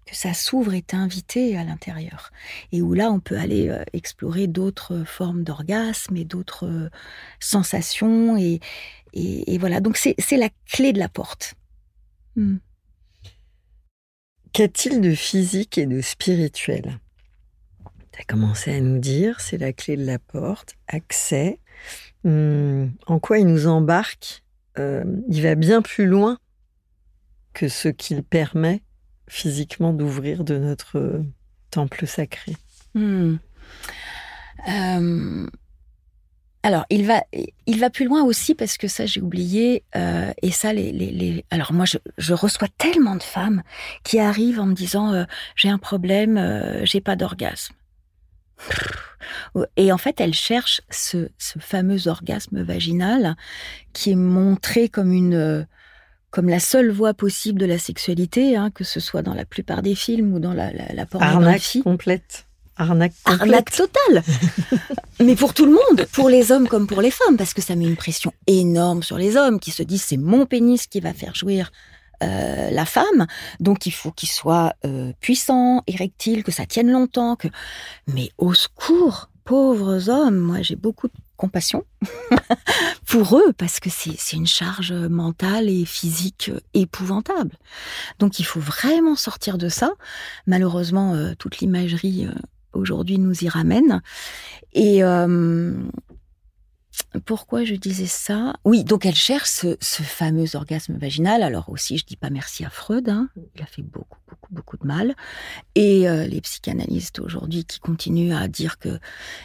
que 0.06 0.14
ça 0.14 0.34
s'ouvre 0.34 0.74
et 0.74 0.82
t'inviter 0.82 1.56
à 1.56 1.64
l'intérieur. 1.64 2.30
Et 2.70 2.82
où 2.82 2.94
là, 2.94 3.10
on 3.10 3.18
peut 3.18 3.38
aller 3.38 3.76
explorer 3.92 4.46
d'autres 4.46 5.02
formes 5.04 5.42
d'orgasme 5.42 6.16
et 6.16 6.24
d'autres 6.24 6.90
sensations. 7.40 8.36
Et, 8.36 8.60
et, 9.14 9.58
voilà, 9.58 9.80
donc 9.80 9.96
c'est 9.96 10.36
la 10.36 10.48
clé 10.70 10.92
de 10.92 10.98
la 11.00 11.08
porte. 11.08 11.56
Hmm. 12.36 12.56
Qu'a-t-il 14.52 15.00
de 15.00 15.14
physique 15.14 15.78
et 15.78 15.86
de 15.86 16.00
spirituel? 16.00 16.98
Tu 18.12 18.20
as 18.20 18.24
commencé 18.24 18.74
à 18.74 18.80
nous 18.80 18.98
dire, 18.98 19.40
c'est 19.40 19.58
la 19.58 19.72
clé 19.72 19.96
de 19.96 20.04
la 20.04 20.18
porte, 20.18 20.76
accès, 20.86 21.58
Hmm, 22.24 22.90
en 23.06 23.18
quoi 23.18 23.38
il 23.38 23.46
nous 23.46 23.66
embarque, 23.66 24.44
euh, 24.78 25.04
il 25.28 25.42
va 25.42 25.56
bien 25.56 25.82
plus 25.82 26.06
loin 26.06 26.38
que 27.52 27.68
ce 27.68 27.88
qu'il 27.88 28.22
permet 28.22 28.82
physiquement 29.28 29.92
d'ouvrir 29.92 30.44
de 30.44 30.56
notre 30.56 31.22
temple 31.70 32.06
sacré. 32.06 32.56
Hmm. 32.94 33.36
Euh, 34.68 35.46
alors, 36.62 36.84
il 36.90 37.04
va, 37.06 37.24
il 37.66 37.80
va 37.80 37.90
plus 37.90 38.04
loin 38.04 38.22
aussi 38.22 38.54
parce 38.54 38.76
que 38.76 38.86
ça, 38.86 39.04
j'ai 39.04 39.20
oublié. 39.20 39.82
et 40.42 40.50
ça, 40.52 40.72
les, 40.72 40.92
les, 40.92 41.44
alors 41.50 41.72
moi, 41.72 41.84
je, 41.86 41.98
je, 42.18 42.34
reçois 42.34 42.68
tellement 42.78 43.16
de 43.16 43.22
femmes 43.22 43.62
qui 44.04 44.20
arrivent 44.20 44.60
en 44.60 44.66
me 44.66 44.74
disant 44.74 45.26
j'ai 45.56 45.68
un 45.68 45.78
problème, 45.78 46.80
j'ai 46.84 47.00
pas 47.00 47.16
d'orgasme. 47.16 47.74
Et 49.76 49.92
en 49.92 49.98
fait, 49.98 50.20
elle 50.20 50.34
cherche 50.34 50.80
ce, 50.90 51.28
fameux 51.38 52.08
orgasme 52.08 52.62
vaginal 52.62 53.36
qui 53.92 54.10
est 54.10 54.16
montré 54.16 54.88
comme 54.88 55.12
une 55.12 55.66
comme 56.30 56.48
la 56.48 56.60
seule 56.60 56.90
voie 56.90 57.12
possible 57.12 57.60
de 57.60 57.66
la 57.66 57.78
sexualité, 57.78 58.56
hein, 58.56 58.70
que 58.70 58.84
ce 58.84 59.00
soit 59.00 59.20
dans 59.20 59.34
la 59.34 59.44
plupart 59.44 59.82
des 59.82 59.94
films 59.94 60.32
ou 60.32 60.40
dans 60.40 60.54
la, 60.54 60.72
la, 60.72 61.04
pornographie. 61.04 61.80
Arnaque 61.80 61.84
complète. 61.84 62.46
Arnaque 62.76 63.12
complète. 63.24 63.40
Arnaque 63.40 63.70
totale. 63.70 64.22
Mais 65.20 65.36
pour 65.36 65.54
tout 65.54 65.66
le 65.66 65.72
monde, 65.72 66.06
pour 66.12 66.28
les 66.28 66.52
hommes 66.52 66.68
comme 66.68 66.86
pour 66.86 67.02
les 67.02 67.10
femmes, 67.10 67.36
parce 67.36 67.54
que 67.54 67.62
ça 67.62 67.76
met 67.76 67.84
une 67.84 67.96
pression 67.96 68.32
énorme 68.46 69.02
sur 69.02 69.18
les 69.18 69.36
hommes 69.36 69.60
qui 69.60 69.70
se 69.70 69.82
disent 69.82 70.02
c'est 70.02 70.16
mon 70.16 70.46
pénis 70.46 70.86
qui 70.86 71.00
va 71.00 71.12
faire 71.12 71.34
jouir 71.34 71.70
euh, 72.22 72.70
la 72.70 72.86
femme. 72.86 73.26
Donc 73.60 73.86
il 73.86 73.92
faut 73.92 74.12
qu'il 74.12 74.28
soit 74.28 74.74
euh, 74.84 75.12
puissant, 75.20 75.82
érectile, 75.86 76.44
que 76.44 76.52
ça 76.52 76.66
tienne 76.66 76.90
longtemps. 76.90 77.36
Que... 77.36 77.48
Mais 78.06 78.30
au 78.38 78.54
secours, 78.54 79.28
pauvres 79.44 80.08
hommes, 80.08 80.38
moi 80.38 80.62
j'ai 80.62 80.76
beaucoup 80.76 81.08
de 81.08 81.14
compassion 81.36 81.84
pour 83.06 83.36
eux 83.38 83.52
parce 83.58 83.80
que 83.80 83.90
c'est 83.90 84.36
une 84.36 84.46
charge 84.46 84.92
mentale 84.92 85.68
et 85.68 85.84
physique 85.84 86.52
épouvantable. 86.74 87.56
Donc 88.20 88.38
il 88.38 88.44
faut 88.44 88.60
vraiment 88.60 89.16
sortir 89.16 89.58
de 89.58 89.68
ça. 89.68 89.90
Malheureusement, 90.46 91.14
euh, 91.14 91.34
toute 91.38 91.58
l'imagerie 91.58 92.28
aujourd'hui 92.72 93.18
nous 93.18 93.44
y 93.44 93.48
ramène. 93.48 94.02
Et, 94.72 95.02
pourquoi 97.26 97.64
je 97.64 97.74
disais 97.74 98.06
ça? 98.06 98.54
Oui, 98.64 98.84
donc 98.84 99.04
elle 99.04 99.14
cherche 99.14 99.48
ce, 99.48 99.76
fameux 99.80 100.56
orgasme 100.56 100.96
vaginal. 100.96 101.42
Alors 101.42 101.68
aussi, 101.68 101.98
je 101.98 102.04
dis 102.04 102.16
pas 102.16 102.30
merci 102.30 102.64
à 102.64 102.70
Freud. 102.70 103.08
Hein. 103.08 103.28
Il 103.54 103.62
a 103.62 103.66
fait 103.66 103.82
beaucoup, 103.82 104.18
beaucoup, 104.28 104.52
beaucoup 104.52 104.76
de 104.78 104.86
mal. 104.86 105.14
Et 105.74 106.08
euh, 106.08 106.26
les 106.26 106.40
psychanalystes 106.40 107.20
aujourd'hui 107.20 107.64
qui 107.64 107.80
continuent 107.80 108.34
à 108.34 108.48
dire 108.48 108.78
que 108.78 108.98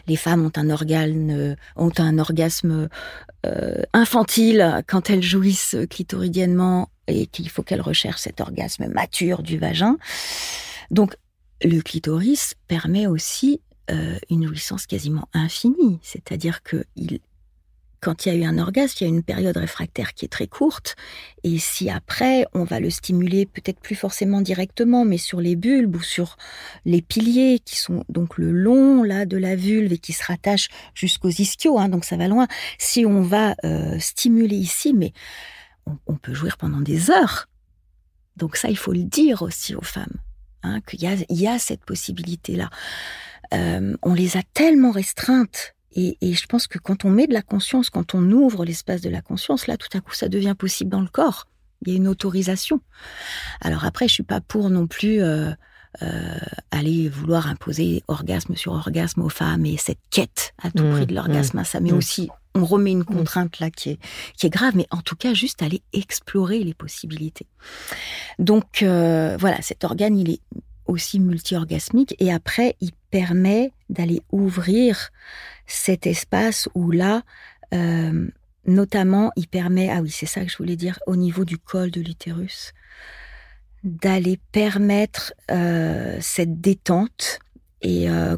les 0.08 0.16
femmes 0.16 0.46
ont 0.46 0.52
un 0.56 0.70
organe, 0.70 1.58
ont 1.76 1.92
un 1.98 2.20
orgasme 2.20 2.88
euh, 3.46 3.82
infantile 3.94 4.84
quand 4.88 5.10
elles 5.10 5.24
jouissent 5.24 5.76
clitoridiennement 5.90 6.90
et 7.08 7.28
qu'il 7.28 7.50
faut 7.50 7.64
qu'elles 7.64 7.82
recherchent 7.82 8.22
cet 8.22 8.40
orgasme 8.40 8.88
mature 8.88 9.44
du 9.44 9.58
vagin. 9.58 9.98
Donc 10.90 11.16
le 11.64 11.82
clitoris 11.82 12.56
permet 12.68 13.08
aussi 13.08 13.62
euh, 13.90 14.18
une 14.30 14.48
jouissance 14.48 14.86
quasiment 14.86 15.28
infinie, 15.34 16.00
c'est-à-dire 16.02 16.62
que 16.64 16.84
quand 18.00 18.26
il 18.26 18.30
y 18.30 18.36
a 18.36 18.36
eu 18.36 18.44
un 18.44 18.58
orgasme, 18.60 18.98
il 19.02 19.04
y 19.04 19.08
a 19.08 19.10
une 19.10 19.24
période 19.24 19.58
réfractaire 19.58 20.14
qui 20.14 20.26
est 20.26 20.30
très 20.30 20.48
courte. 20.48 20.96
Et 21.44 21.58
si 21.58 21.90
après, 21.90 22.46
on 22.54 22.64
va 22.64 22.80
le 22.80 22.90
stimuler 22.90 23.46
peut-être 23.46 23.80
plus 23.80 23.96
forcément 23.96 24.42
directement, 24.42 25.04
mais 25.04 25.18
sur 25.18 25.42
les 25.42 25.56
bulbes 25.56 25.96
ou 25.96 26.02
sur 26.02 26.38
les 26.86 27.02
piliers 27.02 27.60
qui 27.64 27.76
sont 27.76 28.04
donc 28.10 28.38
le 28.38 28.52
long 28.52 29.04
là 29.04 29.26
de 29.26 29.38
la 29.38 29.56
vulve 29.56 29.94
et 29.94 29.98
qui 29.98 30.14
se 30.14 30.24
rattachent 30.24 30.70
jusqu'aux 30.94 31.30
ischios, 31.30 31.80
hein, 31.80 31.90
donc 31.90 32.06
ça 32.06 32.18
va 32.18 32.28
loin. 32.28 32.48
Si 32.78 33.06
on 33.06 33.22
va 33.22 33.56
euh, 33.64 33.98
stimuler 34.00 34.58
ici, 34.58 34.94
mais 34.94 35.12
on, 36.06 36.16
peut 36.16 36.34
jouir 36.34 36.58
pendant 36.58 36.82
des 36.82 37.10
heures. 37.10 37.48
Donc 38.36 38.58
ça, 38.58 38.70
il 38.70 38.78
faut 38.78 38.94
le 38.94 39.04
dire 39.04 39.42
aussi 39.42 39.74
aux 39.74 39.82
femmes. 39.82 40.18
Hein, 40.68 40.82
qu'il 40.88 41.02
y 41.02 41.08
a, 41.08 41.16
il 41.30 41.40
y 41.40 41.48
a 41.48 41.60
cette 41.60 41.84
possibilité-là. 41.86 42.70
Euh, 43.54 43.96
on 44.04 44.14
les 44.14 44.38
a 44.38 44.42
tellement 44.54 44.92
restreintes. 44.92 45.74
Et, 45.94 46.18
et, 46.22 46.34
je 46.34 46.46
pense 46.46 46.68
que 46.68 46.78
quand 46.78 47.06
on 47.06 47.10
met 47.10 47.28
de 47.28 47.34
la 47.34 47.42
conscience, 47.42 47.90
quand 47.90 48.14
on 48.14 48.32
ouvre 48.32 48.66
l'espace 48.66 49.02
de 49.02 49.10
la 49.10 49.22
conscience, 49.22 49.66
là, 49.68 49.78
tout 49.78 49.88
à 49.98 50.02
coup, 50.02 50.14
ça 50.14 50.30
devient 50.30 50.56
possible 50.58 50.92
dans 50.92 51.02
le 51.02 51.08
corps. 51.08 51.48
Il 51.86 51.92
y 51.92 51.96
a 51.96 51.98
une 51.98 52.08
autorisation. 52.08 52.82
Alors 53.62 53.86
après, 53.86 54.08
je 54.08 54.14
suis 54.14 54.24
pas 54.24 54.42
pour 54.42 54.70
non 54.70 54.86
plus 54.88 55.22
euh, 55.22 55.52
euh, 56.02 56.38
aller 56.72 57.10
vouloir 57.10 57.48
imposer 57.48 58.04
orgasme 58.08 58.56
sur 58.56 58.74
orgasme 58.74 59.22
aux 59.22 59.30
femmes 59.30 59.66
et 59.66 59.78
cette 59.78 60.00
quête 60.12 60.54
à 60.62 60.70
tout 60.70 60.84
Mmh, 60.84 60.92
prix 60.92 61.06
de 61.08 61.16
l'orgasme. 61.16 61.58
hein, 61.60 61.64
ça 61.64 61.80
met 61.80 61.92
mmh. 61.92 61.98
aussi, 61.98 62.30
on 62.58 62.66
remet 62.66 62.92
une 62.92 63.06
contrainte 63.06 63.60
là 63.60 63.70
qui 63.70 63.92
est, 63.92 64.00
qui 64.36 64.48
est 64.48 64.50
grave, 64.50 64.76
mais 64.76 64.88
en 64.92 65.02
tout 65.02 65.16
cas, 65.16 65.34
juste 65.34 65.62
aller 65.62 65.82
explorer 65.94 66.64
les 66.64 66.74
possibilités. 66.74 67.48
Donc 68.40 68.82
euh, 68.82 69.38
voilà, 69.40 69.62
cet 69.62 69.84
organe, 69.84 70.18
il 70.18 70.32
est 70.32 70.42
aussi 70.88 71.20
multi-orgasmique 71.20 72.16
et 72.20 72.32
après, 72.32 72.76
il 72.82 72.92
permet 73.12 73.72
d'aller 73.90 74.22
ouvrir 74.32 75.10
cet 75.66 76.08
espace 76.08 76.70
où 76.74 76.92
là, 76.92 77.24
euh, 77.74 78.28
notamment, 78.66 79.32
il 79.36 79.48
permet, 79.48 79.90
ah 79.90 80.02
oui, 80.02 80.10
c'est 80.10 80.26
ça 80.26 80.44
que 80.44 80.52
je 80.52 80.58
voulais 80.58 80.76
dire, 80.76 81.00
au 81.08 81.16
niveau 81.16 81.46
du 81.46 81.58
col 81.58 81.92
de 81.92 82.02
l'utérus, 82.02 82.74
d'aller 83.84 84.40
permettre 84.52 85.34
euh, 85.52 86.18
cette 86.22 86.60
détente 86.60 87.40
et 87.82 88.10
euh, 88.10 88.38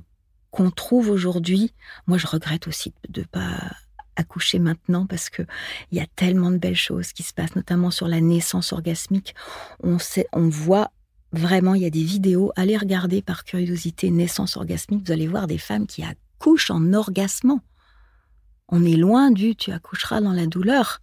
qu'on 0.51 0.71
trouve 0.71 1.09
aujourd'hui. 1.09 1.73
Moi, 2.07 2.17
je 2.17 2.27
regrette 2.27 2.67
aussi 2.67 2.93
de 3.07 3.21
ne 3.21 3.25
pas 3.25 3.71
accoucher 4.19 4.59
maintenant 4.59 5.05
parce 5.05 5.29
que 5.29 5.43
il 5.91 5.97
y 5.97 6.01
a 6.01 6.07
tellement 6.15 6.51
de 6.51 6.57
belles 6.57 6.75
choses 6.75 7.13
qui 7.13 7.23
se 7.23 7.33
passent, 7.33 7.55
notamment 7.55 7.91
sur 7.91 8.07
la 8.07 8.21
naissance 8.21 8.73
orgasmique. 8.73 9.35
On 9.83 9.99
sait, 9.99 10.27
on 10.33 10.47
voit 10.47 10.91
vraiment, 11.31 11.75
il 11.75 11.81
y 11.81 11.85
a 11.85 11.89
des 11.89 12.03
vidéos. 12.03 12.51
Allez 12.55 12.77
regarder 12.77 13.21
par 13.21 13.43
curiosité 13.43 14.11
naissance 14.11 14.57
orgasmique. 14.57 15.05
Vous 15.05 15.11
allez 15.11 15.27
voir 15.27 15.47
des 15.47 15.57
femmes 15.57 15.87
qui 15.87 16.03
accouchent 16.03 16.71
en 16.71 16.93
orgasmant. 16.93 17.61
On 18.67 18.85
est 18.85 18.97
loin 18.97 19.31
du 19.31 19.55
tu 19.55 19.71
accoucheras 19.71 20.21
dans 20.21 20.33
la 20.33 20.45
douleur 20.45 21.01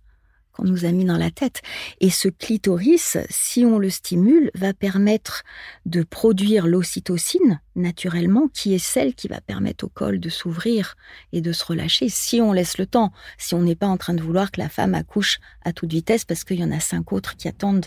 qu'on 0.56 0.64
nous 0.64 0.84
a 0.84 0.92
mis 0.92 1.04
dans 1.04 1.18
la 1.18 1.30
tête. 1.30 1.62
Et 2.00 2.10
ce 2.10 2.28
clitoris, 2.28 3.18
si 3.28 3.64
on 3.64 3.78
le 3.78 3.90
stimule, 3.90 4.50
va 4.54 4.72
permettre 4.72 5.42
de 5.84 6.02
produire 6.02 6.66
l'ocytocine 6.66 7.60
naturellement, 7.74 8.48
qui 8.48 8.74
est 8.74 8.78
celle 8.78 9.14
qui 9.14 9.28
va 9.28 9.40
permettre 9.40 9.84
au 9.84 9.88
col 9.88 10.18
de 10.18 10.30
s'ouvrir 10.30 10.96
et 11.32 11.40
de 11.40 11.52
se 11.52 11.64
relâcher 11.64 12.08
si 12.08 12.40
on 12.40 12.52
laisse 12.52 12.78
le 12.78 12.86
temps, 12.86 13.12
si 13.36 13.54
on 13.54 13.62
n'est 13.62 13.74
pas 13.74 13.86
en 13.86 13.98
train 13.98 14.14
de 14.14 14.22
vouloir 14.22 14.50
que 14.50 14.60
la 14.60 14.68
femme 14.68 14.94
accouche 14.94 15.38
à 15.62 15.72
toute 15.72 15.92
vitesse 15.92 16.24
parce 16.24 16.44
qu'il 16.44 16.58
y 16.58 16.64
en 16.64 16.72
a 16.72 16.80
cinq 16.80 17.12
autres 17.12 17.36
qui 17.36 17.48
attendent 17.48 17.86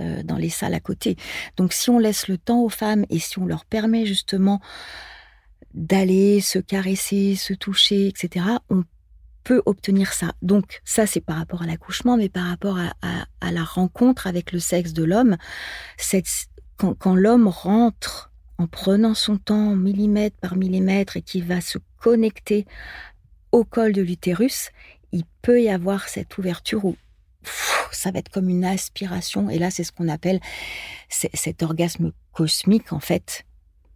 euh, 0.00 0.24
dans 0.24 0.36
les 0.36 0.48
salles 0.48 0.74
à 0.74 0.80
côté. 0.80 1.16
Donc 1.56 1.72
si 1.72 1.90
on 1.90 2.00
laisse 2.00 2.26
le 2.26 2.38
temps 2.38 2.62
aux 2.62 2.68
femmes 2.68 3.04
et 3.10 3.20
si 3.20 3.38
on 3.38 3.46
leur 3.46 3.64
permet 3.64 4.06
justement 4.06 4.60
d'aller 5.72 6.40
se 6.40 6.58
caresser, 6.58 7.36
se 7.36 7.52
toucher, 7.52 8.08
etc., 8.08 8.46
on 8.70 8.84
peut 9.44 9.62
obtenir 9.66 10.12
ça. 10.12 10.32
Donc 10.42 10.80
ça, 10.84 11.06
c'est 11.06 11.20
par 11.20 11.36
rapport 11.36 11.62
à 11.62 11.66
l'accouchement, 11.66 12.16
mais 12.16 12.28
par 12.28 12.46
rapport 12.46 12.78
à, 12.78 13.50
la 13.50 13.62
rencontre 13.62 14.26
avec 14.26 14.52
le 14.52 14.58
sexe 14.58 14.92
de 14.92 15.04
l'homme, 15.04 15.36
quand, 16.76 16.94
quand 16.94 17.14
l'homme 17.14 17.46
rentre 17.46 18.32
en 18.58 18.66
prenant 18.66 19.14
son 19.14 19.36
temps 19.36 19.76
millimètre 19.76 20.36
par 20.38 20.56
millimètre 20.56 21.16
et 21.16 21.22
qu'il 21.22 21.44
va 21.44 21.60
se 21.60 21.78
connecter 21.98 22.66
au 23.52 23.64
col 23.64 23.92
de 23.92 24.02
l'utérus, 24.02 24.70
il 25.12 25.24
peut 25.42 25.62
y 25.62 25.68
avoir 25.68 26.08
cette 26.08 26.36
ouverture 26.38 26.84
où 26.84 26.96
ça 27.92 28.10
va 28.10 28.18
être 28.18 28.30
comme 28.30 28.48
une 28.48 28.64
aspiration. 28.64 29.50
Et 29.50 29.58
là, 29.58 29.70
c'est 29.70 29.84
ce 29.84 29.92
qu'on 29.92 30.08
appelle 30.08 30.40
cet 31.08 31.62
orgasme 31.62 32.12
cosmique, 32.32 32.92
en 32.92 33.00
fait, 33.00 33.44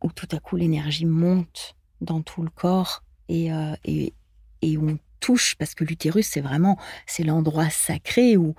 où 0.02 0.12
tout 0.12 0.28
à 0.32 0.38
coup 0.38 0.56
l'énergie 0.56 1.06
monte 1.06 1.74
dans 2.00 2.22
tout 2.22 2.42
le 2.42 2.50
corps 2.50 3.02
et, 3.28 3.52
euh, 3.52 3.74
et, 3.84 4.14
et 4.62 4.78
on 4.78 4.98
touche, 5.20 5.54
parce 5.56 5.74
que 5.74 5.84
l'utérus, 5.84 6.28
c'est 6.28 6.40
vraiment, 6.40 6.78
c'est 7.06 7.24
l'endroit 7.24 7.70
sacré 7.70 8.36
où, 8.36 8.54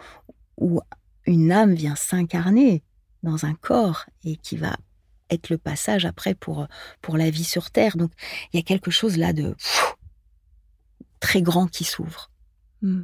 où 0.57 0.81
une 1.25 1.51
âme 1.51 1.73
vient 1.73 1.95
s'incarner 1.95 2.83
dans 3.23 3.45
un 3.45 3.53
corps 3.53 4.05
et 4.23 4.37
qui 4.37 4.57
va 4.57 4.75
être 5.29 5.49
le 5.49 5.57
passage 5.57 6.05
après 6.05 6.33
pour, 6.33 6.67
pour 7.01 7.17
la 7.17 7.29
vie 7.29 7.43
sur 7.43 7.71
Terre. 7.71 7.97
Donc, 7.97 8.11
il 8.51 8.57
y 8.57 8.59
a 8.59 8.63
quelque 8.63 8.91
chose 8.91 9.17
là 9.17 9.33
de 9.33 9.53
pff, 9.53 9.95
très 11.19 11.41
grand 11.41 11.67
qui 11.67 11.83
s'ouvre. 11.83 12.31
Mm. 12.81 13.03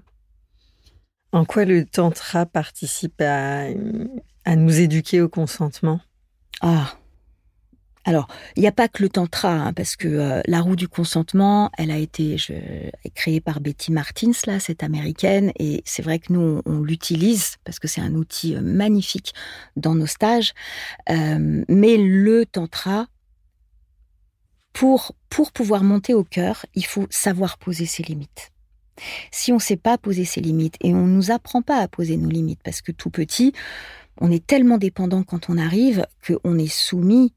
En 1.31 1.45
quoi 1.45 1.65
le 1.65 1.85
tantra 1.85 2.45
participe 2.45 3.21
à, 3.21 3.65
à 4.45 4.55
nous 4.55 4.79
éduquer 4.79 5.21
au 5.21 5.27
consentement? 5.27 5.99
Ah, 6.61 6.97
alors, 8.07 8.27
il 8.55 8.61
n'y 8.61 8.67
a 8.67 8.71
pas 8.71 8.87
que 8.87 9.01
le 9.01 9.09
tantra, 9.09 9.51
hein, 9.51 9.73
parce 9.73 9.95
que 9.95 10.07
euh, 10.07 10.41
la 10.45 10.61
roue 10.61 10.75
du 10.75 10.87
consentement, 10.87 11.71
elle 11.75 11.89
a 11.89 11.97
été 11.97 12.37
je, 12.37 12.53
créée 13.15 13.41
par 13.41 13.61
Betty 13.61 13.91
Martins, 13.91 14.31
là, 14.45 14.59
cette 14.59 14.83
américaine, 14.83 15.51
et 15.57 15.81
c'est 15.85 16.03
vrai 16.03 16.19
que 16.19 16.31
nous, 16.31 16.61
on, 16.67 16.81
l'utilise 16.81 17.55
parce 17.63 17.79
que 17.79 17.87
c'est 17.87 18.01
un 18.01 18.13
outil 18.13 18.55
euh, 18.55 18.61
magnifique 18.61 19.33
dans 19.75 19.95
nos 19.95 20.05
stages. 20.05 20.53
Euh, 21.09 21.63
mais 21.67 21.97
le 21.97 22.45
tantra, 22.45 23.07
pour 24.71 25.15
pour 25.29 25.51
pouvoir 25.51 25.83
monter 25.83 26.13
au 26.13 26.23
cœur, 26.23 26.67
il 26.75 26.85
faut 26.85 27.07
savoir 27.09 27.57
poser 27.57 27.87
ses 27.87 28.03
limites. 28.03 28.51
Si 29.31 29.51
on 29.51 29.55
ne 29.55 29.61
sait 29.61 29.77
pas 29.77 29.97
poser 29.97 30.25
ses 30.25 30.41
limites 30.41 30.75
et 30.81 30.93
on 30.93 31.07
nous 31.07 31.31
apprend 31.31 31.63
pas 31.63 31.79
à 31.79 31.87
poser 31.87 32.17
nos 32.17 32.29
limites, 32.29 32.61
parce 32.63 32.83
que 32.83 32.91
tout 32.91 33.09
petit, 33.09 33.51
on 34.21 34.31
est 34.31 34.45
tellement 34.45 34.77
dépendant 34.77 35.23
quand 35.23 35.49
on 35.49 35.57
arrive 35.57 36.05
qu'on 36.25 36.59
est 36.59 36.71
soumis 36.71 37.33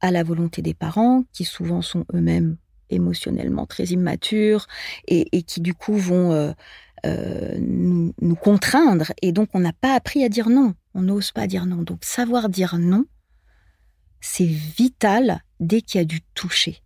à 0.00 0.10
la 0.10 0.22
volonté 0.22 0.62
des 0.62 0.74
parents, 0.74 1.24
qui 1.32 1.44
souvent 1.44 1.82
sont 1.82 2.04
eux-mêmes 2.14 2.56
émotionnellement 2.90 3.66
très 3.66 3.84
immatures 3.84 4.66
et, 5.06 5.42
qui 5.42 5.60
du 5.60 5.74
coup 5.74 5.96
vont 5.96 6.32
euh, 6.32 6.52
euh, 7.06 7.56
nous, 7.60 8.12
nous, 8.20 8.34
contraindre. 8.34 9.12
Et 9.22 9.32
donc 9.32 9.50
on 9.54 9.60
n'a 9.60 9.72
pas 9.72 9.94
appris 9.94 10.24
à 10.24 10.28
dire 10.28 10.48
non, 10.48 10.74
on 10.94 11.02
n'ose 11.02 11.32
pas 11.32 11.46
dire 11.46 11.66
non. 11.66 11.82
Donc 11.82 12.04
savoir 12.04 12.48
dire 12.48 12.78
non, 12.78 13.04
c'est 14.20 14.44
vital 14.44 15.42
dès 15.60 15.82
qu'il 15.82 15.98
y 15.98 16.02
a 16.02 16.06
du 16.06 16.20
toucher. 16.34 16.82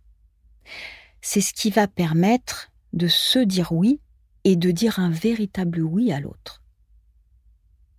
C'est 1.21 1.41
ce 1.41 1.53
qui 1.53 1.69
va 1.69 1.87
permettre 1.87 2.71
de 2.93 3.07
se 3.07 3.39
dire 3.39 3.71
oui 3.71 3.99
et 4.43 4.55
de 4.55 4.71
dire 4.71 4.99
un 4.99 5.09
véritable 5.09 5.81
oui 5.81 6.11
à 6.11 6.19
l'autre. 6.19 6.61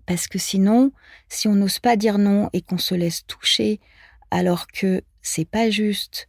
Parce 0.06 0.28
que 0.28 0.38
sinon, 0.38 0.92
si 1.28 1.48
on 1.48 1.56
n'ose 1.56 1.80
pas 1.80 1.96
dire 1.96 2.18
non 2.18 2.48
et 2.52 2.62
qu'on 2.62 2.78
se 2.78 2.94
laisse 2.94 3.26
toucher, 3.26 3.80
alors 4.30 4.66
que 4.68 5.02
c'est 5.22 5.44
pas 5.44 5.70
juste. 5.70 6.28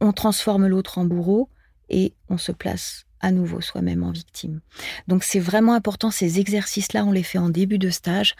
On 0.00 0.12
transforme 0.12 0.66
l'autre 0.66 0.98
en 0.98 1.04
bourreau 1.04 1.48
et 1.88 2.14
on 2.28 2.38
se 2.38 2.52
place 2.52 3.04
à 3.20 3.30
nouveau 3.30 3.60
soi-même 3.60 4.02
en 4.02 4.10
victime. 4.10 4.60
Donc 5.06 5.22
c'est 5.24 5.40
vraiment 5.40 5.74
important, 5.74 6.10
ces 6.10 6.40
exercices-là, 6.40 7.04
on 7.04 7.12
les 7.12 7.22
fait 7.22 7.38
en 7.38 7.48
début 7.48 7.78
de 7.78 7.90
stage. 7.90 8.34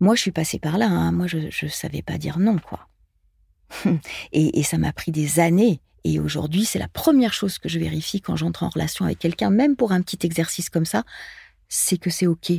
Moi, 0.00 0.14
je 0.14 0.20
suis 0.20 0.32
passée 0.32 0.58
par 0.58 0.78
là, 0.78 0.86
hein. 0.86 1.12
moi, 1.12 1.26
je 1.26 1.38
ne 1.38 1.70
savais 1.70 2.02
pas 2.02 2.18
dire 2.18 2.38
non, 2.38 2.58
quoi. 2.58 2.88
et, 4.32 4.58
et 4.58 4.62
ça 4.62 4.78
m'a 4.78 4.92
pris 4.92 5.12
des 5.12 5.40
années. 5.40 5.80
Et 6.04 6.18
aujourd'hui, 6.18 6.64
c'est 6.64 6.78
la 6.78 6.88
première 6.88 7.34
chose 7.34 7.58
que 7.58 7.68
je 7.68 7.78
vérifie 7.78 8.20
quand 8.20 8.36
j'entre 8.36 8.62
en 8.62 8.70
relation 8.70 9.04
avec 9.04 9.18
quelqu'un, 9.18 9.50
même 9.50 9.76
pour 9.76 9.92
un 9.92 10.00
petit 10.00 10.24
exercice 10.26 10.70
comme 10.70 10.86
ça, 10.86 11.04
c'est 11.68 11.98
que 11.98 12.10
c'est 12.10 12.26
OK 12.26 12.52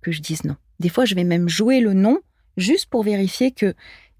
que 0.00 0.12
je 0.12 0.20
dise 0.20 0.44
non. 0.44 0.56
Des 0.78 0.88
fois, 0.88 1.04
je 1.04 1.14
vais 1.14 1.24
même 1.24 1.48
jouer 1.48 1.80
le 1.80 1.92
non 1.92 2.18
juste 2.58 2.86
pour 2.86 3.02
vérifier 3.02 3.50
que 3.52 3.74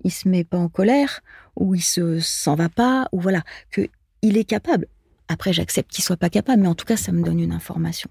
il 0.05 0.13
se 0.13 0.29
met 0.29 0.45
pas 0.45 0.59
en 0.59 0.69
colère 0.69 1.21
ou 1.57 1.75
il 1.75 1.83
se 1.83 2.21
s'en 2.21 2.55
va 2.55 2.69
pas 2.69 3.09
ou 3.13 3.21
voilà 3.21 3.43
que 3.71 3.89
il 4.23 4.37
est 4.37 4.45
capable. 4.45 4.87
Après, 5.29 5.53
j'accepte 5.53 5.91
qu'il 5.91 6.03
soit 6.03 6.17
pas 6.17 6.31
capable, 6.31 6.63
mais 6.63 6.69
en 6.69 6.75
tout 6.75 6.87
cas, 6.87 6.97
ça 6.97 7.13
me 7.13 7.23
donne 7.23 7.41
une 7.41 7.53
information 7.53 8.11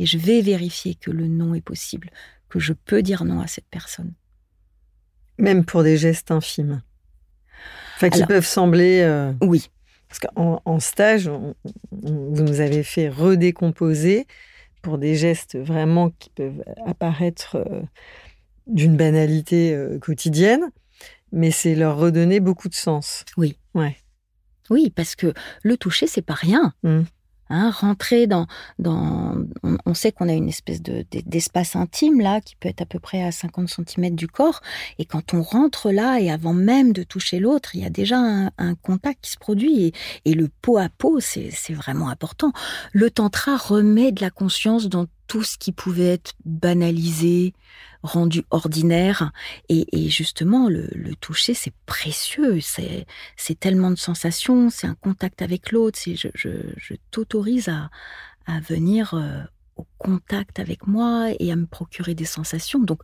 et 0.00 0.06
je 0.06 0.18
vais 0.18 0.40
vérifier 0.40 0.94
que 0.94 1.10
le 1.10 1.28
non 1.28 1.54
est 1.54 1.60
possible, 1.60 2.10
que 2.48 2.58
je 2.58 2.72
peux 2.72 3.02
dire 3.02 3.24
non 3.24 3.40
à 3.40 3.46
cette 3.46 3.68
personne. 3.70 4.14
Même 5.38 5.64
pour 5.64 5.82
des 5.82 5.98
gestes 5.98 6.30
infimes. 6.30 6.82
Enfin, 7.96 8.08
qui 8.08 8.16
Alors, 8.16 8.28
peuvent 8.28 8.46
sembler. 8.46 9.02
Euh... 9.02 9.32
Oui. 9.42 9.70
Parce 10.08 10.20
qu'en 10.20 10.62
en 10.64 10.80
stage, 10.80 11.28
on, 11.28 11.54
on, 12.02 12.32
vous 12.32 12.42
nous 12.42 12.60
avez 12.60 12.82
fait 12.82 13.10
redécomposer 13.10 14.26
pour 14.80 14.96
des 14.96 15.14
gestes 15.14 15.56
vraiment 15.58 16.10
qui 16.18 16.30
peuvent 16.30 16.64
apparaître 16.86 17.56
euh, 17.56 17.82
d'une 18.70 18.96
banalité 18.96 19.74
euh, 19.74 19.98
quotidienne, 19.98 20.70
mais 21.32 21.50
c'est 21.50 21.74
leur 21.74 21.96
redonner 21.96 22.40
beaucoup 22.40 22.68
de 22.68 22.74
sens. 22.74 23.24
Oui. 23.36 23.58
Ouais. 23.74 23.96
Oui, 24.70 24.90
parce 24.94 25.16
que 25.16 25.34
le 25.62 25.76
toucher, 25.76 26.06
c'est 26.06 26.22
pas 26.22 26.34
rien. 26.34 26.72
Mm. 26.82 27.02
Hein, 27.52 27.72
rentrer 27.72 28.28
dans, 28.28 28.46
dans 28.78 29.34
on, 29.64 29.76
on 29.84 29.92
sait 29.92 30.12
qu'on 30.12 30.28
a 30.28 30.32
une 30.32 30.48
espèce 30.48 30.80
de, 30.82 31.04
d'espace 31.26 31.74
intime 31.74 32.20
là 32.20 32.40
qui 32.40 32.54
peut 32.54 32.68
être 32.68 32.82
à 32.82 32.86
peu 32.86 33.00
près 33.00 33.24
à 33.24 33.32
50 33.32 33.68
cm 33.68 34.14
du 34.14 34.28
corps 34.28 34.60
et 35.00 35.04
quand 35.04 35.34
on 35.34 35.42
rentre 35.42 35.90
là 35.90 36.20
et 36.20 36.30
avant 36.30 36.52
même 36.52 36.92
de 36.92 37.02
toucher 37.02 37.40
l'autre 37.40 37.74
il 37.74 37.82
y 37.82 37.84
a 37.84 37.90
déjà 37.90 38.18
un, 38.18 38.52
un 38.56 38.76
contact 38.76 39.24
qui 39.24 39.32
se 39.32 39.36
produit 39.36 39.86
et, 39.86 39.92
et 40.26 40.34
le 40.34 40.48
pot 40.62 40.78
à 40.78 40.88
pot 40.90 41.18
c'est, 41.18 41.50
c'est 41.50 41.74
vraiment 41.74 42.08
important 42.08 42.52
le 42.92 43.10
tantra 43.10 43.56
remet 43.56 44.12
de 44.12 44.20
la 44.20 44.30
conscience 44.30 44.88
dans 44.88 45.06
tout 45.30 45.44
ce 45.44 45.56
qui 45.56 45.70
pouvait 45.70 46.08
être 46.14 46.32
banalisé, 46.44 47.54
rendu 48.02 48.42
ordinaire. 48.50 49.30
Et, 49.68 50.08
justement, 50.08 50.68
le, 50.68 51.14
toucher, 51.20 51.54
c'est 51.54 51.72
précieux. 51.86 52.58
C'est, 52.60 53.06
tellement 53.60 53.92
de 53.92 53.96
sensations. 53.96 54.70
C'est 54.70 54.88
un 54.88 54.96
contact 54.96 55.40
avec 55.40 55.70
l'autre. 55.70 56.00
C'est, 56.02 56.16
je, 56.16 56.94
t'autorise 57.12 57.68
à, 57.68 57.90
à 58.46 58.58
venir 58.58 59.14
euh, 59.14 59.40
au 59.76 59.86
contact 59.98 60.58
avec 60.58 60.88
moi 60.88 61.28
et 61.38 61.52
à 61.52 61.56
me 61.56 61.66
procurer 61.66 62.16
des 62.16 62.24
sensations. 62.24 62.80
Donc, 62.80 63.00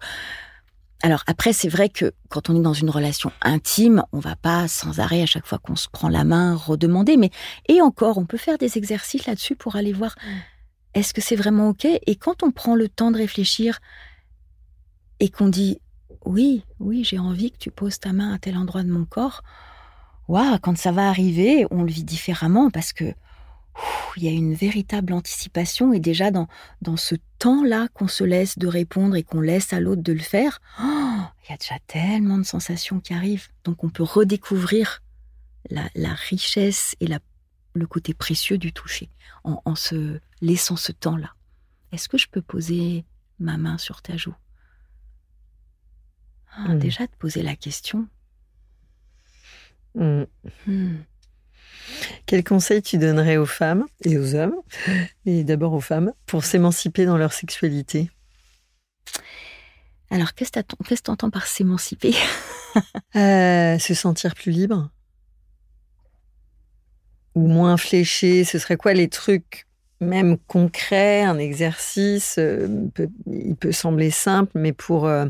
alors 1.05 1.23
après, 1.29 1.53
c'est 1.53 1.69
vrai 1.69 1.89
que 1.91 2.13
quand 2.29 2.51
on 2.51 2.57
est 2.57 2.63
dans 2.63 2.73
une 2.73 2.91
relation 2.91 3.31
intime, 3.41 4.03
on 4.11 4.19
va 4.19 4.35
pas 4.35 4.67
sans 4.67 4.99
arrêt 4.99 5.23
à 5.23 5.27
chaque 5.27 5.47
fois 5.47 5.59
qu'on 5.59 5.77
se 5.77 5.87
prend 5.89 6.09
la 6.09 6.25
main 6.25 6.57
redemander. 6.57 7.17
Mais 7.17 7.31
et 7.69 7.81
encore, 7.81 8.19
on 8.19 8.27
peut 8.27 8.37
faire 8.37 8.59
des 8.59 8.79
exercices 8.79 9.27
là-dessus 9.27 9.55
pour 9.55 9.77
aller 9.77 9.93
voir 9.93 10.17
mmh. 10.17 10.31
Est-ce 10.97 11.15
que 11.15 11.21
c'est 11.21 11.37
vraiment 11.37 11.69
ok? 11.69 11.85
Et 11.85 12.17
quand 12.17 12.43
on 12.43 12.51
prend 12.51 12.75
le 12.75 12.89
temps 12.89 13.11
de 13.11 13.19
réfléchir, 13.19 13.81
et 15.21 15.29
qu'on 15.29 15.49
dit 15.49 15.79
oui, 16.25 16.65
oui, 16.81 17.05
j'ai 17.05 17.19
envie 17.19 17.53
que 17.53 17.59
tu 17.59 17.71
poses 17.71 18.01
ta 18.01 18.13
main 18.13 18.35
à 18.35 18.39
tel 18.39 18.57
endroit 18.57 18.83
de 18.83 18.91
mon 18.91 19.05
corps, 19.05 19.43
waouh, 20.27 20.59
quand 20.59 20.77
ça 20.77 20.93
va 20.93 21.09
arriver, 21.09 21.67
on 21.71 21.83
le 21.83 21.91
vit 21.91 22.05
différemment 22.05 22.71
parce 22.71 22.93
que 22.93 23.15
il 24.17 24.25
y 24.25 24.29
a 24.29 24.31
une 24.31 24.55
véritable 24.55 25.13
anticipation 25.13 25.93
et 25.93 26.01
déjà 26.01 26.31
dans, 26.31 26.49
dans 26.81 26.97
ce 26.97 27.15
temps-là 27.39 27.89
qu'on 27.93 28.09
se 28.09 28.25
laisse 28.25 28.59
de 28.59 28.67
répondre 28.67 29.17
et 29.17 29.23
qu'on 29.23 29.43
laisse 29.43 29.75
à 29.75 29.81
l'autre 29.81 30.03
de 30.03 30.15
le 30.15 30.21
faire, 30.21 30.61
oh, 30.81 31.21
il 31.45 31.51
y 31.51 31.55
a 31.55 31.59
déjà 31.59 31.79
tellement 31.87 32.39
de 32.39 32.43
sensations 32.43 33.01
qui 33.01 33.13
arrivent. 33.13 33.49
Donc 33.65 33.85
on 33.85 33.91
peut 33.91 34.03
redécouvrir 34.03 35.03
la, 35.69 36.15
richesse 36.15 36.97
et 37.01 37.07
la, 37.07 37.19
le 37.77 37.87
côté 37.87 38.15
précieux 38.15 38.59
du 38.59 38.73
toucher 38.73 39.11
en, 39.45 39.61
en 39.65 39.75
se 39.75 40.21
laissant 40.41 40.77
ce 40.77 40.93
temps-là. 40.93 41.35
Est-ce 41.93 42.09
que 42.09 42.19
je 42.19 42.29
peux 42.29 42.43
poser 42.43 43.05
ma 43.39 43.57
main 43.57 43.79
sur 43.79 44.03
ta 44.03 44.17
joue? 44.17 44.35
Ah, 46.53 46.69
mmh. 46.69 46.79
Déjà, 46.79 47.07
de 47.07 47.13
poser 47.19 47.43
la 47.43 47.55
question. 47.55 48.09
Mmh. 49.95 50.25
Mmh. 50.67 50.97
Quel 52.27 52.43
conseil 52.43 52.83
tu 52.83 52.99
donnerais 52.99 53.37
aux 53.37 53.47
femmes 53.47 53.87
et 54.05 54.19
aux 54.19 54.35
hommes, 54.35 54.57
et 55.25 55.45
d'abord 55.45 55.73
aux 55.73 55.81
femmes, 55.81 56.13
pour 56.27 56.45
s'émanciper 56.45 57.07
dans 57.07 57.17
leur 57.17 57.33
sexualité? 57.33 58.11
Alors, 60.11 60.35
qu'est-ce 60.35 60.51
que 60.51 60.61
tu 60.61 61.11
entends 61.11 61.31
par 61.31 61.47
s'émanciper? 61.47 62.15
Euh, 63.15 63.79
Se 63.79 63.95
sentir 63.95 64.35
plus 64.35 64.53
libre 64.53 64.91
Ou 67.37 67.47
moins 67.47 67.77
fléché 67.77 68.43
Ce 68.43 68.59
serait 68.59 68.77
quoi 68.77 68.93
les 68.93 69.09
trucs 69.09 69.67
même 70.01 70.37
concret, 70.47 71.23
un 71.23 71.39
exercice, 71.39 72.37
euh, 72.39 72.69
il 73.27 73.57
peut 73.57 73.73
sembler 73.73 74.11
simple, 74.11 74.53
mais 74.55 74.73
pour 74.73 75.07
euh, 75.07 75.27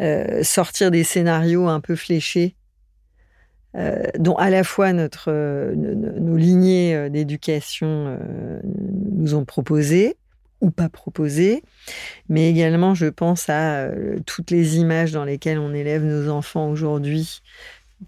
euh, 0.00 0.42
sortir 0.42 0.90
des 0.90 1.04
scénarios 1.04 1.68
un 1.68 1.80
peu 1.80 1.96
fléchés, 1.96 2.54
dont 4.20 4.36
à 4.36 4.50
la 4.50 4.62
fois 4.62 4.92
notre, 4.92 5.32
nos 5.74 6.36
lignées 6.36 7.10
d'éducation 7.10 8.20
nous 8.62 9.34
ont 9.34 9.44
proposé 9.44 10.16
ou 10.60 10.70
pas 10.70 10.88
proposé, 10.88 11.64
mais 12.28 12.48
également 12.48 12.94
je 12.94 13.06
pense 13.06 13.48
à 13.48 13.88
toutes 14.26 14.52
les 14.52 14.76
images 14.76 15.10
dans 15.10 15.24
lesquelles 15.24 15.58
on 15.58 15.74
élève 15.74 16.04
nos 16.04 16.28
enfants 16.30 16.68
aujourd'hui 16.68 17.42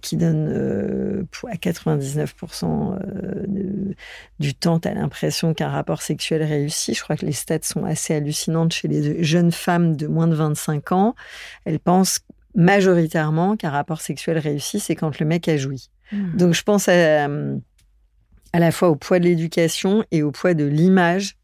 qui 0.01 0.17
donne 0.17 0.49
euh, 0.49 1.25
à 1.51 1.57
99% 1.57 2.99
euh, 2.99 3.95
du 4.39 4.55
temps, 4.55 4.81
tu 4.81 4.89
as 4.89 4.95
l'impression 4.95 5.55
qu'un 5.55 5.69
rapport 5.69 6.03
sexuel 6.03 6.43
réussi. 6.43 6.95
Je 6.95 7.03
crois 7.03 7.17
que 7.17 7.27
les 7.27 7.33
stats 7.33 7.59
sont 7.63 7.85
assez 7.85 8.15
hallucinantes 8.15 8.73
chez 8.73 8.89
les 8.89 9.23
jeunes 9.23 9.53
femmes 9.53 9.97
de 9.97 10.07
moins 10.07 10.27
de 10.27 10.35
25 10.35 10.93
ans. 10.93 11.15
Elles 11.65 11.81
pensent 11.81 12.21
majoritairement 12.55 13.57
qu'un 13.57 13.71
rapport 13.71 14.01
sexuel 14.01 14.39
réussi, 14.39 14.81
c'est 14.81 14.97
quand 14.97 15.19
le 15.21 15.27
mec 15.27 15.49
a 15.49 15.57
joui. 15.57 15.91
Hmm. 16.13 16.37
Donc 16.37 16.55
je 16.55 16.63
pense 16.63 16.89
à, 16.89 17.25
à, 17.25 18.59
la 18.59 18.73
fois 18.73 18.89
au 18.89 18.97
poids 18.97 19.19
de 19.19 19.25
l'éducation 19.25 20.05
et 20.11 20.23
au 20.23 20.31
poids 20.31 20.55
de 20.55 20.65
l'image 20.65 21.37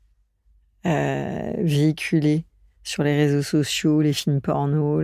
euh, 0.86 1.52
véhiculée 1.58 2.44
sur 2.84 3.02
les 3.02 3.16
réseaux 3.16 3.42
sociaux, 3.42 4.00
les 4.00 4.12
films 4.12 4.40
porno. 4.40 5.00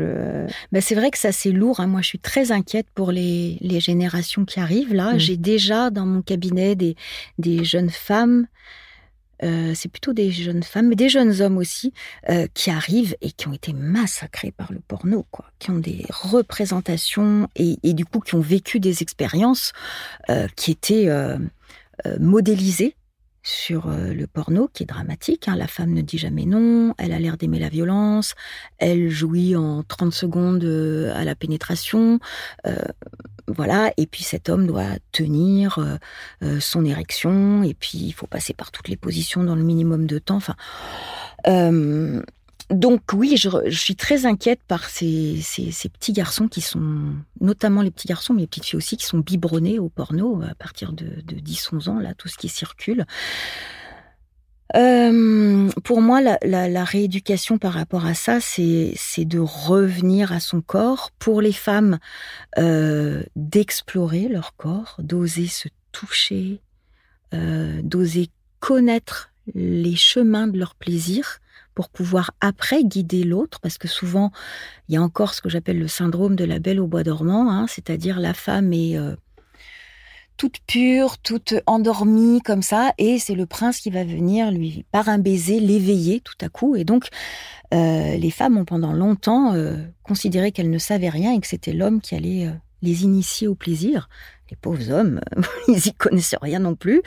Ben 0.73 0.81
c'est 0.81 0.95
vrai 0.95 1.11
que 1.11 1.19
ça 1.19 1.33
c'est 1.33 1.53
lourd. 1.53 1.81
Hein. 1.81 1.87
Moi, 1.87 2.03
je 2.03 2.09
suis 2.09 2.19
très 2.19 2.53
inquiète 2.53 2.87
pour 2.95 3.13
les, 3.13 3.59
les 3.61 3.81
générations 3.81 4.45
qui 4.45 4.61
arrivent. 4.61 4.95
Là, 4.95 5.15
mm. 5.15 5.19
j'ai 5.19 5.37
déjà 5.37 5.91
dans 5.91 6.07
mon 6.07 6.23
cabinet 6.23 6.75
des, 6.75 6.97
des 7.39 7.65
jeunes 7.65 7.91
femmes. 7.91 8.47
Euh, 9.45 9.73
c'est 9.75 9.89
plutôt 9.89 10.13
des 10.13 10.31
jeunes 10.31 10.63
femmes, 10.63 10.89
mais 10.89 10.97
des 10.97 11.09
jeunes 11.09 11.41
hommes 11.41 11.59
aussi, 11.59 11.93
euh, 12.29 12.47
qui 12.55 12.71
arrivent 12.71 13.17
et 13.21 13.31
qui 13.31 13.47
ont 13.47 13.53
été 13.53 13.73
massacrés 13.73 14.51
par 14.51 14.73
le 14.73 14.81
porno, 14.81 15.27
quoi, 15.31 15.47
qui 15.61 15.71
ont 15.71 15.79
des 15.79 16.05
représentations 16.11 17.49
et, 17.55 17.77
et 17.85 17.93
du 17.93 18.05
coup 18.05 18.19
qui 18.19 18.35
ont 18.35 18.41
vécu 18.41 18.81
des 18.81 19.03
expériences 19.03 19.73
euh, 20.29 20.49
qui 20.57 20.73
étaient 20.73 21.09
modélisées 22.21 22.97
sur 23.43 23.89
euh, 23.89 24.13
le 24.13 24.27
porno 24.27 24.69
qui 24.73 24.83
est 24.83 24.87
dramatique. 24.87 25.49
Hein. 25.49 25.57
La 25.57 25.67
femme 25.67 25.93
ne 25.93 26.03
dit 26.03 26.19
jamais 26.19 26.45
non, 26.45 26.95
elle 26.99 27.13
a 27.13 27.19
l'air 27.19 27.37
d'aimer 27.37 27.59
la 27.59 27.69
violence, 27.69 28.35
elle 28.79 29.09
jouit 29.09 29.57
en 29.57 29.83
30 29.83 30.13
secondes 30.13 30.65
euh, 30.65 31.13
à 31.15 31.25
la 31.25 31.35
pénétration. 31.35 32.19
Euh, 32.67 32.77
voilà, 33.47 33.93
et 33.97 34.07
puis 34.07 34.25
cet 34.25 34.51
homme 34.51 34.67
doit 34.67 34.99
tenir 35.11 35.99
son 36.61 36.85
érection, 36.85 37.63
et 37.63 37.73
puis 37.73 37.97
il 37.97 38.13
faut 38.13 38.27
passer 38.27 38.53
par 38.53 38.71
toutes 38.71 38.89
les 38.89 38.97
positions 38.97 39.43
dans 39.43 39.57
le 39.57 39.63
minimum 39.63 40.07
de 40.07 40.19
temps. 40.19 40.41
Donc 42.71 43.01
oui, 43.15 43.37
je, 43.37 43.71
suis 43.71 43.97
très 43.97 44.27
inquiète 44.27 44.61
par 44.69 44.91
ces, 44.91 45.41
petits 45.93 46.13
garçons 46.13 46.49
qui 46.49 46.61
sont, 46.61 47.15
notamment 47.41 47.81
les 47.81 47.91
petits 47.91 48.09
garçons, 48.09 48.35
mais 48.35 48.43
les 48.43 48.47
petites 48.47 48.67
filles 48.67 48.77
aussi, 48.77 48.97
qui 48.97 49.07
sont 49.07 49.19
biberonnés 49.19 49.79
au 49.79 49.89
porno 49.89 50.43
à 50.43 50.55
partir 50.55 50.93
de, 50.93 51.23
10-11 51.23 51.89
ans, 51.89 51.99
là, 51.99 52.13
tout 52.15 52.29
ce 52.29 52.37
qui 52.37 52.49
circule. 52.49 53.07
Euh, 54.77 55.71
pour 55.83 56.03
moi, 56.03 56.21
la, 56.21 56.85
rééducation 56.85 57.57
par 57.57 57.73
rapport 57.73 58.05
à 58.05 58.13
ça, 58.13 58.39
c'est 58.41 59.25
de 59.25 59.39
revenir 59.39 60.31
à 60.33 60.41
son 60.41 60.61
corps. 60.61 61.11
Pour 61.19 61.41
les 61.41 61.53
femmes, 61.53 61.99
euh, 62.59 63.23
d'explorer 63.35 64.29
leur 64.29 64.57
corps, 64.57 64.97
d'oser 64.99 65.47
se 65.47 65.69
toucher, 65.93 66.61
euh, 67.33 67.81
d'oser 67.83 68.29
connaître 68.61 69.31
les 69.55 69.97
chemins 69.97 70.49
de 70.49 70.59
leur 70.59 70.75
plaisir 70.75 71.41
pour 71.79 71.91
pouvoir 71.91 72.33
après 72.41 72.83
guider 72.83 73.23
l'autre, 73.23 73.61
parce 73.61 73.79
que 73.79 73.87
souvent, 73.87 74.33
il 74.89 74.97
y 74.97 74.99
a 74.99 75.01
encore 75.01 75.33
ce 75.33 75.41
que 75.41 75.49
j'appelle 75.49 75.79
le 75.79 75.87
syndrome 75.87 76.35
de 76.35 76.45
la 76.45 76.59
belle 76.59 76.81
au 76.81 76.89
bois 76.89 77.05
dormant, 77.05 77.53
hein, 77.53 77.67
c'est-à-dire 77.69 78.19
la 78.19 78.35
femme 78.35 78.73
est 78.73 78.99
euh, 78.99 79.15
toute 80.37 80.59
pure, 80.67 81.19
toute 81.19 81.55
endormie 81.67 82.41
comme 82.41 82.63
ça, 82.63 82.95
et 82.99 83.21
c'est 83.21 83.37
le 83.37 83.47
prince 83.47 83.79
qui 83.79 83.91
va 83.91 84.03
venir 84.03 84.51
lui, 84.51 84.87
par 84.91 85.09
un 85.09 85.19
baiser, 85.19 85.61
l'éveiller 85.61 86.19
tout 86.19 86.35
à 86.41 86.49
coup. 86.49 86.75
Et 86.75 86.83
donc, 86.83 87.11
euh, 87.73 88.17
les 88.17 88.31
femmes 88.33 88.59
ont 88.59 88.65
pendant 88.65 88.93
longtemps 88.93 89.55
euh, 89.55 89.77
considéré 90.03 90.51
qu'elles 90.51 90.71
ne 90.71 90.79
savaient 90.79 91.11
rien 91.11 91.33
et 91.33 91.39
que 91.39 91.47
c'était 91.47 91.73
l'homme 91.73 92.01
qui 92.01 92.17
allait 92.17 92.51
les 92.83 93.05
initier 93.05 93.47
au 93.47 93.55
plaisir 93.55 94.09
les 94.51 94.57
pauvres 94.57 94.91
hommes, 94.91 95.21
ils 95.69 95.87
y 95.87 95.95
connaissent 95.95 96.35
rien 96.41 96.61
non 96.61 96.75
plus. 96.75 97.03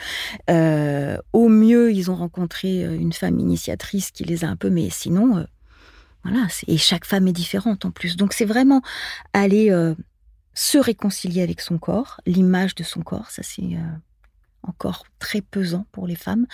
Euh, 0.50 1.18
au 1.32 1.48
mieux, 1.48 1.92
ils 1.92 2.10
ont 2.10 2.16
rencontré 2.16 2.84
euh, 2.84 2.94
une 2.94 3.12
femme 3.12 3.38
initiatrice 3.38 4.10
qui 4.10 4.24
les 4.24 4.44
a 4.44 4.48
un 4.48 4.56
peu, 4.56 4.70
mais 4.70 4.90
sinon, 4.90 5.38
euh, 5.38 5.44
voilà. 6.24 6.46
Et 6.68 6.78
chaque 6.78 7.04
femme 7.04 7.26
est 7.28 7.32
différente 7.32 7.84
en 7.84 7.90
plus. 7.90 8.16
Donc 8.16 8.32
c'est 8.32 8.44
vraiment 8.44 8.80
aller 9.32 9.72
se 10.54 10.78
réconcilier 10.78 11.42
avec 11.42 11.60
son 11.60 11.78
corps, 11.78 12.20
l'image 12.26 12.76
de 12.76 12.84
son 12.84 13.02
corps. 13.02 13.28
Ça 13.32 13.42
c'est 13.42 13.76
encore 14.62 15.04
très 15.18 15.40
pesant 15.40 15.84
pour 15.90 16.06
les 16.06 16.14
femmes. 16.14 16.46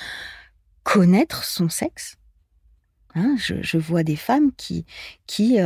Connaître 0.85 1.45
son 1.45 1.69
sexe. 1.69 2.17
Hein, 3.15 3.37
je, 3.37 3.57
je, 3.61 3.77
vois 3.77 4.05
des 4.05 4.17
femmes 4.17 4.53
qui 4.57 4.87
qui 5.27 5.59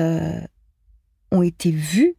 ont 1.31 1.43
été 1.43 1.71
vues 1.71 2.17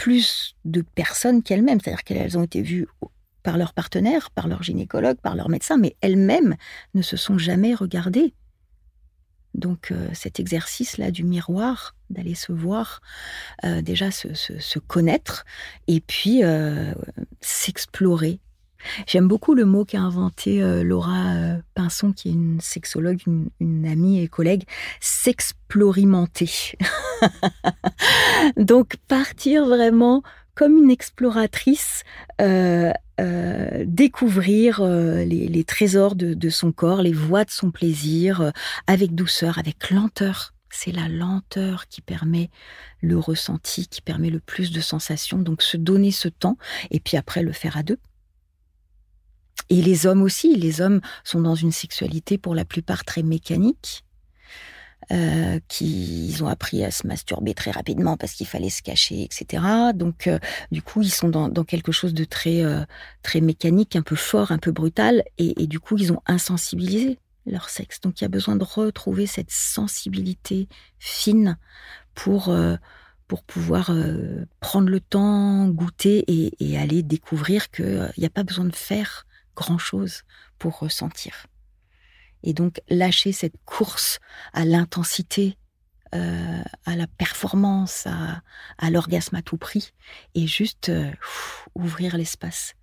plus 0.00 0.56
de 0.64 0.80
personnes 0.80 1.42
qu'elles-mêmes. 1.42 1.78
C'est-à-dire 1.78 2.04
qu'elles 2.04 2.38
ont 2.38 2.42
été 2.42 2.62
vues 2.62 2.88
par 3.42 3.58
leur 3.58 3.74
partenaire, 3.74 4.30
par 4.30 4.48
leur 4.48 4.62
gynécologue, 4.62 5.18
par 5.18 5.36
leur 5.36 5.50
médecin, 5.50 5.76
mais 5.76 5.94
elles-mêmes 6.00 6.56
ne 6.94 7.02
se 7.02 7.18
sont 7.18 7.36
jamais 7.36 7.74
regardées. 7.74 8.32
Donc 9.52 9.90
euh, 9.90 10.08
cet 10.14 10.40
exercice-là 10.40 11.10
du 11.10 11.22
miroir, 11.22 11.94
d'aller 12.08 12.34
se 12.34 12.50
voir, 12.50 13.02
euh, 13.64 13.82
déjà 13.82 14.10
se, 14.10 14.78
connaître 14.78 15.44
et 15.86 16.00
puis 16.00 16.44
euh, 16.44 16.94
s'explorer, 17.42 18.40
J'aime 19.06 19.28
beaucoup 19.28 19.54
le 19.54 19.64
mot 19.64 19.84
qu'a 19.84 20.00
inventé 20.00 20.62
euh, 20.62 20.82
Laura 20.82 21.34
euh, 21.34 21.56
Pinson, 21.74 22.12
qui 22.12 22.28
est 22.28 22.32
une 22.32 22.60
sexologue, 22.60 23.20
une, 23.26 23.86
amie 23.86 24.20
et 24.22 24.28
collègue, 24.28 24.64
s'explorimenter. 25.00 26.50
Donc 28.56 28.96
partir 29.08 29.66
vraiment 29.66 30.22
comme 30.54 30.76
une 30.76 30.90
exploratrice, 30.90 32.02
euh, 32.40 32.92
découvrir 33.86 34.82
les, 34.82 35.64
trésors 35.64 36.14
de, 36.14 36.50
son 36.50 36.72
corps, 36.72 37.02
les 37.02 37.12
voies 37.12 37.44
de 37.44 37.50
son 37.50 37.70
plaisir, 37.70 38.52
avec 38.86 39.14
douceur, 39.14 39.58
avec 39.58 39.90
lenteur. 39.90 40.52
C'est 40.70 40.92
la 40.92 41.08
lenteur 41.08 41.88
qui 41.88 42.00
permet 42.00 42.50
le 43.00 43.18
ressenti, 43.18 43.88
qui 43.88 44.02
permet 44.02 44.30
le 44.30 44.38
plus 44.38 44.70
de 44.70 44.80
sensations. 44.80 45.38
Donc 45.38 45.62
se 45.62 45.76
donner 45.76 46.10
ce 46.10 46.28
temps 46.28 46.58
et 46.90 47.00
puis 47.00 47.16
après 47.16 47.42
le 47.42 47.52
faire 47.52 47.76
à 47.76 47.82
deux. 47.82 47.98
Et 49.70 49.80
les 49.82 50.06
hommes 50.06 50.22
aussi, 50.22 50.56
les 50.56 50.80
hommes 50.80 51.00
sont 51.24 51.40
dans 51.40 51.54
une 51.54 51.72
sexualité 51.72 52.36
pour 52.38 52.54
la 52.54 52.64
plupart 52.64 53.04
très 53.04 53.22
mécanique. 53.22 54.04
Euh, 55.12 55.58
qui 55.66 56.36
ont 56.40 56.46
appris 56.46 56.84
à 56.84 56.92
se 56.92 57.04
masturber 57.04 57.52
très 57.52 57.72
rapidement 57.72 58.16
parce 58.16 58.32
qu'il 58.32 58.46
fallait 58.46 58.70
se 58.70 58.80
cacher, 58.80 59.24
etc. 59.24 59.64
Donc, 59.92 60.28
euh, 60.28 60.38
du 60.70 60.82
coup, 60.82 61.02
ils 61.02 61.10
sont 61.10 61.28
dans, 61.28 61.64
quelque 61.64 61.90
chose 61.90 62.14
de 62.14 62.22
très, 62.22 62.62
euh, 62.62 62.84
très 63.24 63.40
mécanique, 63.40 63.96
un 63.96 64.02
peu 64.02 64.14
fort, 64.14 64.52
un 64.52 64.58
peu 64.58 64.70
brutal, 64.70 65.24
et, 65.36 65.66
du 65.66 65.80
coup, 65.80 65.96
ils 65.98 66.12
ont 66.12 66.20
insensibilisé 66.26 67.18
leur 67.44 67.70
sexe. 67.70 68.00
Donc, 68.00 68.20
il 68.20 68.24
y 68.24 68.26
a 68.26 68.28
besoin 68.28 68.54
de 68.54 68.62
retrouver 68.62 69.26
cette 69.26 69.50
sensibilité 69.50 70.68
fine 71.00 71.58
pour 72.14 72.54
pour 73.26 73.42
pouvoir 73.44 73.92
prendre 74.60 74.90
le 74.90 75.00
temps, 75.00 75.66
goûter 75.68 76.24
et, 76.28 76.52
et 76.60 76.78
aller 76.78 77.02
découvrir 77.02 77.70
qu'il 77.70 78.12
n'y 78.18 78.26
a 78.26 78.30
pas 78.30 78.44
besoin 78.44 78.64
de 78.64 78.76
faire 78.76 79.26
grand 79.54 79.78
chose 79.78 80.22
pour 80.58 80.78
ressentir 80.78 81.46
et 82.42 82.52
donc 82.52 82.80
lâcher 82.88 83.32
cette 83.32 83.56
course 83.64 84.18
à 84.52 84.64
l'intensité, 84.64 85.56
euh, 86.14 86.62
à 86.84 86.96
la 86.96 87.06
performance, 87.06 88.06
à, 88.06 88.90
l'orgasme 88.90 89.36
à 89.36 89.42
tout 89.42 89.56
prix, 89.56 89.92
et 90.34 90.46
juste 90.46 90.88
euh, 90.88 91.10
ouvrir 91.74 92.16
l'espace. 92.16 92.74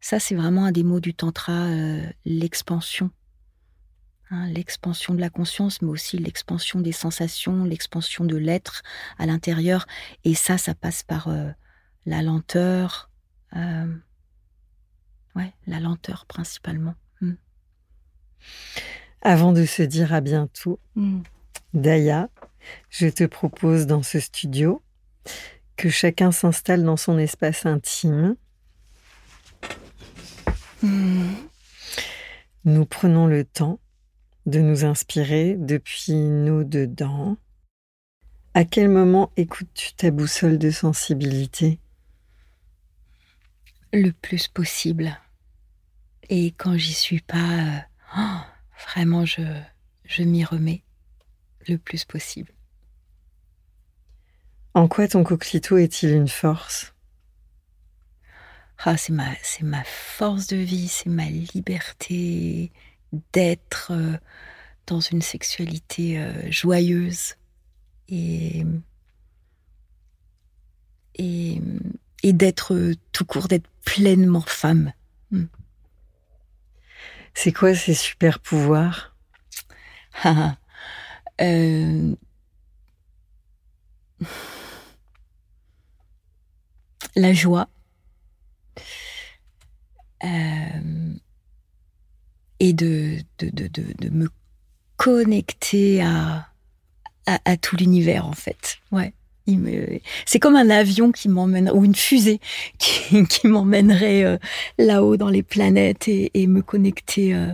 Ça, 0.00 0.18
c'est 0.20 0.34
vraiment 0.34 0.66
un 0.66 0.72
des 0.72 0.82
mots 0.82 1.00
du 1.00 1.14
tantra, 1.14 1.52
euh, 1.52 2.06
l'expansion. 2.24 3.10
Hein, 4.30 4.48
l'expansion 4.48 5.14
de 5.14 5.20
la 5.20 5.30
conscience, 5.30 5.82
mais 5.82 5.90
aussi 5.90 6.18
l'expansion 6.18 6.80
des 6.80 6.92
sensations, 6.92 7.64
l'expansion 7.64 8.24
de 8.24 8.36
l'être 8.36 8.82
à 9.18 9.26
l'intérieur. 9.26 9.86
Et 10.24 10.34
ça, 10.34 10.58
ça 10.58 10.74
passe 10.74 11.02
par 11.02 11.28
la 12.06 12.22
lenteur. 12.22 13.10
Ouais, 15.36 15.52
la 15.66 15.80
lenteur 15.80 16.26
principalement. 16.26 16.94
Avant 19.22 19.52
de 19.52 19.64
se 19.64 19.82
dire 19.82 20.12
à 20.12 20.20
bientôt, 20.20 20.78
mm. 20.96 21.22
Daya, 21.72 22.28
je 22.90 23.08
te 23.08 23.24
propose 23.24 23.86
dans 23.86 24.02
ce 24.02 24.20
studio 24.20 24.82
que 25.76 25.88
chacun 25.88 26.30
s'installe 26.30 26.84
dans 26.84 26.98
son 26.98 27.18
espace 27.18 27.64
intime. 27.64 28.36
Mm. 30.82 31.32
Nous 32.66 32.84
prenons 32.84 33.26
le 33.26 33.44
temps 33.44 33.80
de 34.44 34.60
nous 34.60 34.84
inspirer 34.84 35.56
depuis 35.58 36.12
nous 36.12 36.64
dedans. 36.64 37.38
À 38.52 38.64
quel 38.64 38.90
moment 38.90 39.32
écoutes-tu 39.38 39.94
ta 39.94 40.10
boussole 40.10 40.58
de 40.58 40.70
sensibilité? 40.70 41.80
Le 43.92 44.10
plus 44.10 44.48
possible. 44.48 45.18
Et 46.28 46.52
quand 46.52 46.76
j'y 46.76 46.94
suis 46.94 47.20
pas, 47.20 47.36
euh, 47.36 47.78
Oh, 48.16 48.40
vraiment, 48.88 49.24
je, 49.24 49.42
je 50.04 50.22
m'y 50.22 50.44
remets 50.44 50.84
le 51.66 51.78
plus 51.78 52.04
possible. 52.04 52.52
En 54.72 54.88
quoi 54.88 55.08
ton 55.08 55.24
coquelicot 55.24 55.78
est-il 55.78 56.10
une 56.10 56.28
force? 56.28 56.94
Ah, 58.78 58.96
c'est 58.96 59.12
ma, 59.12 59.34
c'est 59.42 59.64
ma 59.64 59.82
force 59.84 60.46
de 60.46 60.56
vie, 60.56 60.88
c'est 60.88 61.08
ma 61.08 61.26
liberté 61.26 62.70
d'être 63.32 63.92
euh, 63.92 64.16
dans 64.86 65.00
une 65.00 65.22
sexualité 65.22 66.18
euh, 66.18 66.50
joyeuse 66.50 67.34
et, 68.08 68.64
et, 71.14 71.60
et 72.22 72.32
d'être 72.32 72.92
tout 73.12 73.24
court, 73.24 73.48
d'être 73.48 73.68
pleinement 73.84 74.40
femme. 74.42 74.92
Hmm. 75.30 75.46
C'est 77.34 77.52
quoi 77.52 77.74
ces 77.74 77.94
super 77.94 78.38
pouvoirs? 78.40 79.14
Euh, 81.40 82.14
La 87.16 87.32
joie. 87.32 87.68
Euh, 90.22 91.14
et 92.60 92.72
de, 92.72 93.18
me 94.12 94.28
connecter 94.96 96.02
à, 96.02 96.48
à, 97.26 97.38
à 97.44 97.56
tout 97.56 97.76
l'univers 97.76 98.26
en 98.28 98.32
fait. 98.32 98.78
Ouais 98.92 99.12
c'est 100.24 100.38
comme 100.38 100.56
un 100.56 100.70
avion 100.70 101.12
qui 101.12 101.28
m'emmène 101.28 101.70
ou 101.70 101.84
une 101.84 101.94
fusée 101.94 102.40
qui, 102.78 103.26
qui 103.26 103.46
m'emmènerait 103.46 104.24
euh, 104.24 104.38
là-haut 104.78 105.16
dans 105.16 105.28
les 105.28 105.42
planètes 105.42 106.08
et, 106.08 106.46
me 106.46 106.62
connecter 106.62 107.34
euh, 107.34 107.52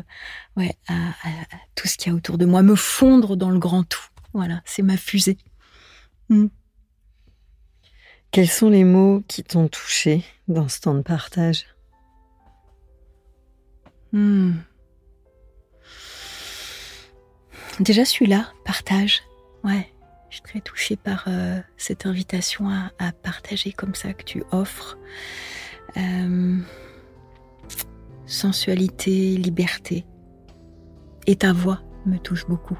ouais, 0.56 0.76
à, 0.88 1.12
tout 1.74 1.88
ce 1.88 1.96
qu'il 1.96 2.12
y 2.12 2.14
a 2.14 2.16
autour 2.16 2.38
de 2.38 2.44
moi, 2.44 2.62
me 2.62 2.74
fondre 2.74 3.36
dans 3.36 3.50
le 3.50 3.58
grand 3.58 3.84
tout. 3.84 4.00
Voilà, 4.32 4.62
c'est 4.64 4.82
ma 4.82 4.96
fusée. 4.96 5.38
Hmm. 6.28 6.46
Quels 8.30 8.48
sont 8.48 8.70
les 8.70 8.84
mots 8.84 9.24
qui 9.26 9.42
t'ont 9.42 9.66
touché 9.66 10.24
dans 10.46 10.68
ce 10.68 10.80
temps 10.80 10.94
de 10.94 11.02
partage? 11.02 11.66
Hmm. 14.12 14.52
Déjà 17.80 18.04
celui-là, 18.04 18.52
partage. 18.64 19.22
Ouais. 19.64 19.90
Je 20.30 20.36
suis 20.36 20.42
très 20.42 20.60
touchée 20.60 20.94
par 20.94 21.24
euh, 21.26 21.58
cette 21.76 22.06
invitation 22.06 22.70
à, 22.70 23.12
partager 23.12 23.72
comme 23.72 23.96
ça 23.96 24.12
que 24.12 24.22
tu 24.22 24.44
offres. 24.52 24.96
Euh, 25.96 26.56
sensualité, 28.26 29.36
liberté. 29.36 30.06
Et 31.26 31.34
ta 31.34 31.52
voix 31.52 31.80
me 32.06 32.16
touche 32.16 32.46
beaucoup. 32.46 32.78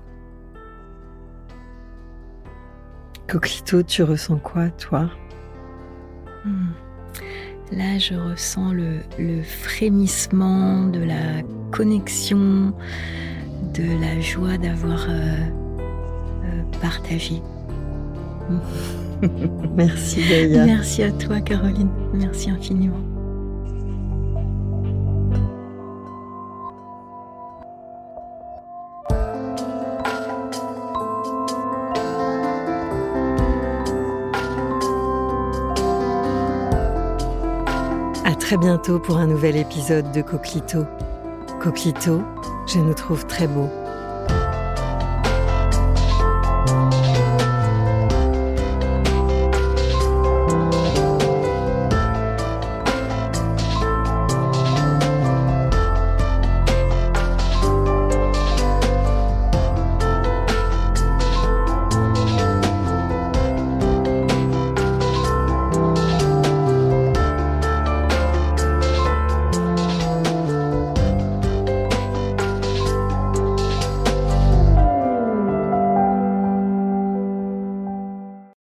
Coquito, 3.26 3.82
tu 3.82 4.04
ressens 4.04 4.38
quoi, 4.38 4.70
toi? 4.70 5.10
Hmm. 6.44 6.68
Là, 7.72 7.98
je 7.98 8.14
ressens 8.14 8.72
le, 8.72 9.42
frémissement 9.42 10.86
de 10.86 11.00
la 11.00 11.42
connexion, 11.72 12.72
de 13.74 14.00
la 14.00 14.20
joie 14.20 14.56
d'avoir 14.56 15.06
euh, 15.08 15.59
partager. 16.80 17.42
Merci 19.76 20.22
Gaïa. 20.28 20.64
Merci 20.64 21.02
à 21.02 21.12
toi 21.12 21.40
Caroline. 21.40 21.90
Merci 22.14 22.50
infiniment. 22.50 22.96
À 38.24 38.34
très 38.34 38.56
bientôt 38.56 38.98
pour 38.98 39.18
un 39.18 39.26
nouvel 39.26 39.56
épisode 39.56 40.10
de 40.12 40.22
Coquelito. 40.22 40.84
Coquelito, 41.60 42.22
je 42.66 42.78
nous 42.78 42.94
trouve 42.94 43.26
très 43.26 43.46
beau 43.46 43.68